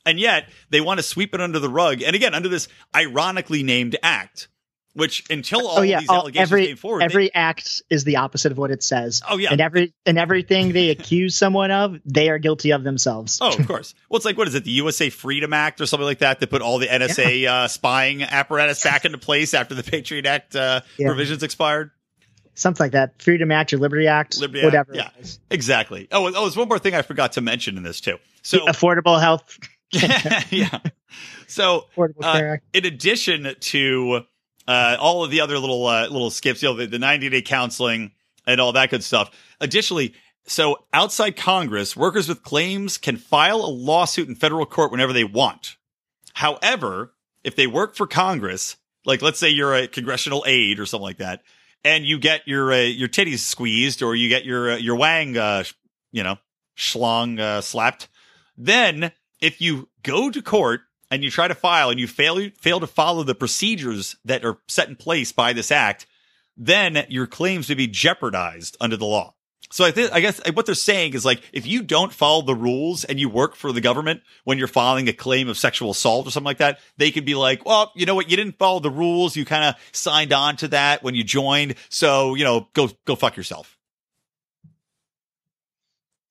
And 0.07 0.21
yet 0.21 0.49
they 0.71 0.81
want 0.81 0.99
to 0.99 1.03
sweep 1.03 1.35
it 1.35 1.41
under 1.41 1.59
the 1.59 1.69
rug. 1.71 2.03
And 2.03 2.15
again, 2.15 2.35
under 2.35 2.49
this 2.49 2.69
ironically 2.95 3.63
named 3.63 3.97
act, 4.03 4.49
which 4.93 5.25
until 5.31 5.67
all 5.67 5.79
oh 5.79 5.83
yeah, 5.83 6.01
these 6.01 6.09
all- 6.11 6.21
allegations 6.21 6.43
every 6.53 6.67
came 6.67 6.77
forward, 6.77 7.01
they- 7.01 7.05
every 7.07 7.35
act 7.35 7.83
is 7.91 8.05
the 8.05 8.17
opposite 8.19 8.53
of 8.53 8.59
what 8.59 8.71
it 8.71 8.83
says. 8.83 9.23
Oh, 9.29 9.39
yeah. 9.39 9.49
and 9.51 9.61
every 9.63 9.95
and 10.05 10.19
everything 10.19 10.73
they 10.73 10.91
accuse 10.91 11.37
someone 11.37 11.71
of, 11.71 11.97
they 12.05 12.29
are 12.29 12.39
guilty 12.39 12.73
of 12.73 12.85
themselves. 12.85 13.39
Oh, 13.41 13.57
of 13.57 13.67
course. 13.67 13.95
Well, 14.11 14.17
it's 14.19 14.27
like 14.27 14.37
what 14.37 14.47
is 14.47 14.55
it, 14.55 14.65
the 14.65 14.71
USA 14.73 15.09
Freedom 15.11 15.53
Act 15.55 15.81
or 15.81 15.87
something 15.87 16.05
like 16.05 16.19
that 16.19 16.39
that 16.41 16.51
put 16.51 16.61
all 16.63 16.79
the 16.79 16.87
NSA 16.87 17.47
uh, 17.47 17.69
spying 17.69 18.23
apparatus 18.23 18.85
back 18.85 19.05
into 19.07 19.17
place 19.19 19.55
after 19.55 19.75
the 19.75 19.83
Patriot 19.83 20.27
Act 20.27 20.55
uh, 20.55 20.83
Yeah. 20.99 21.09
provisions 21.09 21.43
expired. 21.43 21.91
Something 22.55 22.85
like 22.85 22.93
that. 22.93 23.21
Freedom 23.23 23.51
Act 23.51 23.73
or 23.73 23.79
Liberty 23.79 24.07
Act, 24.07 24.39
Liberty 24.39 24.61
Act, 24.61 24.65
whatever. 24.65 24.95
yeah. 24.95 25.11
it 25.19 25.25
is. 25.25 25.39
Exactly. 25.51 26.09
Oh, 26.11 26.27
oh, 26.27 26.31
there's 26.31 26.57
one 26.57 26.69
more 26.69 26.79
thing 26.79 26.95
I 26.95 27.03
forgot 27.03 27.33
to 27.33 27.41
mention 27.41 27.77
in 27.77 27.83
this 27.83 28.01
too. 28.01 28.19
So, 28.43 28.67
Affordable 28.67 29.21
Health, 29.21 29.59
yeah. 30.53 30.79
So, 31.47 31.87
Affordable 31.97 32.55
uh, 32.55 32.57
in 32.73 32.85
addition 32.85 33.55
to 33.59 34.23
uh, 34.67 34.97
all 34.99 35.25
of 35.25 35.31
the 35.31 35.41
other 35.41 35.59
little 35.59 35.87
uh, 35.87 36.09
little 36.09 36.31
skips, 36.31 36.63
you 36.63 36.69
know, 36.69 36.77
the, 36.77 36.87
the 36.87 36.99
90 36.99 37.29
day 37.31 37.43
counseling 37.43 38.13
and 38.47 38.61
all 38.61 38.73
that 38.73 38.91
good 38.91 39.05
stuff. 39.05 39.31
Additionally, 39.61 40.15
so 40.47 40.77
outside 40.93 41.37
Congress, 41.37 41.97
workers 41.97 42.29
with 42.29 42.43
claims 42.43 42.99
can 42.99 43.17
file 43.17 43.61
a 43.65 43.67
lawsuit 43.67 44.29
in 44.29 44.35
federal 44.35 44.67
court 44.67 44.91
whenever 44.91 45.13
they 45.13 45.25
want. 45.25 45.77
However, 46.35 47.15
if 47.43 47.57
they 47.57 47.67
work 47.67 47.95
for 47.95 48.07
Congress, 48.07 48.77
like 49.05 49.23
let's 49.23 49.39
say 49.39 49.49
you're 49.49 49.75
a 49.75 49.87
congressional 49.87 50.45
aide 50.47 50.81
or 50.81 50.87
something 50.87 51.05
like 51.05 51.19
that, 51.19 51.43
and 51.85 52.07
you 52.07 52.19
get 52.19 52.49
your 52.49 52.73
uh, 52.73 52.79
your 52.79 53.09
titties 53.09 53.41
squeezed 53.41 54.03
or 54.03 54.15
you 54.15 54.29
get 54.29 54.45
your 54.45 54.73
uh, 54.73 54.77
your 54.77 54.97
wang, 54.97 55.37
uh, 55.37 55.65
you 56.11 56.23
know, 56.23 56.39
schlong 56.77 57.39
uh, 57.39 57.61
slapped, 57.61 58.09
then 58.57 59.13
if 59.41 59.61
you 59.61 59.89
go 60.03 60.31
to 60.31 60.43
court 60.43 60.81
and 61.11 61.23
you 61.23 61.31
try 61.31 61.47
to 61.47 61.55
file 61.55 61.91
and 61.91 62.01
you 62.01 62.07
fail 62.07 62.49
fail 62.61 62.81
to 62.81 62.87
follow 62.87 63.23
the 63.23 63.35
procedures 63.35 64.17
that 64.25 64.45
are 64.45 64.59
set 64.67 64.89
in 64.89 64.97
place 64.97 65.33
by 65.33 65.53
this 65.53 65.71
act, 65.71 66.07
then 66.57 67.05
your 67.09 67.27
claims 67.27 67.69
would 67.69 67.79
be 67.79 67.87
jeopardized 67.87 68.77
under 68.81 68.97
the 68.97 69.07
law. 69.07 69.35
So 69.75 69.85
I 69.85 69.91
think, 69.91 70.13
I 70.13 70.21
guess 70.21 70.41
what 70.53 70.67
they're 70.67 70.75
saying 70.77 71.15
is 71.15 71.25
like, 71.25 71.43
if 71.53 71.67
you 71.67 71.83
don't 71.83 72.13
follow 72.13 72.43
the 72.43 72.55
rules 72.55 73.03
and 73.03 73.19
you 73.19 73.29
work 73.29 73.57
for 73.57 73.73
the 73.73 73.81
government 73.81 74.23
when 74.45 74.57
you're 74.57 74.69
filing 74.69 75.09
a 75.09 75.13
claim 75.13 75.49
of 75.49 75.59
sexual 75.59 75.91
assault 75.91 76.29
or 76.29 76.31
something 76.31 76.47
like 76.47 76.59
that, 76.59 76.79
they 76.97 77.11
could 77.11 77.25
be 77.25 77.35
like, 77.35 77.67
well, 77.67 77.91
you 77.97 78.07
know 78.07 78.15
what? 78.15 78.31
You 78.31 78.37
didn't 78.37 78.57
follow 78.57 78.79
the 78.79 78.89
rules. 78.89 79.35
You 79.35 79.45
kind 79.45 79.65
of 79.65 79.75
signed 79.91 80.33
on 80.33 80.55
to 80.59 80.69
that 80.69 81.03
when 81.03 81.17
you 81.17 81.25
joined. 81.25 81.75
So, 81.89 82.37
you 82.37 82.45
know, 82.45 82.69
go, 82.73 82.89
go 83.05 83.17
fuck 83.17 83.37
yourself. 83.37 83.77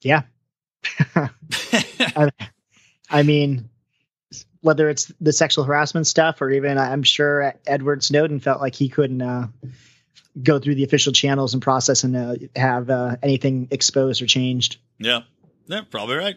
Yeah. 0.02 0.22
I, 1.14 2.32
I 3.10 3.24
mean, 3.24 3.70
whether 4.62 4.88
it's 4.90 5.12
the 5.20 5.34
sexual 5.34 5.66
harassment 5.66 6.08
stuff 6.08 6.42
or 6.42 6.50
even 6.50 6.78
I'm 6.78 7.04
sure 7.04 7.56
Edward 7.68 8.06
Snowden 8.06 8.40
felt 8.40 8.62
like 8.62 8.76
he 8.76 8.88
couldn't 8.88 9.22
uh, 9.22 9.48
go 10.42 10.60
through 10.60 10.76
the 10.76 10.84
official 10.84 11.14
channels 11.14 11.54
and 11.54 11.62
process 11.62 12.04
and 12.04 12.16
uh, 12.16 12.36
have 12.56 12.90
uh, 12.90 13.18
anything 13.22 13.68
exposed 13.72 14.22
or 14.22 14.26
changed. 14.26 14.78
Yeah, 15.00 15.22
yeah, 15.68 15.82
probably 15.90 16.16
right. 16.18 16.36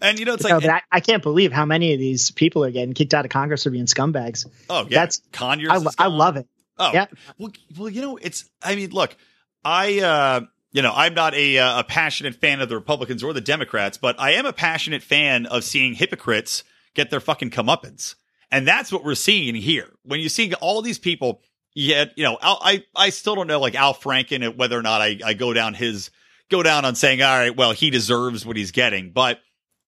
And 0.00 0.18
you 0.18 0.24
know, 0.26 0.34
it's 0.34 0.44
No, 0.44 0.56
like, 0.56 0.62
but 0.62 0.70
I, 0.70 0.82
I 0.92 1.00
can't 1.00 1.22
believe 1.22 1.52
how 1.52 1.64
many 1.64 1.92
of 1.94 1.98
these 1.98 2.30
people 2.30 2.64
are 2.64 2.70
getting 2.70 2.92
kicked 2.94 3.14
out 3.14 3.24
of 3.24 3.30
Congress 3.30 3.66
or 3.66 3.70
being 3.70 3.86
scumbags. 3.86 4.46
oh 4.70 4.82
yeah, 4.82 5.00
that's- 5.00 5.22
Conyers. 5.32 5.70
I, 5.98 6.04
I 6.04 6.06
love 6.08 6.36
it. 6.36 6.46
Oh, 6.78 6.92
Yeah. 6.92 7.06
Well, 7.38 7.52
well, 7.78 7.88
you 7.88 8.02
know, 8.02 8.18
it's. 8.18 8.48
I 8.62 8.76
mean, 8.76 8.90
look, 8.90 9.16
I, 9.64 10.00
uh, 10.00 10.40
you 10.72 10.82
know, 10.82 10.92
I'm 10.94 11.14
not 11.14 11.34
a 11.34 11.56
uh, 11.58 11.80
a 11.80 11.84
passionate 11.84 12.34
fan 12.34 12.60
of 12.60 12.68
the 12.68 12.74
Republicans 12.74 13.22
or 13.22 13.32
the 13.32 13.40
Democrats, 13.40 13.96
but 13.96 14.20
I 14.20 14.32
am 14.32 14.44
a 14.44 14.52
passionate 14.52 15.02
fan 15.02 15.46
of 15.46 15.64
seeing 15.64 15.94
hypocrites 15.94 16.64
get 16.94 17.08
their 17.10 17.20
fucking 17.20 17.48
comeuppance, 17.50 18.14
and 18.50 18.68
that's 18.68 18.92
what 18.92 19.02
we're 19.04 19.14
seeing 19.14 19.54
here. 19.54 19.88
When 20.02 20.20
you 20.20 20.28
see 20.28 20.52
all 20.54 20.82
these 20.82 20.98
people, 20.98 21.40
yet 21.76 22.12
you 22.16 22.24
know, 22.24 22.38
Al, 22.42 22.58
I 22.60 22.84
I 22.96 23.10
still 23.10 23.36
don't 23.36 23.46
know 23.46 23.60
like 23.60 23.76
Al 23.76 23.94
Franken 23.94 24.56
whether 24.56 24.76
or 24.76 24.82
not 24.82 25.00
I 25.00 25.20
I 25.24 25.34
go 25.34 25.52
down 25.52 25.74
his 25.74 26.10
go 26.50 26.62
down 26.62 26.84
on 26.84 26.94
saying, 26.96 27.22
all 27.22 27.38
right, 27.38 27.56
well, 27.56 27.72
he 27.72 27.90
deserves 27.90 28.44
what 28.44 28.56
he's 28.56 28.72
getting, 28.72 29.10
but 29.10 29.38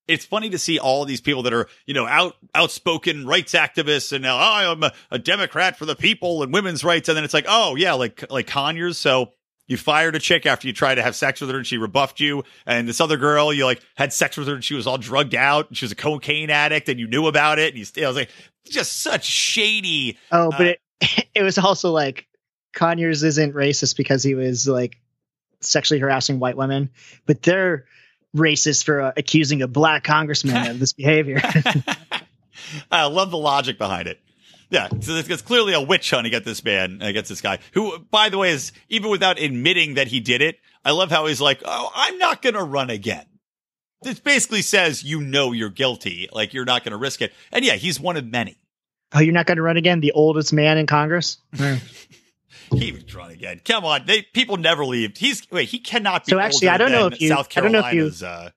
it's 0.07 0.25
funny 0.25 0.51
to 0.51 0.59
see 0.59 0.79
all 0.79 1.05
these 1.05 1.21
people 1.21 1.43
that 1.43 1.53
are, 1.53 1.69
you 1.87 1.95
know, 1.95 2.07
out 2.07 2.37
outspoken 2.55 3.27
rights 3.27 3.55
activists 3.55 4.13
and 4.13 4.23
now 4.23 4.37
oh, 4.37 4.73
I'm 4.73 4.83
a, 4.83 4.93
a 5.11 5.19
Democrat 5.19 5.77
for 5.77 5.87
the 5.87 5.97
people 5.97 6.43
and 6.43 6.53
women's 6.53 6.85
rights. 6.85 7.09
And 7.09 7.17
then 7.17 7.25
it's 7.25 7.35
like, 7.35 7.47
oh 7.49 7.75
yeah, 7.75 7.95
like 7.95 8.31
like 8.31 8.47
Conyers. 8.47 8.99
So 8.99 9.33
you 9.67 9.77
fired 9.77 10.17
a 10.17 10.19
chick 10.19 10.47
after 10.47 10.67
you 10.67 10.73
tried 10.73 10.95
to 10.97 11.03
have 11.03 11.15
sex 11.15 11.41
with 11.41 11.51
her 11.51 11.57
and 11.59 11.67
she 11.67 11.77
rebuffed 11.77 12.21
you. 12.21 12.43
And 12.65 12.89
this 12.89 13.01
other 13.01 13.19
girl, 13.19 13.53
you 13.53 13.67
like 13.67 13.83
had 13.97 14.13
sex 14.13 14.37
with 14.37 14.49
her 14.49 14.55
and 14.55 14.65
she 14.65 14.75
was 14.75 14.87
all 14.87 14.99
drugged 14.99 15.35
out. 15.35 15.69
And 15.69 15.77
she 15.77 15.85
was 15.85 15.93
a 15.93 15.97
cocaine 15.97 16.51
addict 16.51 16.89
and 16.89 16.99
you 16.99 17.07
knew 17.07 17.27
about 17.27 17.59
it. 17.59 17.69
And 17.71 17.79
you 17.79 17.85
still, 17.85 18.09
was 18.09 18.17
like, 18.17 18.31
just 18.67 19.03
such 19.03 19.25
shady. 19.25 20.19
Oh, 20.33 20.51
but 20.51 20.61
Uh, 20.61 20.65
it, 20.65 20.81
it 21.39 21.43
was 21.43 21.59
also 21.59 21.93
like 21.93 22.27
Conyers 22.75 23.23
isn't 23.23 23.55
racist 23.55 23.97
because 23.97 24.23
he 24.23 24.35
was 24.35 24.67
like 24.67 25.01
sexually 25.61 26.01
harassing 26.01 26.39
white 26.39 26.57
women, 26.57 26.91
but 27.27 27.43
they're 27.43 27.87
racist 28.37 28.85
for 28.85 29.01
uh, 29.01 29.13
accusing 29.17 29.63
a 29.63 29.69
black 29.69 30.05
congressman 30.05 30.71
of 30.71 30.79
this 30.79 30.93
behavior. 30.93 31.41
I 32.91 33.07
love 33.07 33.31
the 33.31 33.39
logic 33.39 33.79
behind 33.79 34.09
it. 34.09 34.21
Yeah, 34.71 34.89
so 35.01 35.13
it's, 35.13 35.43
clearly 35.43 35.73
a 35.73 35.81
witch 35.81 36.11
hunt 36.11 36.27
against 36.27 36.45
this 36.45 36.63
man, 36.63 37.01
against 37.01 37.31
this 37.31 37.41
guy, 37.41 37.59
who, 37.73 37.99
by 38.11 38.29
the 38.29 38.37
way, 38.37 38.51
is 38.51 38.73
even 38.91 39.11
without 39.11 39.39
admitting 39.39 39.95
that 39.95 40.09
he 40.09 40.21
did 40.21 40.43
it. 40.43 40.59
I 40.85 40.91
love 40.91 41.11
how 41.11 41.25
he's 41.27 41.41
like, 41.41 41.63
"Oh, 41.65 41.91
I'm 41.95 42.19
not 42.19 42.43
going 42.43 42.55
to 42.55 42.63
run 42.63 42.91
again." 42.91 43.25
This 44.03 44.21
basically 44.21 44.61
says 44.61 45.03
you 45.03 45.23
know 45.23 45.53
you're 45.53 45.71
guilty, 45.71 46.29
like 46.33 46.53
you're 46.53 46.67
not 46.67 46.85
going 46.85 46.93
to 46.93 46.99
risk 46.99 47.23
it. 47.23 47.33
And 47.51 47.65
yeah, 47.65 47.75
he's 47.75 47.99
one 47.99 48.19
of 48.19 48.27
many. 48.27 48.59
Oh, 49.15 49.21
you're 49.21 49.33
not 49.35 49.47
going 49.47 49.57
to 49.57 49.63
run 49.63 49.77
again? 49.77 50.01
The 50.01 50.13
oldest 50.13 50.53
man 50.53 50.79
in 50.79 50.87
Congress? 50.87 51.39
He 52.71 52.93
was 52.93 53.15
run 53.15 53.31
again. 53.31 53.61
Come 53.65 53.87
on, 53.87 54.05
they 54.05 54.23
people 54.23 54.59
never 54.59 54.85
leave. 54.85 55.17
He's 55.17 55.43
wait, 55.51 55.71
he 55.71 55.79
cannot 55.79 56.27
be. 56.27 56.33
So 56.33 56.39
actually, 56.39 56.69
I 56.69 56.77
don't 56.77 56.93
know 56.93 57.07
if 57.07 57.19
you- 57.21 57.29
South 57.29 57.49
I 57.57 57.61
don't 57.63 57.73
know 57.73 57.87
if 57.87 57.95
you- 57.95 58.27
uh, 58.27 58.51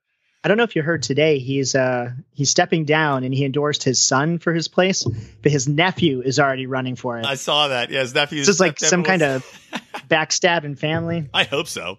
I 0.44 0.48
don't 0.48 0.56
know 0.56 0.64
if 0.64 0.74
you 0.76 0.82
heard 0.82 1.02
today. 1.02 1.38
He's 1.38 1.74
uh 1.74 2.10
he's 2.34 2.50
stepping 2.50 2.84
down 2.84 3.24
and 3.24 3.32
he 3.32 3.44
endorsed 3.44 3.84
his 3.84 4.04
son 4.04 4.38
for 4.38 4.52
his 4.52 4.68
place, 4.68 5.04
but 5.42 5.50
his 5.52 5.66
nephew 5.68 6.20
is 6.20 6.38
already 6.38 6.66
running 6.66 6.96
for 6.96 7.18
it. 7.18 7.24
I 7.24 7.36
saw 7.36 7.68
that. 7.68 7.90
Yeah, 7.90 8.00
his 8.00 8.14
nephew. 8.14 8.40
This 8.40 8.48
is 8.48 8.60
like 8.60 8.78
some 8.80 9.02
kind 9.02 9.22
of 9.22 9.44
backstabbing 10.10 10.78
family. 10.78 11.30
I 11.34 11.44
hope 11.44 11.68
so. 11.68 11.96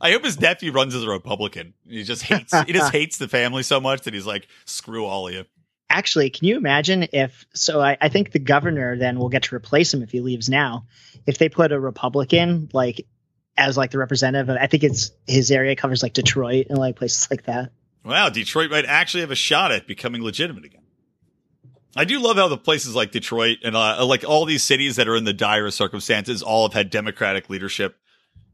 I 0.00 0.12
hope 0.12 0.24
his 0.24 0.38
nephew 0.40 0.70
runs 0.70 0.94
as 0.94 1.02
a 1.02 1.08
Republican. 1.08 1.74
He 1.88 2.04
just 2.04 2.22
hates 2.22 2.54
he 2.66 2.72
just 2.72 2.92
hates 2.92 3.18
the 3.18 3.26
family 3.26 3.64
so 3.64 3.80
much 3.80 4.02
that 4.02 4.14
he's 4.14 4.26
like, 4.26 4.46
screw 4.64 5.04
all 5.06 5.26
of 5.26 5.34
you. 5.34 5.44
Actually, 5.90 6.30
can 6.30 6.46
you 6.46 6.56
imagine 6.56 7.06
if 7.12 7.46
so 7.54 7.80
I, 7.80 7.96
I 8.00 8.08
think 8.08 8.32
the 8.32 8.38
governor 8.38 8.96
then 8.96 9.18
will 9.18 9.30
get 9.30 9.44
to 9.44 9.54
replace 9.54 9.92
him 9.92 10.02
if 10.02 10.10
he 10.10 10.20
leaves 10.20 10.48
now. 10.48 10.86
If 11.26 11.38
they 11.38 11.48
put 11.48 11.72
a 11.72 11.80
Republican 11.80 12.68
like 12.72 13.06
as 13.56 13.76
like 13.76 13.90
the 13.90 13.98
representative, 13.98 14.54
I 14.60 14.66
think 14.66 14.84
it's 14.84 15.10
his 15.26 15.50
area 15.50 15.74
covers 15.76 16.02
like 16.02 16.12
Detroit 16.12 16.66
and 16.68 16.78
like 16.78 16.96
places 16.96 17.28
like 17.30 17.44
that. 17.44 17.72
Wow, 18.04 18.28
Detroit 18.28 18.70
might 18.70 18.84
actually 18.84 19.22
have 19.22 19.30
a 19.30 19.36
shot 19.36 19.72
at 19.72 19.86
becoming 19.86 20.22
legitimate 20.22 20.64
again. 20.64 20.82
I 21.96 22.04
do 22.04 22.20
love 22.20 22.36
how 22.36 22.48
the 22.48 22.58
places 22.58 22.94
like 22.94 23.10
Detroit 23.10 23.58
and 23.64 23.74
uh, 23.74 24.04
like 24.06 24.24
all 24.24 24.44
these 24.44 24.62
cities 24.62 24.96
that 24.96 25.08
are 25.08 25.16
in 25.16 25.24
the 25.24 25.32
direst 25.32 25.76
circumstances 25.76 26.42
all 26.42 26.68
have 26.68 26.74
had 26.74 26.90
democratic 26.90 27.50
leadership 27.50 27.96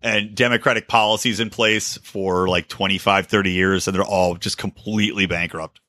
and 0.03 0.35
democratic 0.35 0.87
policies 0.87 1.41
in 1.41 1.51
place 1.51 1.99
for 1.99 2.49
like 2.49 2.69
25, 2.69 3.27
30 3.27 3.51
years, 3.51 3.87
and 3.87 3.95
they're 3.95 4.05
all 4.05 4.37
just 4.37 4.59
completely 4.59 5.27
bankrupt. 5.27 5.81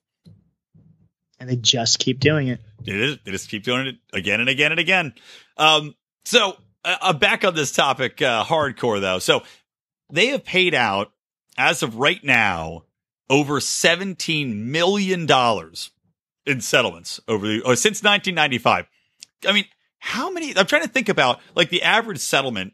And 1.38 1.48
they 1.48 1.56
just 1.56 1.98
keep 1.98 2.18
doing 2.18 2.48
it. 2.48 2.60
It 2.84 2.94
is. 2.94 3.18
They 3.24 3.30
just 3.30 3.50
keep 3.50 3.64
doing 3.64 3.86
it 3.86 3.96
again 4.12 4.40
and 4.40 4.48
again 4.48 4.72
and 4.72 4.80
again. 4.80 5.14
Um, 5.56 5.94
so 6.24 6.56
uh, 6.84 7.12
back 7.12 7.44
on 7.44 7.54
this 7.54 7.72
topic, 7.72 8.22
uh, 8.22 8.44
hardcore 8.44 9.00
though. 9.00 9.18
So 9.18 9.42
they 10.10 10.28
have 10.28 10.44
paid 10.44 10.74
out 10.74 11.12
as 11.58 11.82
of 11.82 11.96
right 11.96 12.22
now 12.22 12.84
over 13.28 13.60
seventeen 13.60 14.70
million 14.70 15.26
dollars 15.26 15.90
in 16.46 16.60
settlements 16.60 17.20
over 17.28 17.46
the 17.46 17.62
or 17.62 17.76
since 17.76 18.02
1995. 18.02 18.86
I 19.46 19.52
mean, 19.52 19.64
how 19.98 20.30
many? 20.30 20.56
I'm 20.56 20.66
trying 20.66 20.82
to 20.82 20.88
think 20.88 21.08
about 21.08 21.40
like 21.54 21.70
the 21.70 21.82
average 21.82 22.18
settlement. 22.18 22.72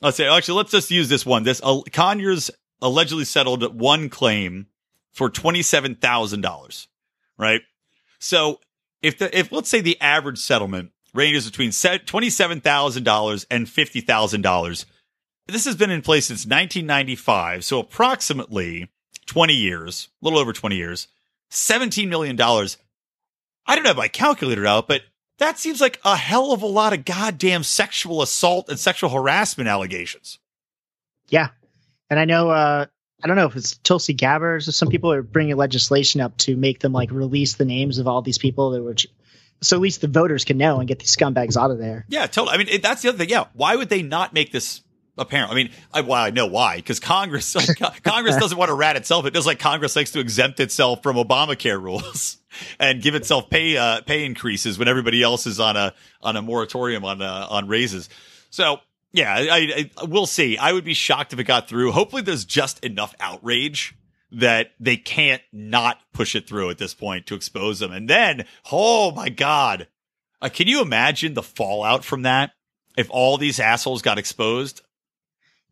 Let's 0.00 0.16
say 0.16 0.28
actually, 0.28 0.58
let's 0.58 0.70
just 0.70 0.90
use 0.90 1.08
this 1.08 1.24
one. 1.26 1.42
This 1.42 1.60
uh, 1.64 1.80
Conyers 1.92 2.50
allegedly 2.82 3.24
settled 3.24 3.78
one 3.78 4.08
claim 4.08 4.66
for 5.12 5.30
twenty 5.30 5.62
seven 5.62 5.94
thousand 5.94 6.42
dollars, 6.42 6.88
right? 7.38 7.62
So 8.20 8.60
if 9.02 9.18
the 9.18 9.36
if 9.36 9.50
let's 9.50 9.68
say 9.68 9.80
the 9.80 10.00
average 10.00 10.38
settlement 10.38 10.92
ranges 11.12 11.50
between 11.50 11.72
twenty 12.06 12.30
seven 12.30 12.60
thousand 12.60 13.02
dollars 13.04 13.46
and 13.50 13.68
fifty 13.68 14.00
thousand 14.00 14.42
dollars, 14.42 14.86
this 15.48 15.64
has 15.64 15.76
been 15.76 15.90
in 15.90 16.02
place 16.02 16.26
since 16.26 16.46
1995, 16.46 17.64
so 17.64 17.80
approximately 17.80 18.88
20 19.26 19.52
years, 19.52 20.08
a 20.20 20.24
little 20.24 20.38
over 20.38 20.52
20 20.52 20.76
years, 20.76 21.08
17 21.50 22.08
million 22.08 22.36
dollars. 22.36 22.76
I 23.66 23.76
don't 23.76 23.86
have 23.86 23.96
my 23.96 24.08
calculator 24.08 24.66
out, 24.66 24.88
but 24.88 25.02
that 25.38 25.58
seems 25.58 25.80
like 25.80 26.00
a 26.04 26.16
hell 26.16 26.52
of 26.52 26.62
a 26.62 26.66
lot 26.66 26.92
of 26.92 27.04
goddamn 27.04 27.62
sexual 27.62 28.22
assault 28.22 28.68
and 28.68 28.78
sexual 28.78 29.10
harassment 29.10 29.68
allegations. 29.68 30.38
Yeah. 31.28 31.48
And 32.08 32.18
I 32.18 32.24
know 32.24 32.50
uh 32.50 32.86
I 33.22 33.26
don't 33.26 33.36
know 33.36 33.46
if 33.46 33.56
it's 33.56 33.76
Tulsi 33.76 34.14
Gabbard 34.14 34.68
or 34.68 34.72
some 34.72 34.88
people 34.88 35.12
are 35.12 35.22
bringing 35.22 35.56
legislation 35.56 36.20
up 36.20 36.36
to 36.38 36.56
make 36.56 36.80
them 36.80 36.92
like 36.92 37.10
release 37.10 37.54
the 37.54 37.64
names 37.64 37.98
of 37.98 38.06
all 38.06 38.22
these 38.22 38.38
people 38.38 38.70
that 38.70 38.82
were 38.82 38.94
so 39.62 39.76
at 39.76 39.82
least 39.82 40.00
the 40.00 40.08
voters 40.08 40.44
can 40.44 40.56
know 40.56 40.78
and 40.78 40.88
get 40.88 40.98
these 40.98 41.14
scumbags 41.14 41.56
out 41.56 41.70
of 41.70 41.78
there. 41.78 42.06
Yeah, 42.08 42.26
totally. 42.26 42.54
I 42.54 42.58
mean, 42.58 42.68
it, 42.68 42.82
that's 42.82 43.02
the 43.02 43.10
other 43.10 43.18
thing. 43.18 43.28
Yeah, 43.28 43.44
why 43.52 43.76
would 43.76 43.88
they 43.88 44.02
not 44.02 44.32
make 44.32 44.52
this 44.52 44.82
apparent? 45.18 45.52
I 45.52 45.54
mean, 45.54 45.70
I, 45.92 46.00
well, 46.00 46.22
I 46.22 46.30
know 46.30 46.46
why 46.46 46.76
because 46.76 46.98
Congress 46.98 47.54
Congress 48.02 48.36
doesn't 48.36 48.56
want 48.56 48.70
to 48.70 48.74
rat 48.74 48.96
itself. 48.96 49.26
It 49.26 49.34
does 49.34 49.46
like 49.46 49.58
Congress 49.58 49.96
likes 49.96 50.12
to 50.12 50.20
exempt 50.20 50.60
itself 50.60 51.02
from 51.02 51.16
Obamacare 51.16 51.80
rules 51.80 52.38
and 52.80 53.02
give 53.02 53.14
itself 53.14 53.50
pay 53.50 53.76
uh, 53.76 54.00
pay 54.02 54.24
increases 54.24 54.78
when 54.78 54.88
everybody 54.88 55.22
else 55.22 55.46
is 55.46 55.60
on 55.60 55.76
a 55.76 55.94
on 56.22 56.36
a 56.36 56.42
moratorium 56.42 57.04
on 57.04 57.20
uh, 57.20 57.46
on 57.50 57.68
raises. 57.68 58.08
So 58.48 58.80
yeah, 59.12 59.34
I, 59.34 59.90
I 59.98 60.04
we'll 60.04 60.26
see. 60.26 60.56
I 60.56 60.72
would 60.72 60.84
be 60.84 60.94
shocked 60.94 61.32
if 61.32 61.38
it 61.38 61.44
got 61.44 61.68
through. 61.68 61.92
Hopefully, 61.92 62.22
there's 62.22 62.44
just 62.44 62.84
enough 62.84 63.14
outrage 63.20 63.96
that 64.32 64.72
they 64.78 64.96
can't 64.96 65.42
not 65.52 65.98
push 66.12 66.36
it 66.36 66.46
through 66.46 66.70
at 66.70 66.78
this 66.78 66.94
point 66.94 67.26
to 67.26 67.34
expose 67.34 67.80
them. 67.80 67.92
And 67.92 68.08
then, 68.08 68.44
oh 68.70 69.10
my 69.10 69.28
God, 69.28 69.88
uh, 70.40 70.48
can 70.48 70.68
you 70.68 70.82
imagine 70.82 71.34
the 71.34 71.42
fallout 71.42 72.04
from 72.04 72.22
that 72.22 72.52
if 72.96 73.08
all 73.10 73.36
these 73.36 73.58
assholes 73.58 74.02
got 74.02 74.18
exposed? 74.18 74.82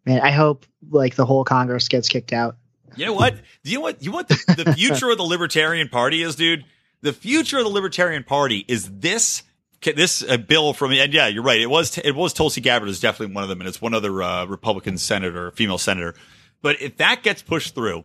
Man, 0.04 0.20
I 0.20 0.30
hope 0.30 0.66
like 0.90 1.14
the 1.14 1.26
whole 1.26 1.44
Congress 1.44 1.88
gets 1.88 2.08
kicked 2.08 2.32
out. 2.32 2.56
You 2.96 3.06
know 3.06 3.12
what? 3.12 3.36
Do 3.62 3.70
you 3.70 3.76
know 3.76 3.82
what? 3.82 4.02
You 4.02 4.10
know 4.10 4.16
what 4.16 4.28
the, 4.28 4.64
the 4.64 4.72
future 4.76 5.10
of 5.10 5.18
the 5.18 5.24
Libertarian 5.24 5.88
Party 5.88 6.22
is, 6.22 6.34
dude? 6.34 6.64
The 7.00 7.12
future 7.12 7.58
of 7.58 7.64
the 7.64 7.70
Libertarian 7.70 8.24
Party 8.24 8.64
is 8.66 8.90
this 8.90 9.44
this 9.82 10.22
uh, 10.22 10.36
bill 10.36 10.72
from 10.72 10.92
and 10.92 11.12
yeah, 11.14 11.26
you're 11.28 11.42
right. 11.42 11.60
It 11.60 11.70
was 11.70 11.98
it 11.98 12.14
was 12.14 12.32
Tulsi 12.32 12.60
Gabbard 12.60 12.88
is 12.88 13.00
definitely 13.00 13.34
one 13.34 13.42
of 13.44 13.48
them, 13.48 13.60
and 13.60 13.68
it's 13.68 13.80
one 13.80 13.94
other 13.94 14.22
uh, 14.22 14.44
Republican 14.46 14.98
senator, 14.98 15.50
female 15.52 15.78
senator. 15.78 16.14
But 16.62 16.80
if 16.82 16.96
that 16.96 17.22
gets 17.22 17.42
pushed 17.42 17.74
through, 17.74 18.04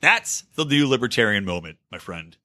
that's 0.00 0.42
the 0.56 0.64
new 0.64 0.88
libertarian 0.88 1.44
moment, 1.44 1.78
my 1.92 1.98
friend. 1.98 2.36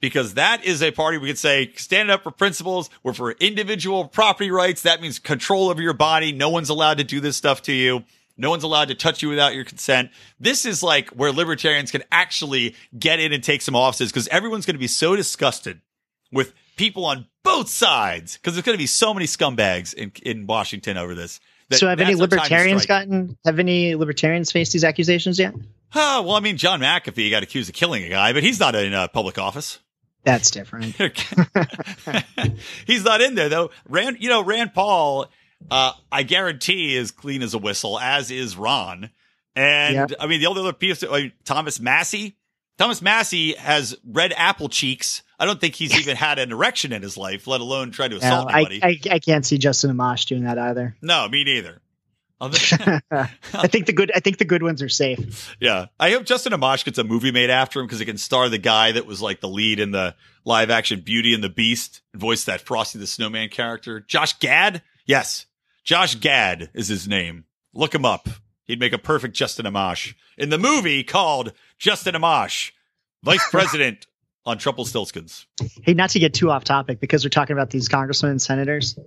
because 0.00 0.34
that 0.34 0.64
is 0.64 0.82
a 0.82 0.90
party 0.90 1.18
we 1.18 1.28
could 1.28 1.38
say 1.38 1.72
stand 1.76 2.10
up 2.10 2.22
for 2.22 2.30
principles. 2.30 2.90
We're 3.02 3.12
for 3.12 3.32
individual 3.32 4.08
property 4.08 4.50
rights. 4.50 4.82
That 4.82 5.00
means 5.00 5.18
control 5.18 5.68
over 5.68 5.82
your 5.82 5.92
body. 5.92 6.32
No 6.32 6.48
one's 6.48 6.70
allowed 6.70 6.98
to 6.98 7.04
do 7.04 7.20
this 7.20 7.36
stuff 7.36 7.62
to 7.62 7.72
you. 7.72 8.04
No 8.36 8.48
one's 8.48 8.62
allowed 8.64 8.88
to 8.88 8.94
touch 8.94 9.22
you 9.22 9.28
without 9.28 9.54
your 9.54 9.64
consent. 9.64 10.10
This 10.38 10.64
is 10.64 10.82
like 10.82 11.10
where 11.10 11.30
libertarians 11.30 11.90
can 11.90 12.02
actually 12.10 12.74
get 12.98 13.20
in 13.20 13.32
and 13.34 13.44
take 13.44 13.60
some 13.60 13.76
offices 13.76 14.10
because 14.10 14.28
everyone's 14.28 14.64
going 14.64 14.76
to 14.76 14.80
be 14.80 14.86
so 14.86 15.14
disgusted 15.14 15.82
with 16.32 16.54
people 16.76 17.04
on 17.04 17.26
both 17.42 17.68
sides 17.68 18.36
because 18.36 18.54
there's 18.54 18.64
going 18.64 18.76
to 18.76 18.82
be 18.82 18.86
so 18.86 19.14
many 19.14 19.26
scumbags 19.26 19.94
in, 19.94 20.12
in 20.22 20.46
Washington 20.46 20.96
over 20.96 21.14
this. 21.14 21.40
So 21.72 21.88
have 21.88 22.00
any 22.00 22.14
that's 22.14 22.20
the 22.30 22.36
time 22.36 22.36
to 22.36 22.42
libertarians 22.42 22.86
gotten 22.86 23.38
have 23.44 23.58
any 23.58 23.94
libertarians 23.94 24.50
faced 24.50 24.72
these 24.72 24.84
accusations 24.84 25.38
yet? 25.38 25.54
Huh, 25.90 26.22
well, 26.24 26.34
I 26.34 26.40
mean, 26.40 26.56
John 26.56 26.80
McAfee 26.80 27.30
got 27.30 27.42
accused 27.42 27.68
of 27.68 27.74
killing 27.74 28.04
a 28.04 28.08
guy, 28.08 28.32
but 28.32 28.42
he's 28.42 28.60
not 28.60 28.74
in 28.74 28.92
uh, 28.92 29.08
public 29.08 29.38
office. 29.38 29.78
That's 30.24 30.50
different. 30.50 30.94
he's 32.86 33.04
not 33.04 33.20
in 33.20 33.34
there 33.34 33.48
though. 33.48 33.70
Rand, 33.88 34.18
you 34.20 34.28
know, 34.28 34.42
Rand 34.42 34.74
Paul, 34.74 35.26
uh, 35.70 35.92
I 36.10 36.24
guarantee 36.24 36.96
is 36.96 37.10
clean 37.10 37.42
as 37.42 37.54
a 37.54 37.58
whistle, 37.58 37.98
as 37.98 38.30
is 38.30 38.56
Ron. 38.56 39.10
And 39.56 39.94
Yeah. 39.94 40.06
I 40.18 40.26
mean, 40.26 40.40
the 40.40 40.46
only 40.46 40.60
other 40.60 40.72
piece, 40.72 41.02
I 41.02 41.22
mean, 41.22 41.32
Thomas 41.44 41.80
Massie. 41.80 42.36
Thomas 42.78 43.02
Massie 43.02 43.54
has 43.54 43.96
red 44.06 44.32
apple 44.36 44.68
cheeks. 44.68 45.22
I 45.40 45.46
don't 45.46 45.58
think 45.58 45.74
he's 45.74 45.98
even 45.98 46.16
had 46.16 46.38
an 46.38 46.52
erection 46.52 46.92
in 46.92 47.00
his 47.00 47.16
life, 47.16 47.46
let 47.46 47.62
alone 47.62 47.92
try 47.92 48.08
to 48.08 48.16
assault 48.16 48.52
I, 48.52 48.60
anybody. 48.66 49.08
I 49.10 49.14
I 49.14 49.18
can't 49.18 49.44
see 49.44 49.56
Justin 49.56 49.90
Amash 49.90 50.26
doing 50.26 50.44
that 50.44 50.58
either. 50.58 50.94
no, 51.02 51.26
me 51.28 51.44
neither. 51.44 51.80
I 52.42 53.66
think 53.66 53.86
the 53.86 53.92
good 53.92 54.12
I 54.14 54.20
think 54.20 54.38
the 54.38 54.44
good 54.44 54.62
ones 54.62 54.82
are 54.82 54.88
safe. 54.88 55.56
Yeah. 55.60 55.86
I 55.98 56.10
hope 56.10 56.24
Justin 56.24 56.52
Amash 56.52 56.84
gets 56.84 56.98
a 56.98 57.04
movie 57.04 57.32
made 57.32 57.50
after 57.50 57.80
him 57.80 57.86
because 57.86 57.98
he 57.98 58.06
can 58.06 58.16
star 58.16 58.48
the 58.48 58.58
guy 58.58 58.92
that 58.92 59.04
was 59.04 59.20
like 59.20 59.40
the 59.40 59.48
lead 59.48 59.78
in 59.78 59.90
the 59.90 60.14
live 60.44 60.70
action 60.70 61.00
Beauty 61.00 61.34
and 61.34 61.44
the 61.44 61.50
Beast 61.50 62.00
and 62.12 62.20
voice 62.20 62.44
that 62.44 62.62
Frosty 62.62 62.98
the 62.98 63.06
Snowman 63.06 63.50
character. 63.50 64.00
Josh 64.00 64.38
Gad? 64.38 64.82
Yes. 65.04 65.46
Josh 65.84 66.14
Gad 66.14 66.70
is 66.72 66.88
his 66.88 67.06
name. 67.08 67.44
Look 67.74 67.94
him 67.94 68.06
up. 68.06 68.28
He'd 68.64 68.80
make 68.80 68.92
a 68.92 68.98
perfect 68.98 69.34
Justin 69.34 69.66
Amash 69.66 70.14
in 70.38 70.48
the 70.48 70.58
movie 70.58 71.02
called 71.02 71.52
Justin 71.78 72.14
Amash, 72.14 72.72
Vice 73.22 73.46
President 73.50 74.06
on 74.46 74.58
Trumpelstiltskins. 74.58 75.46
Hey, 75.82 75.94
not 75.94 76.10
to 76.10 76.18
get 76.18 76.34
too 76.34 76.50
off 76.50 76.64
topic 76.64 77.00
because 77.00 77.24
we're 77.24 77.28
talking 77.30 77.54
about 77.54 77.70
these 77.70 77.88
congressmen 77.88 78.32
and 78.32 78.42
senators. 78.42 78.98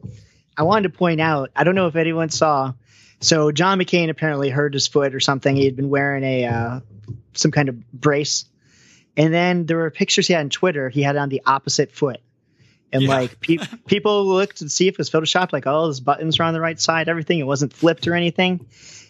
I 0.58 0.64
wanted 0.64 0.92
to 0.92 0.98
point 0.98 1.20
out, 1.22 1.50
I 1.56 1.64
don't 1.64 1.76
know 1.76 1.88
if 1.88 1.96
anyone 1.96 2.30
saw. 2.30 2.74
So 3.20 3.52
John 3.52 3.80
McCain 3.80 4.10
apparently 4.10 4.50
hurt 4.50 4.74
his 4.74 4.88
foot 4.88 5.16
or 5.16 5.20
something. 5.20 5.56
He 5.56 5.66
had 5.66 5.76
been 5.76 5.90
wearing 5.90 6.24
a 6.24 6.46
uh, 6.46 6.80
some 7.34 7.52
kind 7.52 7.70
of 7.70 7.92
brace, 7.92 8.46
and 9.18 9.34
then 9.34 9.66
there 9.66 9.78
were 9.78 9.90
pictures 9.90 10.28
he 10.28 10.34
had 10.34 10.42
on 10.42 10.50
Twitter. 10.50 10.90
He 10.90 11.02
had 11.02 11.16
it 11.16 11.20
on 11.20 11.30
the 11.30 11.42
opposite 11.46 11.92
foot, 11.94 12.20
and 12.92 13.04
Yeah. 13.04 13.10
like 13.10 13.40
pe- 13.40 13.58
people 13.88 14.26
looked 14.28 14.58
to 14.58 14.70
see 14.70 14.88
if 14.90 14.96
it 14.96 14.98
was 14.98 15.10
photoshopped. 15.10 15.54
Like, 15.54 15.66
oh, 15.66 15.88
his 15.88 16.02
buttons 16.02 16.38
were 16.38 16.46
on 16.46 16.54
the 16.54 16.60
right 16.62 16.80
side. 16.80 17.08
Everything. 17.08 17.40
It 17.40 17.48
wasn't 17.48 17.72
flipped 17.74 18.08
or 18.08 18.14
anything. 18.14 18.66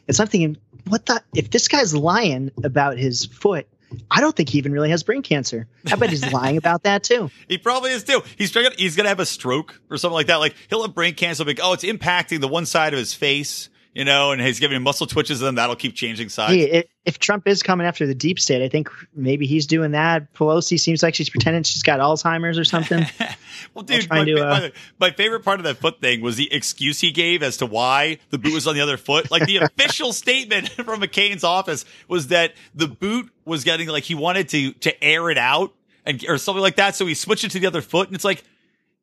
It's 0.08 0.18
thinking, 0.20 0.58
what 0.88 1.06
the? 1.08 1.24
If 1.36 1.50
this 1.50 1.68
guy's 1.68 1.96
lying 1.96 2.52
about 2.64 2.98
his 3.00 3.26
foot, 3.26 3.68
I 4.12 4.22
don't 4.22 4.36
think 4.36 4.50
he 4.50 4.58
even 4.58 4.72
really 4.72 4.90
has 4.90 5.04
brain 5.04 5.22
cancer. 5.22 5.68
I 5.92 5.96
bet 5.96 6.10
he's 6.10 6.32
lying 6.32 6.58
about 6.58 6.84
that 6.84 7.04
too. 7.04 7.30
He 7.48 7.58
probably 7.58 7.92
is 7.92 8.04
too. 8.04 8.22
He's 8.38 8.56
he's 8.78 8.96
gonna 8.96 9.10
have 9.10 9.20
a 9.20 9.26
stroke 9.26 9.80
or 9.90 9.98
something 9.98 10.14
like 10.14 10.28
that. 10.28 10.38
Like 10.38 10.56
he'll 10.70 10.82
have 10.82 10.96
brain 10.96 11.14
cancer. 11.14 11.44
Like, 11.44 11.60
oh, 11.62 11.74
it's 11.74 11.84
impacting 11.84 12.42
the 12.42 12.48
one 12.48 12.66
side 12.66 12.94
of 12.94 13.00
his 13.00 13.14
face, 13.14 13.70
you 13.94 14.06
know, 14.06 14.32
and 14.32 14.42
he's 14.42 14.60
giving 14.60 14.82
muscle 14.82 15.06
twitches, 15.06 15.42
and 15.42 15.48
then 15.48 15.56
that'll 15.56 15.76
keep 15.76 15.94
changing 15.94 16.30
sides. 16.30 16.54
Hey, 16.54 16.62
if, 16.64 16.86
if 17.06 17.20
Trump 17.20 17.48
is 17.48 17.62
coming 17.62 17.86
after 17.86 18.08
the 18.08 18.16
deep 18.16 18.40
state, 18.40 18.64
I 18.64 18.68
think 18.68 18.90
maybe 19.14 19.46
he's 19.46 19.68
doing 19.68 19.92
that. 19.92 20.34
Pelosi 20.34 20.80
seems 20.80 21.04
like 21.04 21.14
she's 21.14 21.30
pretending 21.30 21.62
she's 21.64 21.84
got 21.84 22.00
Alzheimer's 22.00 22.58
or 22.58 22.64
something. 22.64 23.06
well, 23.74 23.84
dude, 23.84 24.10
my, 24.10 24.26
to, 24.26 24.44
uh, 24.44 24.70
my 25.00 25.12
favorite 25.12 25.42
part 25.42 25.60
of 25.60 25.66
that 25.66 25.78
foot 25.78 26.02
thing 26.02 26.22
was 26.22 26.38
the 26.38 26.52
excuse 26.52 27.02
he 27.02 27.12
gave 27.12 27.44
as 27.44 27.58
to 27.58 27.68
why 27.68 28.18
the 28.32 28.40
boot 28.40 28.54
was 28.54 28.68
on 28.68 28.74
the 28.74 28.82
other 28.82 28.98
foot. 28.98 29.30
Like 29.30 29.46
the 29.46 29.58
official 29.62 30.12
statement 30.12 30.70
from 30.70 31.02
McCain's 31.02 31.44
office 31.44 31.86
was 32.08 32.28
that 32.28 32.54
the 32.74 32.88
boot 32.88 33.32
was 33.46 33.64
getting 33.64 33.88
like 33.90 34.04
he 34.04 34.16
wanted 34.16 34.50
to 34.50 34.74
to 34.74 35.04
air 35.04 35.30
it 35.30 35.38
out 35.38 35.74
and 36.04 36.24
or 36.28 36.40
something 36.40 36.62
like 36.62 36.78
that, 36.78 36.96
so 36.96 37.06
he 37.06 37.14
switched 37.14 37.44
it 37.44 37.52
to 37.52 37.60
the 37.60 37.68
other 37.68 37.82
foot, 37.82 38.08
and 38.08 38.16
it's 38.16 38.26
like. 38.26 38.44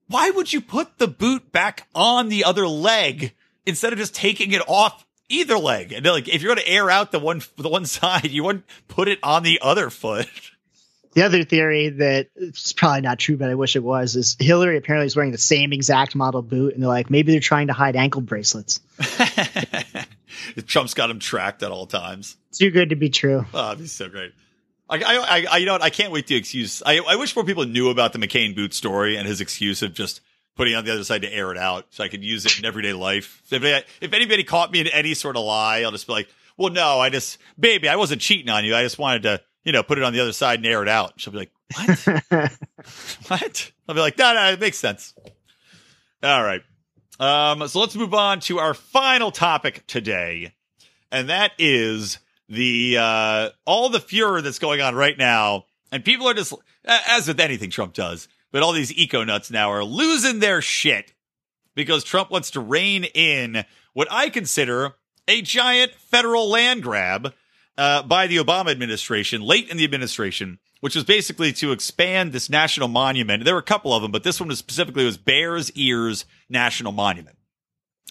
Why 0.08 0.28
would 0.28 0.52
you 0.52 0.60
put 0.60 0.98
the 0.98 1.06
boot 1.06 1.52
back 1.52 1.86
on 1.94 2.30
the 2.30 2.42
other 2.42 2.66
leg 2.66 3.32
instead 3.66 3.92
of 3.92 3.98
just 3.98 4.14
taking 4.14 4.52
it 4.52 4.62
off 4.68 5.06
either 5.28 5.58
leg? 5.58 5.92
And 5.92 6.04
like, 6.06 6.28
if 6.28 6.42
you're 6.42 6.54
going 6.54 6.64
to 6.64 6.70
air 6.70 6.90
out 6.90 7.12
the 7.12 7.18
one, 7.18 7.42
the 7.56 7.68
one 7.68 7.86
side, 7.86 8.30
you 8.30 8.44
wouldn't 8.44 8.64
put 8.88 9.08
it 9.08 9.18
on 9.22 9.42
the 9.42 9.60
other 9.62 9.90
foot. 9.90 10.28
the 11.14 11.22
other 11.22 11.44
theory 11.44 11.88
that 11.88 12.28
it's 12.36 12.72
probably 12.72 13.00
not 13.00 13.18
true, 13.18 13.36
but 13.36 13.48
I 13.48 13.54
wish 13.54 13.76
it 13.76 13.82
was, 13.82 14.16
is 14.16 14.36
Hillary 14.38 14.76
apparently 14.76 15.06
is 15.06 15.16
wearing 15.16 15.32
the 15.32 15.38
same 15.38 15.72
exact 15.72 16.14
model 16.14 16.42
boot, 16.42 16.74
and 16.74 16.82
they're 16.82 16.88
like, 16.88 17.10
maybe 17.10 17.32
they're 17.32 17.40
trying 17.40 17.66
to 17.66 17.72
hide 17.72 17.96
ankle 17.96 18.20
bracelets. 18.20 18.80
Trump's 20.66 20.94
got 20.94 21.10
him 21.10 21.18
tracked 21.18 21.62
at 21.62 21.70
all 21.70 21.86
times. 21.86 22.36
Too 22.52 22.70
good 22.70 22.90
to 22.90 22.96
be 22.96 23.10
true. 23.10 23.44
Oh, 23.52 23.62
that'd 23.68 23.78
be 23.78 23.86
so 23.86 24.08
great. 24.08 24.32
I, 24.88 24.98
I, 24.98 25.46
I, 25.52 25.56
you 25.58 25.66
know 25.66 25.72
what? 25.72 25.82
I 25.82 25.90
can't 25.90 26.12
wait 26.12 26.26
to 26.28 26.34
excuse. 26.34 26.82
I, 26.84 26.98
I 26.98 27.16
wish 27.16 27.36
more 27.36 27.44
people 27.44 27.64
knew 27.64 27.90
about 27.90 28.12
the 28.12 28.18
McCain 28.18 28.56
boot 28.56 28.74
story 28.74 29.16
and 29.16 29.26
his 29.26 29.40
excuse 29.40 29.82
of 29.82 29.94
just 29.94 30.20
putting 30.60 30.74
it 30.74 30.76
on 30.76 30.84
the 30.84 30.92
other 30.92 31.04
side 31.04 31.22
to 31.22 31.32
air 31.32 31.50
it 31.50 31.56
out, 31.56 31.86
so 31.88 32.04
I 32.04 32.08
could 32.08 32.22
use 32.22 32.44
it 32.44 32.58
in 32.58 32.66
everyday 32.66 32.92
life. 32.92 33.40
So 33.46 33.56
if, 33.56 33.64
I- 33.64 33.82
if 34.02 34.12
anybody 34.12 34.44
caught 34.44 34.70
me 34.70 34.80
in 34.80 34.88
any 34.88 35.14
sort 35.14 35.38
of 35.38 35.42
lie, 35.44 35.78
I'll 35.80 35.90
just 35.90 36.06
be 36.06 36.12
like, 36.12 36.28
"Well, 36.58 36.70
no, 36.70 37.00
I 37.00 37.08
just, 37.08 37.38
baby, 37.58 37.88
I 37.88 37.96
wasn't 37.96 38.20
cheating 38.20 38.50
on 38.50 38.66
you. 38.66 38.76
I 38.76 38.82
just 38.82 38.98
wanted 38.98 39.22
to, 39.22 39.40
you 39.64 39.72
know, 39.72 39.82
put 39.82 39.96
it 39.96 40.04
on 40.04 40.12
the 40.12 40.20
other 40.20 40.32
side 40.32 40.58
and 40.58 40.66
air 40.66 40.82
it 40.82 40.88
out." 40.88 41.14
She'll 41.16 41.32
be 41.32 41.38
like, 41.38 41.52
"What? 41.74 41.98
what?" 43.28 43.72
I'll 43.88 43.94
be 43.94 44.00
like, 44.02 44.18
"No, 44.18 44.34
no, 44.34 44.52
it 44.52 44.60
makes 44.60 44.76
sense." 44.78 45.14
All 46.22 46.42
right. 46.44 46.60
Um, 47.18 47.66
so 47.66 47.80
let's 47.80 47.96
move 47.96 48.12
on 48.12 48.40
to 48.40 48.58
our 48.58 48.74
final 48.74 49.30
topic 49.30 49.86
today, 49.86 50.52
and 51.10 51.30
that 51.30 51.52
is 51.58 52.18
the 52.50 52.98
uh, 52.98 53.48
all 53.64 53.88
the 53.88 54.00
furor 54.00 54.42
that's 54.42 54.58
going 54.58 54.82
on 54.82 54.94
right 54.94 55.16
now, 55.16 55.64
and 55.90 56.04
people 56.04 56.28
are 56.28 56.34
just 56.34 56.52
as 56.84 57.28
with 57.28 57.40
anything 57.40 57.70
Trump 57.70 57.94
does, 57.94 58.28
but 58.52 58.62
all 58.62 58.72
these 58.72 58.92
eco 58.96 59.24
nuts 59.24 59.50
now 59.50 59.70
are 59.70 59.84
losing 59.84 60.40
their 60.40 60.60
shit 60.60 61.14
because 61.74 62.04
Trump 62.04 62.30
wants 62.30 62.50
to 62.52 62.60
rein 62.60 63.04
in 63.04 63.64
what 63.92 64.08
I 64.10 64.28
consider 64.28 64.94
a 65.28 65.42
giant 65.42 65.92
federal 65.94 66.48
land 66.48 66.82
grab 66.82 67.32
uh, 67.78 68.02
by 68.02 68.26
the 68.26 68.36
Obama 68.36 68.70
administration 68.70 69.40
late 69.40 69.68
in 69.70 69.76
the 69.76 69.84
administration, 69.84 70.58
which 70.80 70.94
was 70.94 71.04
basically 71.04 71.52
to 71.54 71.72
expand 71.72 72.32
this 72.32 72.50
national 72.50 72.88
monument. 72.88 73.44
There 73.44 73.54
were 73.54 73.60
a 73.60 73.64
couple 73.64 73.94
of 73.94 74.02
them, 74.02 74.12
but 74.12 74.24
this 74.24 74.40
one 74.40 74.48
was 74.48 74.58
specifically 74.58 75.04
was 75.04 75.16
Bears 75.16 75.70
Ears 75.72 76.24
National 76.48 76.92
Monument, 76.92 77.36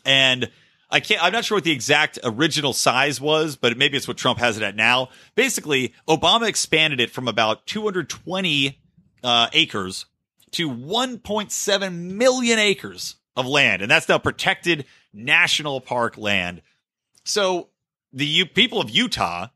and 0.05 0.49
I 0.89 0.99
can't. 0.99 1.23
I'm 1.23 1.33
not 1.33 1.45
sure 1.45 1.57
what 1.57 1.65
the 1.65 1.71
exact 1.71 2.17
original 2.23 2.73
size 2.73 3.21
was, 3.21 3.55
but 3.55 3.77
maybe 3.77 3.97
it's 3.97 4.07
what 4.07 4.17
Trump 4.17 4.39
has 4.39 4.57
it 4.57 4.63
at 4.63 4.75
now. 4.75 5.09
Basically, 5.35 5.93
Obama 6.07 6.47
expanded 6.47 6.99
it 6.99 7.11
from 7.11 7.27
about 7.27 7.67
220 7.67 8.79
uh, 9.23 9.47
acres 9.53 10.05
to 10.53 10.69
1.7 10.69 11.93
million 11.93 12.59
acres 12.59 13.15
of 13.35 13.45
land, 13.45 13.81
and 13.81 13.89
that's 13.89 14.09
now 14.09 14.17
protected 14.17 14.85
national 15.13 15.81
park 15.81 16.17
land. 16.17 16.61
So 17.23 17.69
the 18.11 18.25
U- 18.25 18.45
people 18.45 18.81
of 18.81 18.89
Utah, 18.89 19.47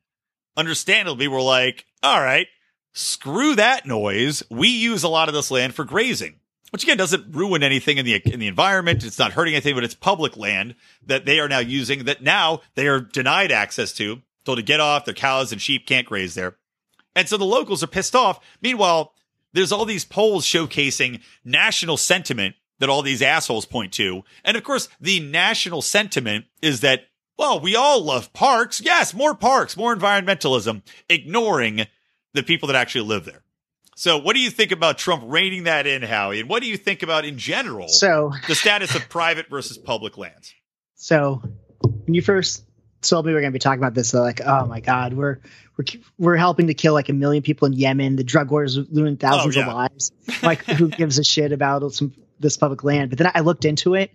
understandably, 0.56 1.28
were 1.28 1.42
like, 1.42 1.86
"All 2.02 2.22
right, 2.22 2.48
screw 2.94 3.56
that 3.56 3.86
noise. 3.86 4.44
We 4.50 4.70
use 4.70 5.04
a 5.04 5.10
lot 5.10 5.28
of 5.28 5.36
this 5.36 5.52
land 5.52 5.76
for 5.76 5.86
grazing." 5.86 6.40
Which 6.72 6.84
again 6.84 6.98
doesn't 6.98 7.36
ruin 7.36 7.62
anything 7.62 8.00
in 8.00 8.06
the 8.06 8.16
in 8.16 8.40
the 8.40 8.48
environment. 8.48 9.04
It's 9.04 9.20
not 9.20 9.34
hurting 9.34 9.54
anything, 9.54 9.76
but 9.76 9.84
it's 9.84 9.94
public 9.94 10.36
land 10.36 10.74
that 11.06 11.26
they 11.26 11.40
are 11.40 11.48
now 11.48 11.60
using 11.60 12.06
that 12.06 12.24
now 12.24 12.62
they 12.74 12.88
are 12.88 13.00
denied 13.00 13.52
access 13.52 13.94
to, 13.94 14.24
told 14.44 14.58
to 14.58 14.64
get 14.64 14.80
off. 14.80 15.06
Their 15.06 15.14
cows 15.14 15.52
and 15.52 15.62
sheep 15.62 15.86
can't 15.86 16.08
graze 16.08 16.34
there. 16.34 16.58
And 17.16 17.30
so 17.30 17.38
the 17.38 17.46
locals 17.46 17.84
are 17.84 17.88
pissed 17.88 18.16
off. 18.16 18.40
Meanwhile, 18.60 19.14
there's 19.54 19.72
all 19.72 19.86
these 19.86 20.06
polls 20.06 20.46
showcasing 20.46 21.22
national 21.46 21.98
sentiment 21.98 22.56
that 22.80 22.90
all 22.90 23.02
these 23.02 23.22
assholes 23.22 23.66
point 23.66 23.94
to. 23.94 24.24
And 24.44 24.58
of 24.58 24.64
course, 24.64 24.90
the 25.00 25.20
national 25.20 25.82
sentiment 25.82 26.46
is 26.62 26.82
that, 26.82 27.06
well, 27.38 27.60
we 27.60 27.76
all 27.76 28.04
love 28.04 28.34
parks. 28.34 28.82
Yes, 28.82 29.14
more 29.14 29.36
parks, 29.36 29.78
more 29.78 29.96
environmentalism, 29.96 30.82
ignoring 31.10 31.86
the 32.34 32.44
people 32.44 32.68
that 32.68 32.76
actually 32.76 33.08
live 33.08 33.26
there. 33.26 33.44
So 33.96 34.18
what 34.18 34.34
do 34.34 34.40
you 34.40 34.50
think 34.50 34.72
about 34.72 34.98
Trump 34.98 35.24
reining 35.28 35.64
that 35.66 35.86
in, 35.86 36.02
Howie? 36.02 36.40
And 36.40 36.50
what 36.50 36.64
do 36.64 36.68
you 36.68 36.78
think 36.78 37.04
about 37.04 37.26
in 37.26 37.38
general 37.38 37.88
So, 37.88 38.34
the 38.48 38.56
status 38.56 38.96
of 38.96 39.08
private 39.08 39.50
versus 39.50 39.78
public 39.78 40.18
lands? 40.18 40.54
so 40.96 41.42
when 41.82 42.14
you 42.14 42.22
first 42.22 42.64
told 43.10 43.26
me 43.26 43.32
we 43.32 43.36
were 43.36 43.42
going 43.42 43.52
to 43.52 43.56
be 43.56 43.60
talking 43.60 43.80
about 43.80 43.94
this, 43.94 44.12
they're 44.12 44.22
like, 44.22 44.42
oh 44.46 44.66
my 44.66 44.80
god, 44.80 45.14
we're 45.14 45.40
we're 45.78 45.86
we're 46.18 46.36
helping 46.36 46.68
to 46.68 46.74
kill 46.74 46.94
like 46.94 47.10
a 47.10 47.14
million 47.14 47.44
people 47.44 47.66
in 47.66 47.74
Yemen. 47.74 48.16
The 48.16 48.24
drug 48.24 48.52
wars 48.52 48.78
are 48.78 48.86
ruining 48.92 49.18
thousands 49.18 49.58
Oh, 49.58 49.60
yeah. 49.62 49.68
of 49.68 49.74
lives. 49.74 50.12
Like, 50.42 50.64
who 50.66 50.88
gives 50.90 51.20
a 51.20 51.24
shit 51.24 51.52
about 51.52 51.94
some 51.94 52.14
this 52.40 52.58
public 52.58 52.84
land? 52.84 53.10
But 53.10 53.20
then 53.20 53.32
I 53.34 53.42
looked 53.42 53.66
into 53.66 53.96
it, 53.96 54.12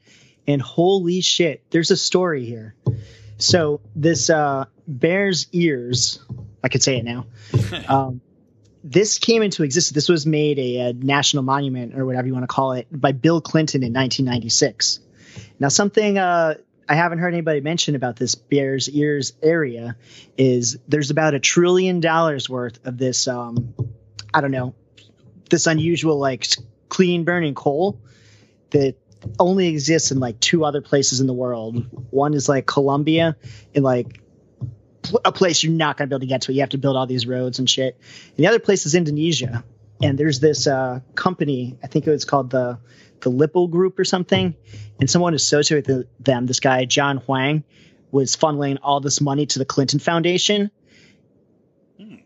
and 0.47 0.61
holy 0.63 1.21
shit, 1.21 1.65
there's 1.71 1.91
a 1.91 1.97
story 1.97 2.45
here. 2.45 2.75
So 3.39 3.81
this 3.95 4.31
uh, 4.31 4.65
Bears 4.87 5.47
Ears, 5.53 6.21
I 6.63 6.69
could 6.69 6.83
say 6.83 6.99
it 6.99 7.05
now. 7.05 7.27
um, 7.89 8.21
this 8.85 9.19
came 9.19 9.43
into 9.43 9.65
existence. 9.65 9.95
This 9.95 10.09
was 10.09 10.27
made 10.27 10.59
a, 10.59 10.77
a, 10.77 10.93
national 10.93 11.43
monument 11.43 11.99
or 11.99 12.07
whatever 12.07 12.27
you 12.27 12.33
want 12.33 12.45
to 12.45 12.49
call 12.49 12.73
it 12.73 12.87
by 12.91 13.13
Bill 13.13 13.41
Clinton 13.41 13.83
in 13.83 13.93
1996. 13.93 15.01
Now, 15.61 15.69
something 15.69 16.19
uh, 16.19 16.55
I 16.89 16.95
haven't 16.95 17.19
heard 17.19 17.35
anybody 17.35 17.61
mention 17.61 17.95
about 17.95 18.17
this 18.17 18.35
Bears 18.35 18.89
Ears 18.89 19.35
area 19.43 19.97
is 20.39 20.79
there's 20.89 21.11
about 21.11 21.35
a 21.35 21.41
trillion 21.41 22.01
dollars 22.01 22.49
worth 22.49 22.85
of 22.87 22.97
this. 22.97 23.29
Um, 23.29 23.75
I 24.33 24.41
don't 24.41 24.51
know, 24.51 24.75
this 25.51 25.67
unusual 25.67 26.19
like 26.19 26.47
clean 26.89 27.25
burning 27.25 27.55
coal 27.55 28.01
that 28.71 28.97
only 29.39 29.69
exists 29.69 30.13
in 30.13 30.21
like 30.21 30.41
two 30.41 30.65
other 30.65 30.81
places 30.81 31.21
in 31.21 31.27
the 31.27 31.35
world. 31.35 31.87
One 32.11 32.35
is 32.35 32.49
like 32.49 32.67
Colombia, 32.67 33.37
in 33.75 33.83
like 33.83 34.23
a 35.25 35.33
place 35.33 35.63
you're 35.63 35.73
not 35.73 35.97
going 35.97 36.09
to 36.09 36.11
be 36.11 36.15
able 36.15 36.21
to 36.21 36.27
get 36.27 36.43
to. 36.43 36.53
You 36.53 36.61
have 36.61 36.71
to 36.71 36.79
build 36.79 36.97
all 36.97 37.07
these 37.07 37.27
roads 37.27 37.59
and 37.59 37.69
shit. 37.69 37.99
And 38.29 38.37
the 38.37 38.47
other 38.47 38.59
place 38.59 38.87
is 38.87 38.95
Indonesia, 38.95 39.65
and 40.03 40.19
there's 40.19 40.41
this 40.41 40.67
uh, 40.67 41.01
company. 41.15 41.77
I 41.83 41.87
think 41.87 42.07
it 42.07 42.11
was 42.11 42.25
called 42.25 42.51
the 42.51 42.79
the 43.21 43.31
Lippo 43.31 43.67
Group 43.67 43.99
or 43.99 44.05
something, 44.05 44.55
and 45.01 45.11
someone 45.11 45.35
associated 45.35 45.87
with 45.87 46.07
them, 46.25 46.47
this 46.47 46.61
guy 46.61 46.85
John 46.85 47.19
Huang, 47.19 47.65
was 48.11 48.37
funneling 48.37 48.79
all 48.83 49.01
this 49.01 49.21
money 49.21 49.47
to 49.47 49.59
the 49.59 49.65
Clinton 49.65 49.99
Foundation 49.99 50.71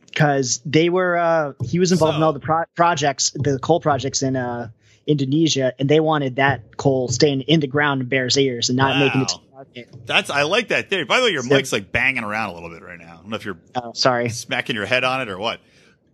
because 0.06 0.60
they 0.64 0.88
were 0.88 1.16
uh, 1.16 1.52
he 1.64 1.78
was 1.78 1.92
involved 1.92 2.14
so, 2.14 2.16
in 2.18 2.22
all 2.22 2.32
the 2.32 2.40
pro- 2.40 2.64
projects, 2.74 3.30
the 3.30 3.58
coal 3.58 3.80
projects 3.80 4.22
in 4.22 4.36
uh, 4.36 4.68
Indonesia, 5.06 5.72
and 5.78 5.88
they 5.88 6.00
wanted 6.00 6.36
that 6.36 6.76
coal 6.76 7.08
staying 7.08 7.42
in 7.42 7.60
the 7.60 7.66
ground 7.66 8.02
in 8.02 8.08
Bears 8.08 8.36
Ears 8.36 8.68
and 8.68 8.76
not 8.76 8.96
wow. 8.96 9.04
making 9.04 9.22
it 9.22 9.28
to 9.28 9.38
the 9.38 9.54
market. 9.54 10.06
That's 10.06 10.30
I 10.30 10.42
like 10.42 10.68
that 10.68 10.90
theory. 10.90 11.04
By 11.04 11.18
the 11.18 11.24
way, 11.24 11.30
your 11.30 11.42
so, 11.42 11.54
mic's 11.54 11.72
like 11.72 11.90
banging 11.90 12.24
around 12.24 12.50
a 12.50 12.54
little 12.54 12.70
bit 12.70 12.82
right 12.82 12.98
now. 12.98 13.14
I 13.14 13.16
don't 13.16 13.28
know 13.28 13.36
if 13.36 13.44
you're 13.44 13.58
oh, 13.74 13.92
sorry 13.94 14.28
smacking 14.28 14.76
your 14.76 14.86
head 14.86 15.04
on 15.04 15.22
it 15.22 15.28
or 15.28 15.38
what. 15.38 15.60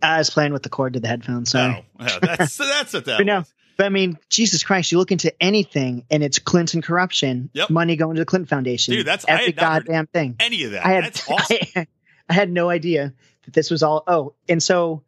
I 0.01 0.17
was 0.17 0.29
playing 0.29 0.53
with 0.53 0.63
the 0.63 0.69
cord 0.69 0.93
to 0.93 0.99
the 0.99 1.07
headphones. 1.07 1.51
Sorry. 1.51 1.85
Oh, 1.99 2.03
yeah, 2.03 2.19
that's 2.19 2.57
that's 2.57 2.93
what 2.93 3.05
that. 3.05 3.17
but 3.17 3.25
no, 3.25 3.43
but 3.79 3.85
I 3.85 3.89
mean, 3.89 4.17
Jesus 4.27 4.61
Christ, 4.63 4.91
you 4.91 4.97
look 4.97 5.13
into 5.13 5.33
anything 5.41 6.03
and 6.11 6.21
it's 6.21 6.37
Clinton 6.37 6.81
corruption, 6.81 7.49
yep. 7.53 7.69
money 7.69 7.95
going 7.95 8.15
to 8.15 8.21
the 8.21 8.25
Clinton 8.25 8.45
Foundation. 8.45 8.93
Dude, 8.93 9.07
that's 9.07 9.23
every 9.25 9.53
goddamn 9.53 10.07
thing. 10.07 10.35
Any 10.37 10.65
of 10.65 10.71
that. 10.71 10.85
I 10.85 10.89
had, 10.91 11.03
that's 11.05 11.29
awesome. 11.31 11.57
I, 11.77 11.87
I 12.27 12.33
had 12.33 12.51
no 12.51 12.69
idea 12.69 13.13
that 13.45 13.53
this 13.53 13.71
was 13.71 13.81
all. 13.81 14.03
Oh, 14.05 14.33
and 14.49 14.61
so 14.61 15.03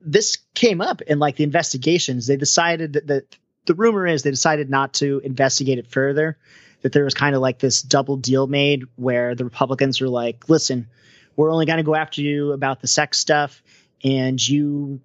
this 0.00 0.38
came 0.54 0.80
up 0.80 1.02
in 1.02 1.20
like 1.20 1.36
the 1.36 1.44
investigations. 1.44 2.26
They 2.26 2.36
decided 2.36 2.94
that, 2.94 3.06
that 3.06 3.36
the 3.66 3.74
rumor 3.74 4.08
is 4.08 4.24
they 4.24 4.30
decided 4.30 4.70
not 4.70 4.94
to 4.94 5.20
investigate 5.22 5.78
it 5.78 5.86
further. 5.86 6.36
That 6.82 6.92
there 6.92 7.04
was 7.04 7.14
kind 7.14 7.36
of 7.36 7.42
like 7.42 7.60
this 7.60 7.80
double 7.80 8.16
deal 8.16 8.48
made 8.48 8.86
where 8.96 9.36
the 9.36 9.44
Republicans 9.44 10.00
were 10.00 10.08
like, 10.08 10.48
listen, 10.48 10.88
we're 11.36 11.52
only 11.52 11.66
going 11.66 11.76
to 11.76 11.84
go 11.84 11.94
after 11.94 12.22
you 12.22 12.50
about 12.50 12.80
the 12.80 12.88
sex 12.88 13.18
stuff 13.18 13.62
and 14.02 14.46
you 14.46 15.00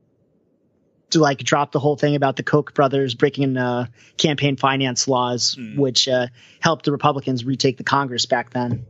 to 1.11 1.19
like 1.19 1.39
drop 1.39 1.71
the 1.71 1.79
whole 1.79 1.95
thing 1.95 2.15
about 2.15 2.35
the 2.35 2.43
Koch 2.43 2.73
brothers 2.73 3.13
breaking 3.13 3.57
uh, 3.57 3.87
campaign 4.17 4.57
finance 4.57 5.07
laws, 5.07 5.55
mm. 5.55 5.77
which 5.77 6.07
uh, 6.07 6.27
helped 6.59 6.85
the 6.85 6.91
Republicans 6.91 7.45
retake 7.45 7.77
the 7.77 7.83
Congress 7.83 8.25
back 8.25 8.51
then. 8.51 8.85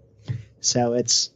So 0.60 0.94
it's 0.94 1.30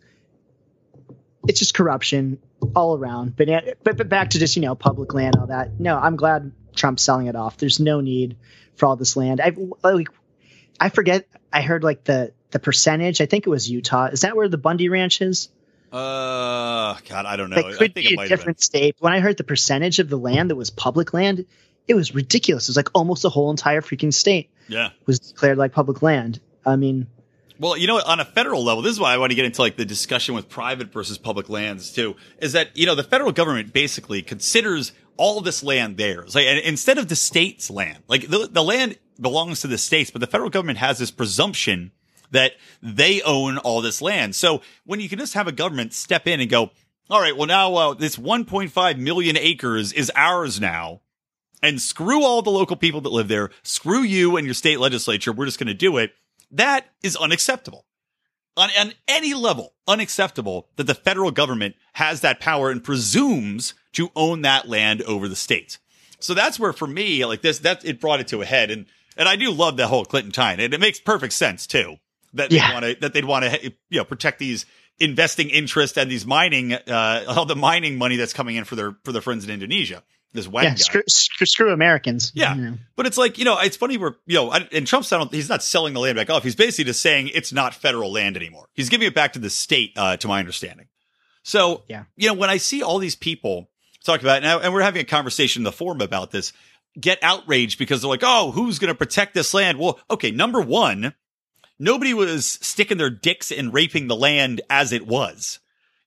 it's 1.48 1.60
just 1.60 1.74
corruption 1.74 2.40
all 2.76 2.98
around. 2.98 3.36
But, 3.36 3.48
but 3.84 3.98
but 3.98 4.10
back 4.10 4.32
to 4.32 4.40
just 4.40 4.56
you 4.56 4.62
know 4.62 4.76
public 4.76 5.14
land, 5.14 5.36
all 5.36 5.48
that. 5.48 5.80
No, 5.80 5.98
I'm 5.98 6.16
glad 6.16 6.52
Trump's 6.76 7.04
selling 7.04 7.28
it 7.28 7.36
off. 7.36 7.58
There's 7.58 7.80
no 7.80 8.02
need 8.02 8.38
for 8.76 8.86
all 8.86 8.96
this 8.96 9.16
land. 9.16 9.42
I 9.42 9.56
like 9.84 10.08
I 10.80 10.90
forget. 10.90 11.28
I 11.52 11.62
heard 11.62 11.84
like 11.84 12.04
the 12.04 12.34
the 12.52 12.60
percentage. 12.60 13.22
I 13.22 13.26
think 13.26 13.46
it 13.46 13.50
was 13.50 13.70
Utah. 13.70 14.06
Is 14.06 14.22
that 14.22 14.36
where 14.36 14.50
the 14.50 14.58
Bundy 14.58 14.90
Ranch 14.90 15.22
is? 15.22 15.50
Uh, 15.92 16.96
God, 17.08 17.26
I 17.26 17.36
don't 17.36 17.50
know. 17.50 17.58
I 17.58 17.62
think 17.74 17.74
it 17.74 17.78
could 17.80 17.94
be 17.94 18.16
a 18.16 18.28
different 18.28 18.62
state. 18.62 18.96
When 19.00 19.14
I 19.14 19.20
heard 19.20 19.38
the 19.38 19.44
percentage 19.44 20.00
of 20.00 20.10
the 20.10 20.18
land 20.18 20.52
that 20.52 20.56
was 20.56 20.70
public 20.70 21.14
land, 21.14 21.46
it 21.88 21.96
was 21.96 22.14
ridiculous. 22.14 22.66
It 22.66 22.72
was 22.72 22.78
like 22.78 22.90
almost 22.94 23.24
the 23.24 23.30
whole 23.30 23.50
entire 23.50 23.82
freaking 23.82 24.14
state. 24.14 24.52
Yeah, 24.68 24.90
was 25.08 25.20
declared 25.20 25.58
like 25.58 25.72
public 25.72 26.02
land. 26.02 26.40
I 26.66 26.76
mean, 26.76 27.08
well, 27.60 27.76
you 27.76 27.88
know, 27.88 28.00
on 28.06 28.20
a 28.20 28.26
federal 28.26 28.64
level, 28.64 28.82
this 28.84 28.94
is 28.94 29.00
why 29.00 29.14
I 29.14 29.18
want 29.18 29.32
to 29.32 29.36
get 29.36 29.46
into 29.46 29.62
like 29.62 29.76
the 29.76 29.86
discussion 29.86 30.34
with 30.34 30.48
private 30.48 30.94
versus 30.94 31.18
public 31.18 31.50
lands 31.50 31.92
too. 31.92 32.16
Is 32.38 32.54
that 32.54 32.76
you 32.78 32.86
know 32.86 32.96
the 32.96 33.04
federal 33.04 33.32
government 33.32 33.74
basically 33.74 34.22
considers 34.22 34.94
all 35.18 35.42
this 35.42 35.62
land 35.62 35.98
theirs, 35.98 36.36
like 36.36 36.46
and 36.46 36.60
instead 36.60 36.98
of 36.98 37.10
the 37.10 37.16
state's 37.16 37.70
land, 37.70 38.04
like 38.08 38.28
the 38.28 38.48
the 38.50 38.64
land 38.64 38.98
belongs 39.20 39.62
to 39.62 39.68
the 39.68 39.78
states, 39.78 40.10
but 40.12 40.22
the 40.22 40.28
federal 40.28 40.50
government 40.50 40.78
has 40.78 41.00
this 41.00 41.12
presumption 41.12 41.92
that 42.32 42.54
they 42.82 43.22
own 43.22 43.58
all 43.58 43.82
this 43.82 44.02
land. 44.02 44.36
So 44.36 44.62
when 44.86 45.00
you 45.00 45.10
can 45.10 45.20
just 45.20 45.34
have 45.34 45.48
a 45.48 45.52
government 45.52 45.94
step 45.94 46.28
in 46.28 46.40
and 46.40 46.50
go, 46.50 46.72
all 47.10 47.22
right, 47.22 47.36
well 47.36 47.48
now 47.48 47.74
uh, 47.76 47.94
this 47.94 48.18
1.5 48.18 48.98
million 48.98 49.38
acres 49.38 49.94
is 49.94 50.12
ours 50.16 50.60
now. 50.60 51.02
And 51.62 51.82
screw 51.82 52.24
all 52.24 52.42
the 52.42 52.50
local 52.50 52.78
people 52.78 53.02
that 53.02 53.10
live 53.10 53.28
there. 53.28 53.50
Screw 53.64 54.02
you 54.02 54.38
and 54.38 54.46
your 54.46 54.54
state 54.54 54.80
legislature. 54.80 55.34
We're 55.34 55.46
just 55.46 55.60
going 55.60 55.68
to 55.68 55.74
do 55.74 55.98
it. 55.98 56.14
That 56.52 56.86
is 57.04 57.18
unacceptable. 57.18 57.86
On, 58.56 58.70
on 58.80 58.94
any 59.10 59.34
level, 59.34 59.74
unacceptable 59.86 60.70
that 60.78 60.86
the 60.88 60.96
federal 60.96 61.32
government 61.32 61.76
has 61.94 62.22
that 62.22 62.40
power 62.40 62.72
and 62.72 62.82
presumes 62.82 63.74
to 63.94 64.10
own 64.16 64.42
that 64.44 64.70
land 64.70 65.02
over 65.02 65.28
the 65.28 65.36
states. 65.36 65.80
So 66.20 66.34
that's 66.34 66.60
where, 66.60 66.74
for 66.74 66.88
me, 66.88 67.26
like 67.26 67.42
this, 67.42 67.60
that 67.60 67.84
it 67.84 68.00
brought 68.00 68.22
it 68.22 68.30
to 68.30 68.42
a 68.42 68.46
head. 68.46 68.72
And 68.72 68.86
and 69.18 69.28
I 69.28 69.36
do 69.36 69.52
love 69.52 69.76
the 69.76 69.88
whole 69.88 70.06
Clinton 70.06 70.32
tie, 70.32 70.54
and 70.54 70.74
it 70.74 70.80
makes 70.80 71.00
perfect 71.00 71.34
sense 71.34 71.68
too 71.68 71.98
that 72.34 72.52
yeah. 72.52 72.68
they 72.68 72.74
want 72.74 72.86
to 72.86 73.02
that 73.02 73.14
they'd 73.14 73.26
want 73.26 73.46
to 73.46 73.64
you 73.90 73.98
know 73.98 74.04
protect 74.04 74.40
these 74.40 74.66
investing 75.00 75.50
interest 75.50 75.98
and 75.98 76.12
these 76.12 76.26
mining 76.26 76.74
uh 76.74 77.24
all 77.28 77.46
the 77.46 77.56
mining 77.56 77.98
money 77.98 78.18
that's 78.18 78.34
coming 78.34 78.56
in 78.56 78.64
for 78.64 78.76
their 78.76 78.96
for 79.04 79.12
their 79.12 79.22
friends 79.22 79.46
in 79.46 79.52
Indonesia. 79.52 80.04
This 80.32 80.48
white 80.48 80.66
yeah. 80.66 80.76
Screw, 80.76 81.02
screw, 81.08 81.74
Americans. 81.74 82.32
Yeah, 82.36 82.54
you 82.54 82.62
know. 82.62 82.78
but 82.96 83.08
it's 83.08 83.18
like 83.18 83.40
you 83.40 83.46
know, 83.46 83.58
it's 83.60 83.78
funny. 83.78 83.98
Where 83.98 84.16
you 84.28 84.36
know, 84.36 84.52
and 84.52 84.86
Trump's 84.86 85.10
not 85.10 85.34
he's 85.34 85.50
not 85.50 85.64
selling 85.64 85.96
the 85.96 86.00
land 86.00 86.18
back 86.18 86.30
off. 86.30 86.44
He's 86.44 86.56
basically 86.56 86.84
just 86.84 87.02
saying 87.02 87.32
it's 87.34 87.52
not 87.52 87.74
federal 87.74 88.12
land 88.12 88.38
anymore. 88.38 88.70
He's 88.74 88.90
giving 88.90 89.08
it 89.08 89.16
back 89.16 89.34
to 89.34 89.40
the 89.40 89.50
state, 89.50 89.94
uh, 89.98 90.18
to 90.18 90.28
my 90.28 90.38
understanding. 90.38 90.88
So 91.42 91.84
yeah, 91.88 92.04
you 92.16 92.28
know, 92.28 92.36
when 92.36 92.52
I 92.52 92.58
see 92.58 92.84
all 92.84 93.00
these 93.00 93.16
people 93.16 93.72
talk 94.06 94.22
about 94.22 94.38
it 94.38 94.42
now, 94.42 94.60
and 94.60 94.72
we're 94.72 94.82
having 94.82 95.02
a 95.02 95.06
conversation 95.06 95.62
in 95.62 95.64
the 95.64 95.72
forum 95.72 96.00
about 96.00 96.30
this, 96.30 96.54
get 97.00 97.18
outraged 97.24 97.80
because 97.80 98.02
they're 98.02 98.10
like, 98.10 98.24
oh, 98.24 98.52
who's 98.52 98.78
going 98.78 98.94
to 98.94 98.98
protect 98.98 99.34
this 99.34 99.54
land? 99.54 99.80
Well, 99.80 100.00
okay, 100.12 100.30
number 100.30 100.62
one, 100.62 101.14
nobody 101.80 102.14
was 102.14 102.60
sticking 102.62 102.98
their 102.98 103.10
dicks 103.10 103.52
and 103.52 103.74
raping 103.74 104.08
the 104.08 104.16
land 104.16 104.62
as 104.70 104.92
it 104.92 105.08
was. 105.08 105.60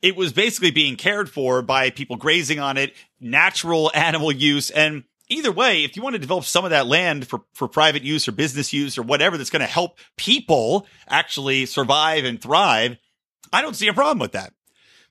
It 0.02 0.16
was 0.16 0.32
basically 0.32 0.72
being 0.72 0.96
cared 0.96 1.30
for 1.30 1.62
by 1.62 1.90
people 1.90 2.16
grazing 2.16 2.60
on 2.60 2.76
it, 2.76 2.94
natural 3.20 3.90
animal 3.94 4.30
use. 4.30 4.70
And 4.70 5.04
either 5.28 5.52
way, 5.52 5.84
if 5.84 5.96
you 5.96 6.02
want 6.02 6.14
to 6.14 6.18
develop 6.18 6.44
some 6.44 6.64
of 6.64 6.70
that 6.70 6.86
land 6.86 7.26
for, 7.26 7.42
for 7.54 7.68
private 7.68 8.02
use 8.02 8.28
or 8.28 8.32
business 8.32 8.72
use 8.72 8.98
or 8.98 9.02
whatever 9.02 9.38
that's 9.38 9.50
going 9.50 9.60
to 9.60 9.66
help 9.66 9.98
people 10.16 10.86
actually 11.08 11.66
survive 11.66 12.24
and 12.24 12.40
thrive, 12.40 12.96
I 13.52 13.62
don't 13.62 13.76
see 13.76 13.88
a 13.88 13.94
problem 13.94 14.18
with 14.18 14.32
that. 14.32 14.52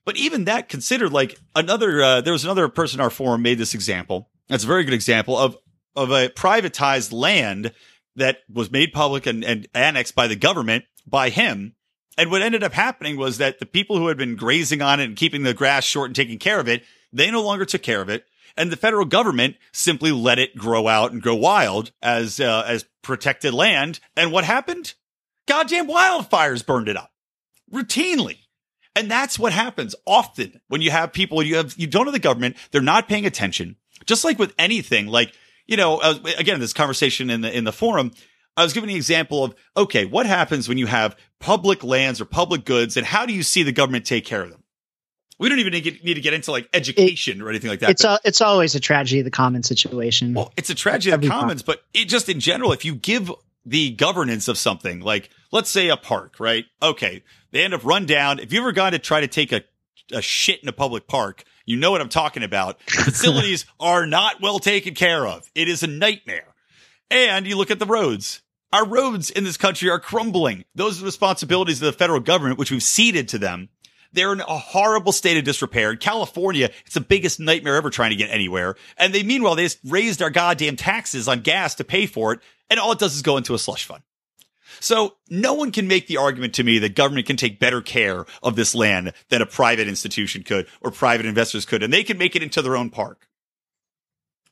But 0.04 0.16
even 0.16 0.44
that 0.44 0.68
considered 0.68 1.12
like 1.12 1.38
another, 1.54 2.02
uh, 2.02 2.20
there 2.20 2.32
was 2.32 2.44
another 2.44 2.68
person 2.68 3.00
in 3.00 3.04
our 3.04 3.10
forum 3.10 3.42
made 3.42 3.58
this 3.58 3.74
example. 3.74 4.28
That's 4.48 4.64
a 4.64 4.68
very 4.68 4.84
good 4.84 4.94
example 4.94 5.38
of, 5.38 5.56
of 5.94 6.10
a 6.10 6.28
privatized 6.28 7.12
land 7.12 7.72
that 8.16 8.38
was 8.52 8.70
made 8.70 8.92
public 8.92 9.26
and, 9.26 9.44
and 9.44 9.66
annexed 9.74 10.14
by 10.14 10.26
the 10.26 10.36
government 10.36 10.84
by 11.06 11.30
him. 11.30 11.74
And 12.18 12.30
what 12.30 12.42
ended 12.42 12.62
up 12.62 12.72
happening 12.72 13.16
was 13.16 13.38
that 13.38 13.58
the 13.58 13.66
people 13.66 13.98
who 13.98 14.08
had 14.08 14.18
been 14.18 14.36
grazing 14.36 14.82
on 14.82 15.00
it 15.00 15.04
and 15.04 15.16
keeping 15.16 15.42
the 15.42 15.54
grass 15.54 15.84
short 15.84 16.08
and 16.08 16.16
taking 16.16 16.38
care 16.38 16.60
of 16.60 16.68
it, 16.68 16.84
they 17.12 17.30
no 17.30 17.42
longer 17.42 17.64
took 17.64 17.82
care 17.82 18.02
of 18.02 18.08
it. 18.08 18.26
And 18.56 18.70
the 18.70 18.76
federal 18.76 19.06
government 19.06 19.56
simply 19.72 20.12
let 20.12 20.38
it 20.38 20.56
grow 20.56 20.86
out 20.86 21.12
and 21.12 21.22
grow 21.22 21.34
wild 21.34 21.92
as, 22.02 22.38
uh, 22.38 22.64
as 22.66 22.84
protected 23.00 23.54
land. 23.54 23.98
And 24.14 24.30
what 24.30 24.44
happened? 24.44 24.92
Goddamn 25.48 25.88
wildfires 25.88 26.64
burned 26.64 26.88
it 26.88 26.96
up 26.96 27.12
routinely. 27.72 28.38
And 28.94 29.10
that's 29.10 29.38
what 29.38 29.54
happens 29.54 29.94
often 30.06 30.60
when 30.68 30.82
you 30.82 30.90
have 30.90 31.14
people, 31.14 31.42
you 31.42 31.56
have, 31.56 31.74
you 31.78 31.86
don't 31.86 32.06
have 32.06 32.12
the 32.12 32.18
government. 32.18 32.56
They're 32.70 32.82
not 32.82 33.08
paying 33.08 33.24
attention. 33.24 33.76
Just 34.04 34.24
like 34.24 34.38
with 34.38 34.52
anything, 34.58 35.06
like 35.06 35.32
you 35.66 35.76
know, 35.76 35.98
uh, 35.98 36.18
again, 36.38 36.60
this 36.60 36.72
conversation 36.72 37.30
in 37.30 37.40
the 37.40 37.56
in 37.56 37.64
the 37.64 37.72
forum, 37.72 38.12
I 38.56 38.62
was 38.62 38.72
giving 38.72 38.90
an 38.90 38.96
example 38.96 39.44
of 39.44 39.54
okay, 39.76 40.04
what 40.04 40.26
happens 40.26 40.68
when 40.68 40.78
you 40.78 40.86
have 40.86 41.16
public 41.38 41.82
lands 41.82 42.20
or 42.20 42.24
public 42.24 42.64
goods, 42.64 42.96
and 42.96 43.06
how 43.06 43.26
do 43.26 43.32
you 43.32 43.42
see 43.42 43.62
the 43.62 43.72
government 43.72 44.06
take 44.06 44.24
care 44.24 44.42
of 44.42 44.50
them? 44.50 44.62
We 45.38 45.48
don't 45.48 45.58
even 45.58 45.72
need, 45.72 46.04
need 46.04 46.14
to 46.14 46.20
get 46.20 46.34
into 46.34 46.52
like 46.52 46.68
education 46.72 47.38
it, 47.38 47.42
or 47.42 47.48
anything 47.48 47.70
like 47.70 47.80
that. 47.80 47.90
It's 47.90 48.04
a, 48.04 48.20
it's 48.24 48.40
always 48.40 48.74
a 48.74 48.80
tragedy 48.80 49.20
of 49.20 49.24
the 49.24 49.30
commons 49.30 49.66
situation. 49.66 50.34
Well, 50.34 50.52
it's 50.56 50.70
a 50.70 50.74
tragedy 50.74 51.12
of 51.12 51.20
the 51.20 51.28
commons, 51.28 51.62
but 51.62 51.82
it 51.92 52.04
just 52.06 52.28
in 52.28 52.38
general, 52.38 52.72
if 52.72 52.84
you 52.84 52.94
give 52.94 53.32
the 53.64 53.90
governance 53.92 54.48
of 54.48 54.58
something 54.58 55.00
like 55.00 55.30
let's 55.50 55.70
say 55.70 55.88
a 55.88 55.96
park, 55.96 56.38
right? 56.38 56.64
Okay, 56.82 57.22
they 57.50 57.64
end 57.64 57.74
up 57.74 57.84
run 57.84 58.06
down. 58.06 58.38
If 58.38 58.52
you 58.52 58.60
ever 58.60 58.72
gone 58.72 58.92
to 58.92 58.98
try 58.98 59.20
to 59.20 59.28
take 59.28 59.52
a 59.52 59.62
a 60.12 60.22
shit 60.22 60.62
in 60.62 60.68
a 60.68 60.72
public 60.72 61.06
park, 61.06 61.44
you 61.66 61.76
know 61.76 61.90
what 61.90 62.00
I'm 62.00 62.08
talking 62.08 62.42
about. 62.42 62.82
Facilities 62.86 63.66
are 63.78 64.06
not 64.06 64.40
well 64.40 64.58
taken 64.58 64.94
care 64.94 65.26
of. 65.26 65.50
It 65.54 65.68
is 65.68 65.82
a 65.82 65.86
nightmare. 65.86 66.54
And 67.10 67.46
you 67.46 67.56
look 67.56 67.70
at 67.70 67.78
the 67.78 67.86
roads. 67.86 68.40
Our 68.72 68.86
roads 68.86 69.30
in 69.30 69.44
this 69.44 69.58
country 69.58 69.90
are 69.90 70.00
crumbling. 70.00 70.64
Those 70.74 70.96
are 70.96 71.00
the 71.00 71.06
responsibilities 71.06 71.82
of 71.82 71.86
the 71.86 71.98
federal 71.98 72.20
government, 72.20 72.58
which 72.58 72.70
we've 72.70 72.82
ceded 72.82 73.28
to 73.28 73.38
them. 73.38 73.68
They're 74.14 74.32
in 74.32 74.40
a 74.40 74.58
horrible 74.58 75.12
state 75.12 75.36
of 75.36 75.44
disrepair. 75.44 75.92
In 75.92 75.98
California, 75.98 76.70
it's 76.84 76.94
the 76.94 77.00
biggest 77.00 77.40
nightmare 77.40 77.76
ever 77.76 77.90
trying 77.90 78.10
to 78.10 78.16
get 78.16 78.30
anywhere. 78.30 78.76
And 78.96 79.14
they, 79.14 79.22
meanwhile, 79.22 79.54
they 79.54 79.64
just 79.64 79.78
raised 79.84 80.22
our 80.22 80.30
goddamn 80.30 80.76
taxes 80.76 81.28
on 81.28 81.40
gas 81.40 81.76
to 81.76 81.84
pay 81.84 82.06
for 82.06 82.32
it. 82.32 82.40
And 82.70 82.78
all 82.78 82.92
it 82.92 82.98
does 82.98 83.14
is 83.14 83.22
go 83.22 83.36
into 83.36 83.54
a 83.54 83.58
slush 83.58 83.86
fund. 83.86 84.02
So 84.80 85.16
no 85.28 85.54
one 85.54 85.72
can 85.72 85.86
make 85.86 86.06
the 86.06 86.16
argument 86.16 86.54
to 86.54 86.64
me 86.64 86.78
that 86.80 86.94
government 86.94 87.26
can 87.26 87.36
take 87.36 87.58
better 87.58 87.80
care 87.80 88.24
of 88.42 88.56
this 88.56 88.74
land 88.74 89.12
than 89.28 89.42
a 89.42 89.46
private 89.46 89.88
institution 89.88 90.42
could 90.42 90.66
or 90.80 90.90
private 90.90 91.26
investors 91.26 91.64
could. 91.64 91.82
And 91.82 91.92
they 91.92 92.04
can 92.04 92.18
make 92.18 92.36
it 92.36 92.42
into 92.42 92.62
their 92.62 92.76
own 92.76 92.90
park. 92.90 93.28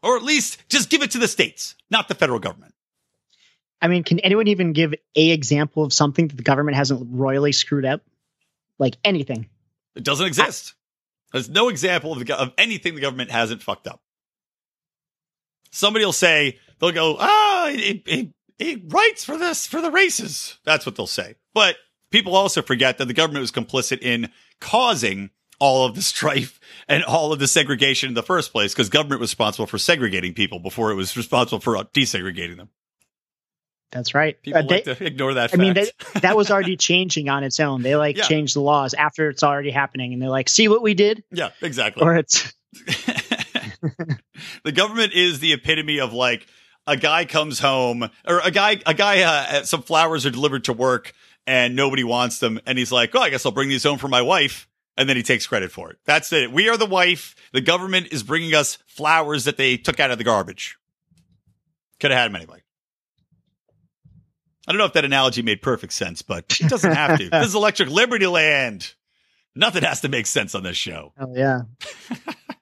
Or 0.02 0.16
at 0.16 0.22
least 0.22 0.62
just 0.68 0.88
give 0.90 1.02
it 1.02 1.10
to 1.12 1.18
the 1.18 1.28
states, 1.28 1.74
not 1.90 2.08
the 2.08 2.14
federal 2.14 2.38
government. 2.38 2.74
I 3.82 3.88
mean, 3.88 4.04
can 4.04 4.18
anyone 4.20 4.48
even 4.48 4.72
give 4.72 4.94
a 5.16 5.30
example 5.30 5.84
of 5.84 5.92
something 5.92 6.28
that 6.28 6.36
the 6.36 6.42
government 6.42 6.76
hasn't 6.76 7.08
royally 7.10 7.52
screwed 7.52 7.84
up? 7.84 8.02
Like 8.78 8.96
anything. 9.04 9.48
It 9.94 10.04
doesn't 10.04 10.26
exist. 10.26 10.74
There's 11.32 11.48
no 11.48 11.68
example 11.68 12.12
of, 12.12 12.26
the, 12.26 12.38
of 12.38 12.52
anything 12.58 12.94
the 12.94 13.00
government 13.00 13.30
hasn't 13.30 13.62
fucked 13.62 13.86
up. 13.86 14.00
Somebody 15.70 16.04
will 16.04 16.12
say, 16.12 16.58
they'll 16.78 16.92
go, 16.92 17.16
ah, 17.18 17.68
it, 17.68 18.02
it, 18.06 18.28
it 18.60 18.82
writes 18.92 19.24
for 19.24 19.38
this, 19.38 19.66
for 19.66 19.80
the 19.80 19.90
races. 19.90 20.58
That's 20.64 20.86
what 20.86 20.94
they'll 20.94 21.06
say. 21.06 21.36
But 21.54 21.76
people 22.10 22.36
also 22.36 22.62
forget 22.62 22.98
that 22.98 23.06
the 23.06 23.14
government 23.14 23.40
was 23.40 23.50
complicit 23.50 24.02
in 24.02 24.30
causing 24.60 25.30
all 25.58 25.86
of 25.86 25.94
the 25.94 26.02
strife 26.02 26.60
and 26.88 27.02
all 27.04 27.32
of 27.32 27.38
the 27.38 27.48
segregation 27.48 28.08
in 28.08 28.14
the 28.14 28.22
first 28.22 28.52
place 28.52 28.72
because 28.72 28.88
government 28.88 29.20
was 29.20 29.30
responsible 29.30 29.66
for 29.66 29.78
segregating 29.78 30.34
people 30.34 30.58
before 30.58 30.90
it 30.90 30.94
was 30.94 31.16
responsible 31.16 31.60
for 31.60 31.74
desegregating 31.76 32.56
them. 32.56 32.68
That's 33.90 34.14
right. 34.14 34.40
People 34.40 34.60
uh, 34.60 34.66
they, 34.66 34.82
like 34.86 34.98
to 34.98 35.04
ignore 35.04 35.34
that. 35.34 35.44
I 35.44 35.48
fact. 35.48 35.60
mean, 35.60 35.74
they, 35.74 35.90
that 36.20 36.36
was 36.36 36.50
already 36.50 36.76
changing 36.78 37.28
on 37.28 37.42
its 37.42 37.58
own. 37.58 37.82
They 37.82 37.96
like 37.96 38.16
yeah. 38.16 38.24
changed 38.24 38.54
the 38.54 38.60
laws 38.60 38.94
after 38.94 39.28
it's 39.28 39.42
already 39.42 39.70
happening, 39.70 40.12
and 40.12 40.22
they're 40.22 40.30
like, 40.30 40.48
"See 40.48 40.68
what 40.68 40.80
we 40.80 40.94
did?" 40.94 41.24
Yeah, 41.32 41.50
exactly. 41.60 42.04
Or 42.04 42.14
it's 42.14 42.54
the 44.64 44.72
government 44.72 45.12
is 45.12 45.40
the 45.40 45.54
epitome 45.54 45.98
of 45.98 46.12
like 46.12 46.46
a 46.86 46.96
guy 46.96 47.24
comes 47.24 47.58
home 47.60 48.08
or 48.26 48.40
a 48.40 48.50
guy, 48.50 48.80
a 48.86 48.94
guy, 48.94 49.22
uh, 49.22 49.62
some 49.64 49.82
flowers 49.82 50.26
are 50.26 50.30
delivered 50.30 50.64
to 50.64 50.72
work 50.72 51.12
and 51.46 51.74
nobody 51.74 52.04
wants 52.04 52.38
them, 52.38 52.60
and 52.66 52.78
he's 52.78 52.92
like, 52.92 53.14
"Oh, 53.14 53.20
I 53.20 53.30
guess 53.30 53.44
I'll 53.46 53.52
bring 53.52 53.68
these 53.68 53.82
home 53.82 53.98
for 53.98 54.08
my 54.08 54.22
wife." 54.22 54.68
And 54.96 55.08
then 55.08 55.16
he 55.16 55.22
takes 55.22 55.46
credit 55.46 55.72
for 55.72 55.90
it. 55.90 55.98
That's 56.04 56.32
it. 56.32 56.52
We 56.52 56.68
are 56.68 56.76
the 56.76 56.86
wife. 56.86 57.34
The 57.52 57.60
government 57.60 58.08
is 58.12 58.22
bringing 58.22 58.54
us 58.54 58.76
flowers 58.86 59.44
that 59.44 59.56
they 59.56 59.76
took 59.76 59.98
out 59.98 60.10
of 60.10 60.18
the 60.18 60.24
garbage. 60.24 60.76
Could 62.00 62.10
have 62.10 62.18
had 62.18 62.30
them 62.30 62.36
anyway. 62.36 62.62
I 64.68 64.72
don't 64.72 64.78
know 64.78 64.84
if 64.84 64.92
that 64.92 65.04
analogy 65.04 65.42
made 65.42 65.62
perfect 65.62 65.92
sense, 65.94 66.22
but 66.22 66.58
it 66.60 66.68
doesn't 66.68 66.92
have 66.92 67.18
to. 67.18 67.30
this 67.30 67.48
is 67.48 67.54
Electric 67.56 67.88
Liberty 67.88 68.26
Land. 68.26 68.94
Nothing 69.56 69.82
has 69.82 70.02
to 70.02 70.08
make 70.08 70.26
sense 70.26 70.54
on 70.54 70.62
this 70.62 70.76
show. 70.76 71.12
Oh, 71.18 71.34
yeah. 71.34 71.62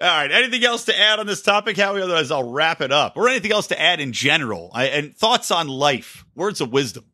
All 0.00 0.08
right. 0.08 0.30
Anything 0.30 0.64
else 0.64 0.86
to 0.86 0.98
add 0.98 1.18
on 1.18 1.26
this 1.26 1.42
topic, 1.42 1.76
Howie? 1.76 2.02
Otherwise, 2.02 2.30
I'll 2.30 2.50
wrap 2.50 2.80
it 2.80 2.92
up. 2.92 3.16
Or 3.16 3.28
anything 3.28 3.52
else 3.52 3.68
to 3.68 3.80
add 3.80 4.00
in 4.00 4.12
general? 4.12 4.70
I, 4.74 4.86
and 4.86 5.16
thoughts 5.16 5.50
on 5.50 5.68
life, 5.68 6.24
words 6.34 6.60
of 6.60 6.72
wisdom. 6.72 7.04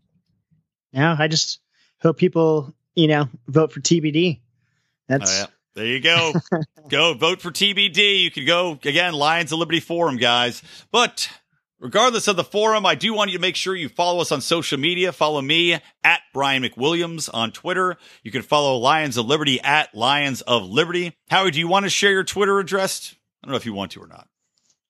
Yeah, 0.93 1.15
I 1.19 1.29
just 1.29 1.61
hope 2.01 2.17
people, 2.17 2.75
you 2.95 3.07
know, 3.07 3.29
vote 3.47 3.73
for 3.73 3.81
TBD. 3.81 4.41
That's. 5.09 5.31
Oh, 5.31 5.43
yeah. 5.43 5.47
There 5.75 5.87
you 5.87 6.01
go. 6.01 6.33
go 6.89 7.15
vote 7.15 7.41
for 7.41 7.51
TBD. 7.51 8.23
You 8.23 8.31
can 8.31 8.45
go 8.45 8.73
again, 8.73 9.15
Lions 9.15 9.53
of 9.53 9.59
Liberty 9.59 9.81
Forum, 9.81 10.17
guys. 10.17 10.63
But 10.91 11.31
Regardless 11.81 12.29
of 12.29 12.37
the 12.37 12.45
forum, 12.45 12.85
I 12.85 12.95
do 12.95 13.15
want 13.15 13.31
you 13.31 13.39
to 13.39 13.41
make 13.41 13.57
sure 13.57 13.75
you 13.75 13.89
follow 13.89 14.21
us 14.21 14.31
on 14.31 14.43
social 14.43 14.79
media. 14.79 15.13
Follow 15.13 15.41
me 15.41 15.81
at 16.05 16.21
Brian 16.35 16.63
McWilliams 16.63 17.31
on 17.33 17.53
Twitter. 17.53 17.97
You 18.23 18.31
can 18.31 18.43
follow 18.43 18.77
Lions 18.77 19.17
of 19.17 19.25
Liberty 19.25 19.59
at 19.63 19.95
Lions 19.95 20.43
of 20.43 20.63
Liberty. 20.63 21.17
Howie, 21.31 21.51
do 21.51 21.59
you 21.59 21.69
want 21.69 21.87
to 21.87 21.91
share 21.91 22.13
your 22.13 22.23
Twitter 22.23 22.59
address? 22.59 23.15
I 23.43 23.47
don't 23.47 23.53
know 23.53 23.57
if 23.57 23.65
you 23.65 23.73
want 23.73 23.93
to 23.93 24.03
or 24.03 24.07
not. 24.07 24.29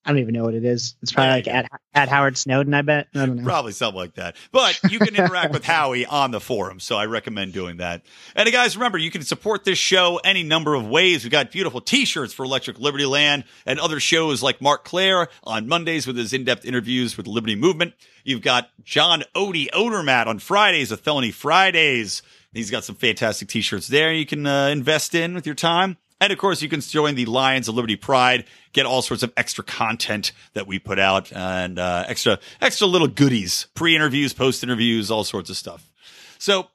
I 0.04 0.10
don't 0.10 0.20
even 0.20 0.32
know 0.32 0.44
what 0.44 0.54
it 0.54 0.64
is. 0.64 0.96
It's 1.02 1.12
probably 1.12 1.32
like 1.32 1.48
at, 1.48 1.70
at 1.92 2.08
Howard 2.08 2.38
Snowdon, 2.38 2.72
I 2.72 2.80
bet. 2.80 3.08
I 3.14 3.26
don't 3.26 3.36
know. 3.36 3.44
Probably 3.44 3.72
something 3.72 3.98
like 3.98 4.14
that. 4.14 4.34
But 4.50 4.80
you 4.90 4.98
can 4.98 5.14
interact 5.14 5.52
with 5.52 5.62
Howie 5.64 6.06
on 6.06 6.30
the 6.30 6.40
forum. 6.40 6.80
So 6.80 6.96
I 6.96 7.04
recommend 7.04 7.52
doing 7.52 7.76
that. 7.78 8.02
And 8.34 8.50
guys, 8.50 8.76
remember, 8.76 8.96
you 8.96 9.10
can 9.10 9.22
support 9.22 9.64
this 9.64 9.76
show 9.76 10.18
any 10.24 10.42
number 10.42 10.74
of 10.74 10.88
ways. 10.88 11.22
We've 11.22 11.30
got 11.30 11.50
beautiful 11.50 11.82
t-shirts 11.82 12.32
for 12.32 12.44
Electric 12.44 12.78
Liberty 12.78 13.04
Land 13.04 13.44
and 13.66 13.78
other 13.78 14.00
shows 14.00 14.42
like 14.42 14.62
Marc 14.62 14.84
Clair 14.84 15.28
on 15.44 15.68
Mondays 15.68 16.06
with 16.06 16.16
his 16.16 16.32
in-depth 16.32 16.64
interviews 16.64 17.18
with 17.18 17.26
the 17.26 17.32
Liberty 17.32 17.54
Movement. 17.54 17.92
You've 18.24 18.42
got 18.42 18.70
John 18.82 19.22
Odie 19.34 19.68
Odermatt 19.70 20.26
on 20.26 20.38
Fridays 20.38 20.90
with 20.90 21.00
Felony 21.00 21.30
Fridays. 21.30 22.22
He's 22.54 22.70
got 22.70 22.84
some 22.84 22.96
fantastic 22.96 23.48
t-shirts 23.48 23.86
there 23.88 24.12
you 24.12 24.26
can 24.26 24.46
uh, 24.46 24.68
invest 24.68 25.14
in 25.14 25.34
with 25.34 25.44
your 25.44 25.54
time. 25.54 25.98
And 26.20 26.32
of 26.32 26.38
course, 26.38 26.60
you 26.60 26.68
can 26.68 26.80
join 26.80 27.14
the 27.14 27.24
Lions 27.24 27.68
of 27.68 27.74
Liberty 27.74 27.96
Pride, 27.96 28.44
get 28.72 28.84
all 28.84 29.00
sorts 29.00 29.22
of 29.22 29.32
extra 29.36 29.64
content 29.64 30.32
that 30.52 30.66
we 30.66 30.78
put 30.78 30.98
out 30.98 31.32
and 31.32 31.78
uh, 31.78 32.04
extra, 32.06 32.38
extra 32.60 32.86
little 32.86 33.08
goodies, 33.08 33.68
pre-interviews, 33.74 34.34
post-interviews, 34.34 35.10
all 35.10 35.24
sorts 35.24 35.48
of 35.48 35.56
stuff. 35.56 35.90
So, 36.38 36.68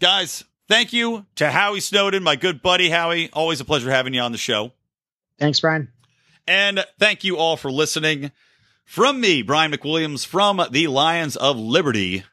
guys, 0.00 0.44
thank 0.66 0.92
you 0.92 1.26
to 1.36 1.50
Howie 1.50 1.80
Snowdon, 1.80 2.24
my 2.24 2.34
good 2.34 2.60
buddy 2.60 2.90
Howie. 2.90 3.30
Always 3.32 3.60
a 3.60 3.64
pleasure 3.64 3.90
having 3.90 4.14
you 4.14 4.20
on 4.20 4.32
the 4.32 4.38
show. 4.38 4.72
Thanks, 5.38 5.60
Brian. 5.60 5.92
And 6.48 6.84
thank 6.98 7.22
you 7.22 7.36
all 7.36 7.56
for 7.56 7.70
listening. 7.70 8.32
From 8.84 9.20
me, 9.20 9.42
Brian 9.42 9.70
McWilliams, 9.70 10.26
from 10.26 10.62
the 10.70 10.86
Lions 10.88 11.36
of 11.36 11.56
Liberty, 11.58 12.24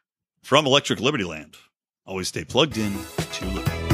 from 0.41 0.65
Electric 0.65 0.99
Liberty 0.99 1.25
Land. 1.25 1.57
Always 2.07 2.29
stay 2.29 2.45
plugged 2.45 2.77
in 2.77 2.97
to 3.33 3.45
Liberty. 3.47 3.84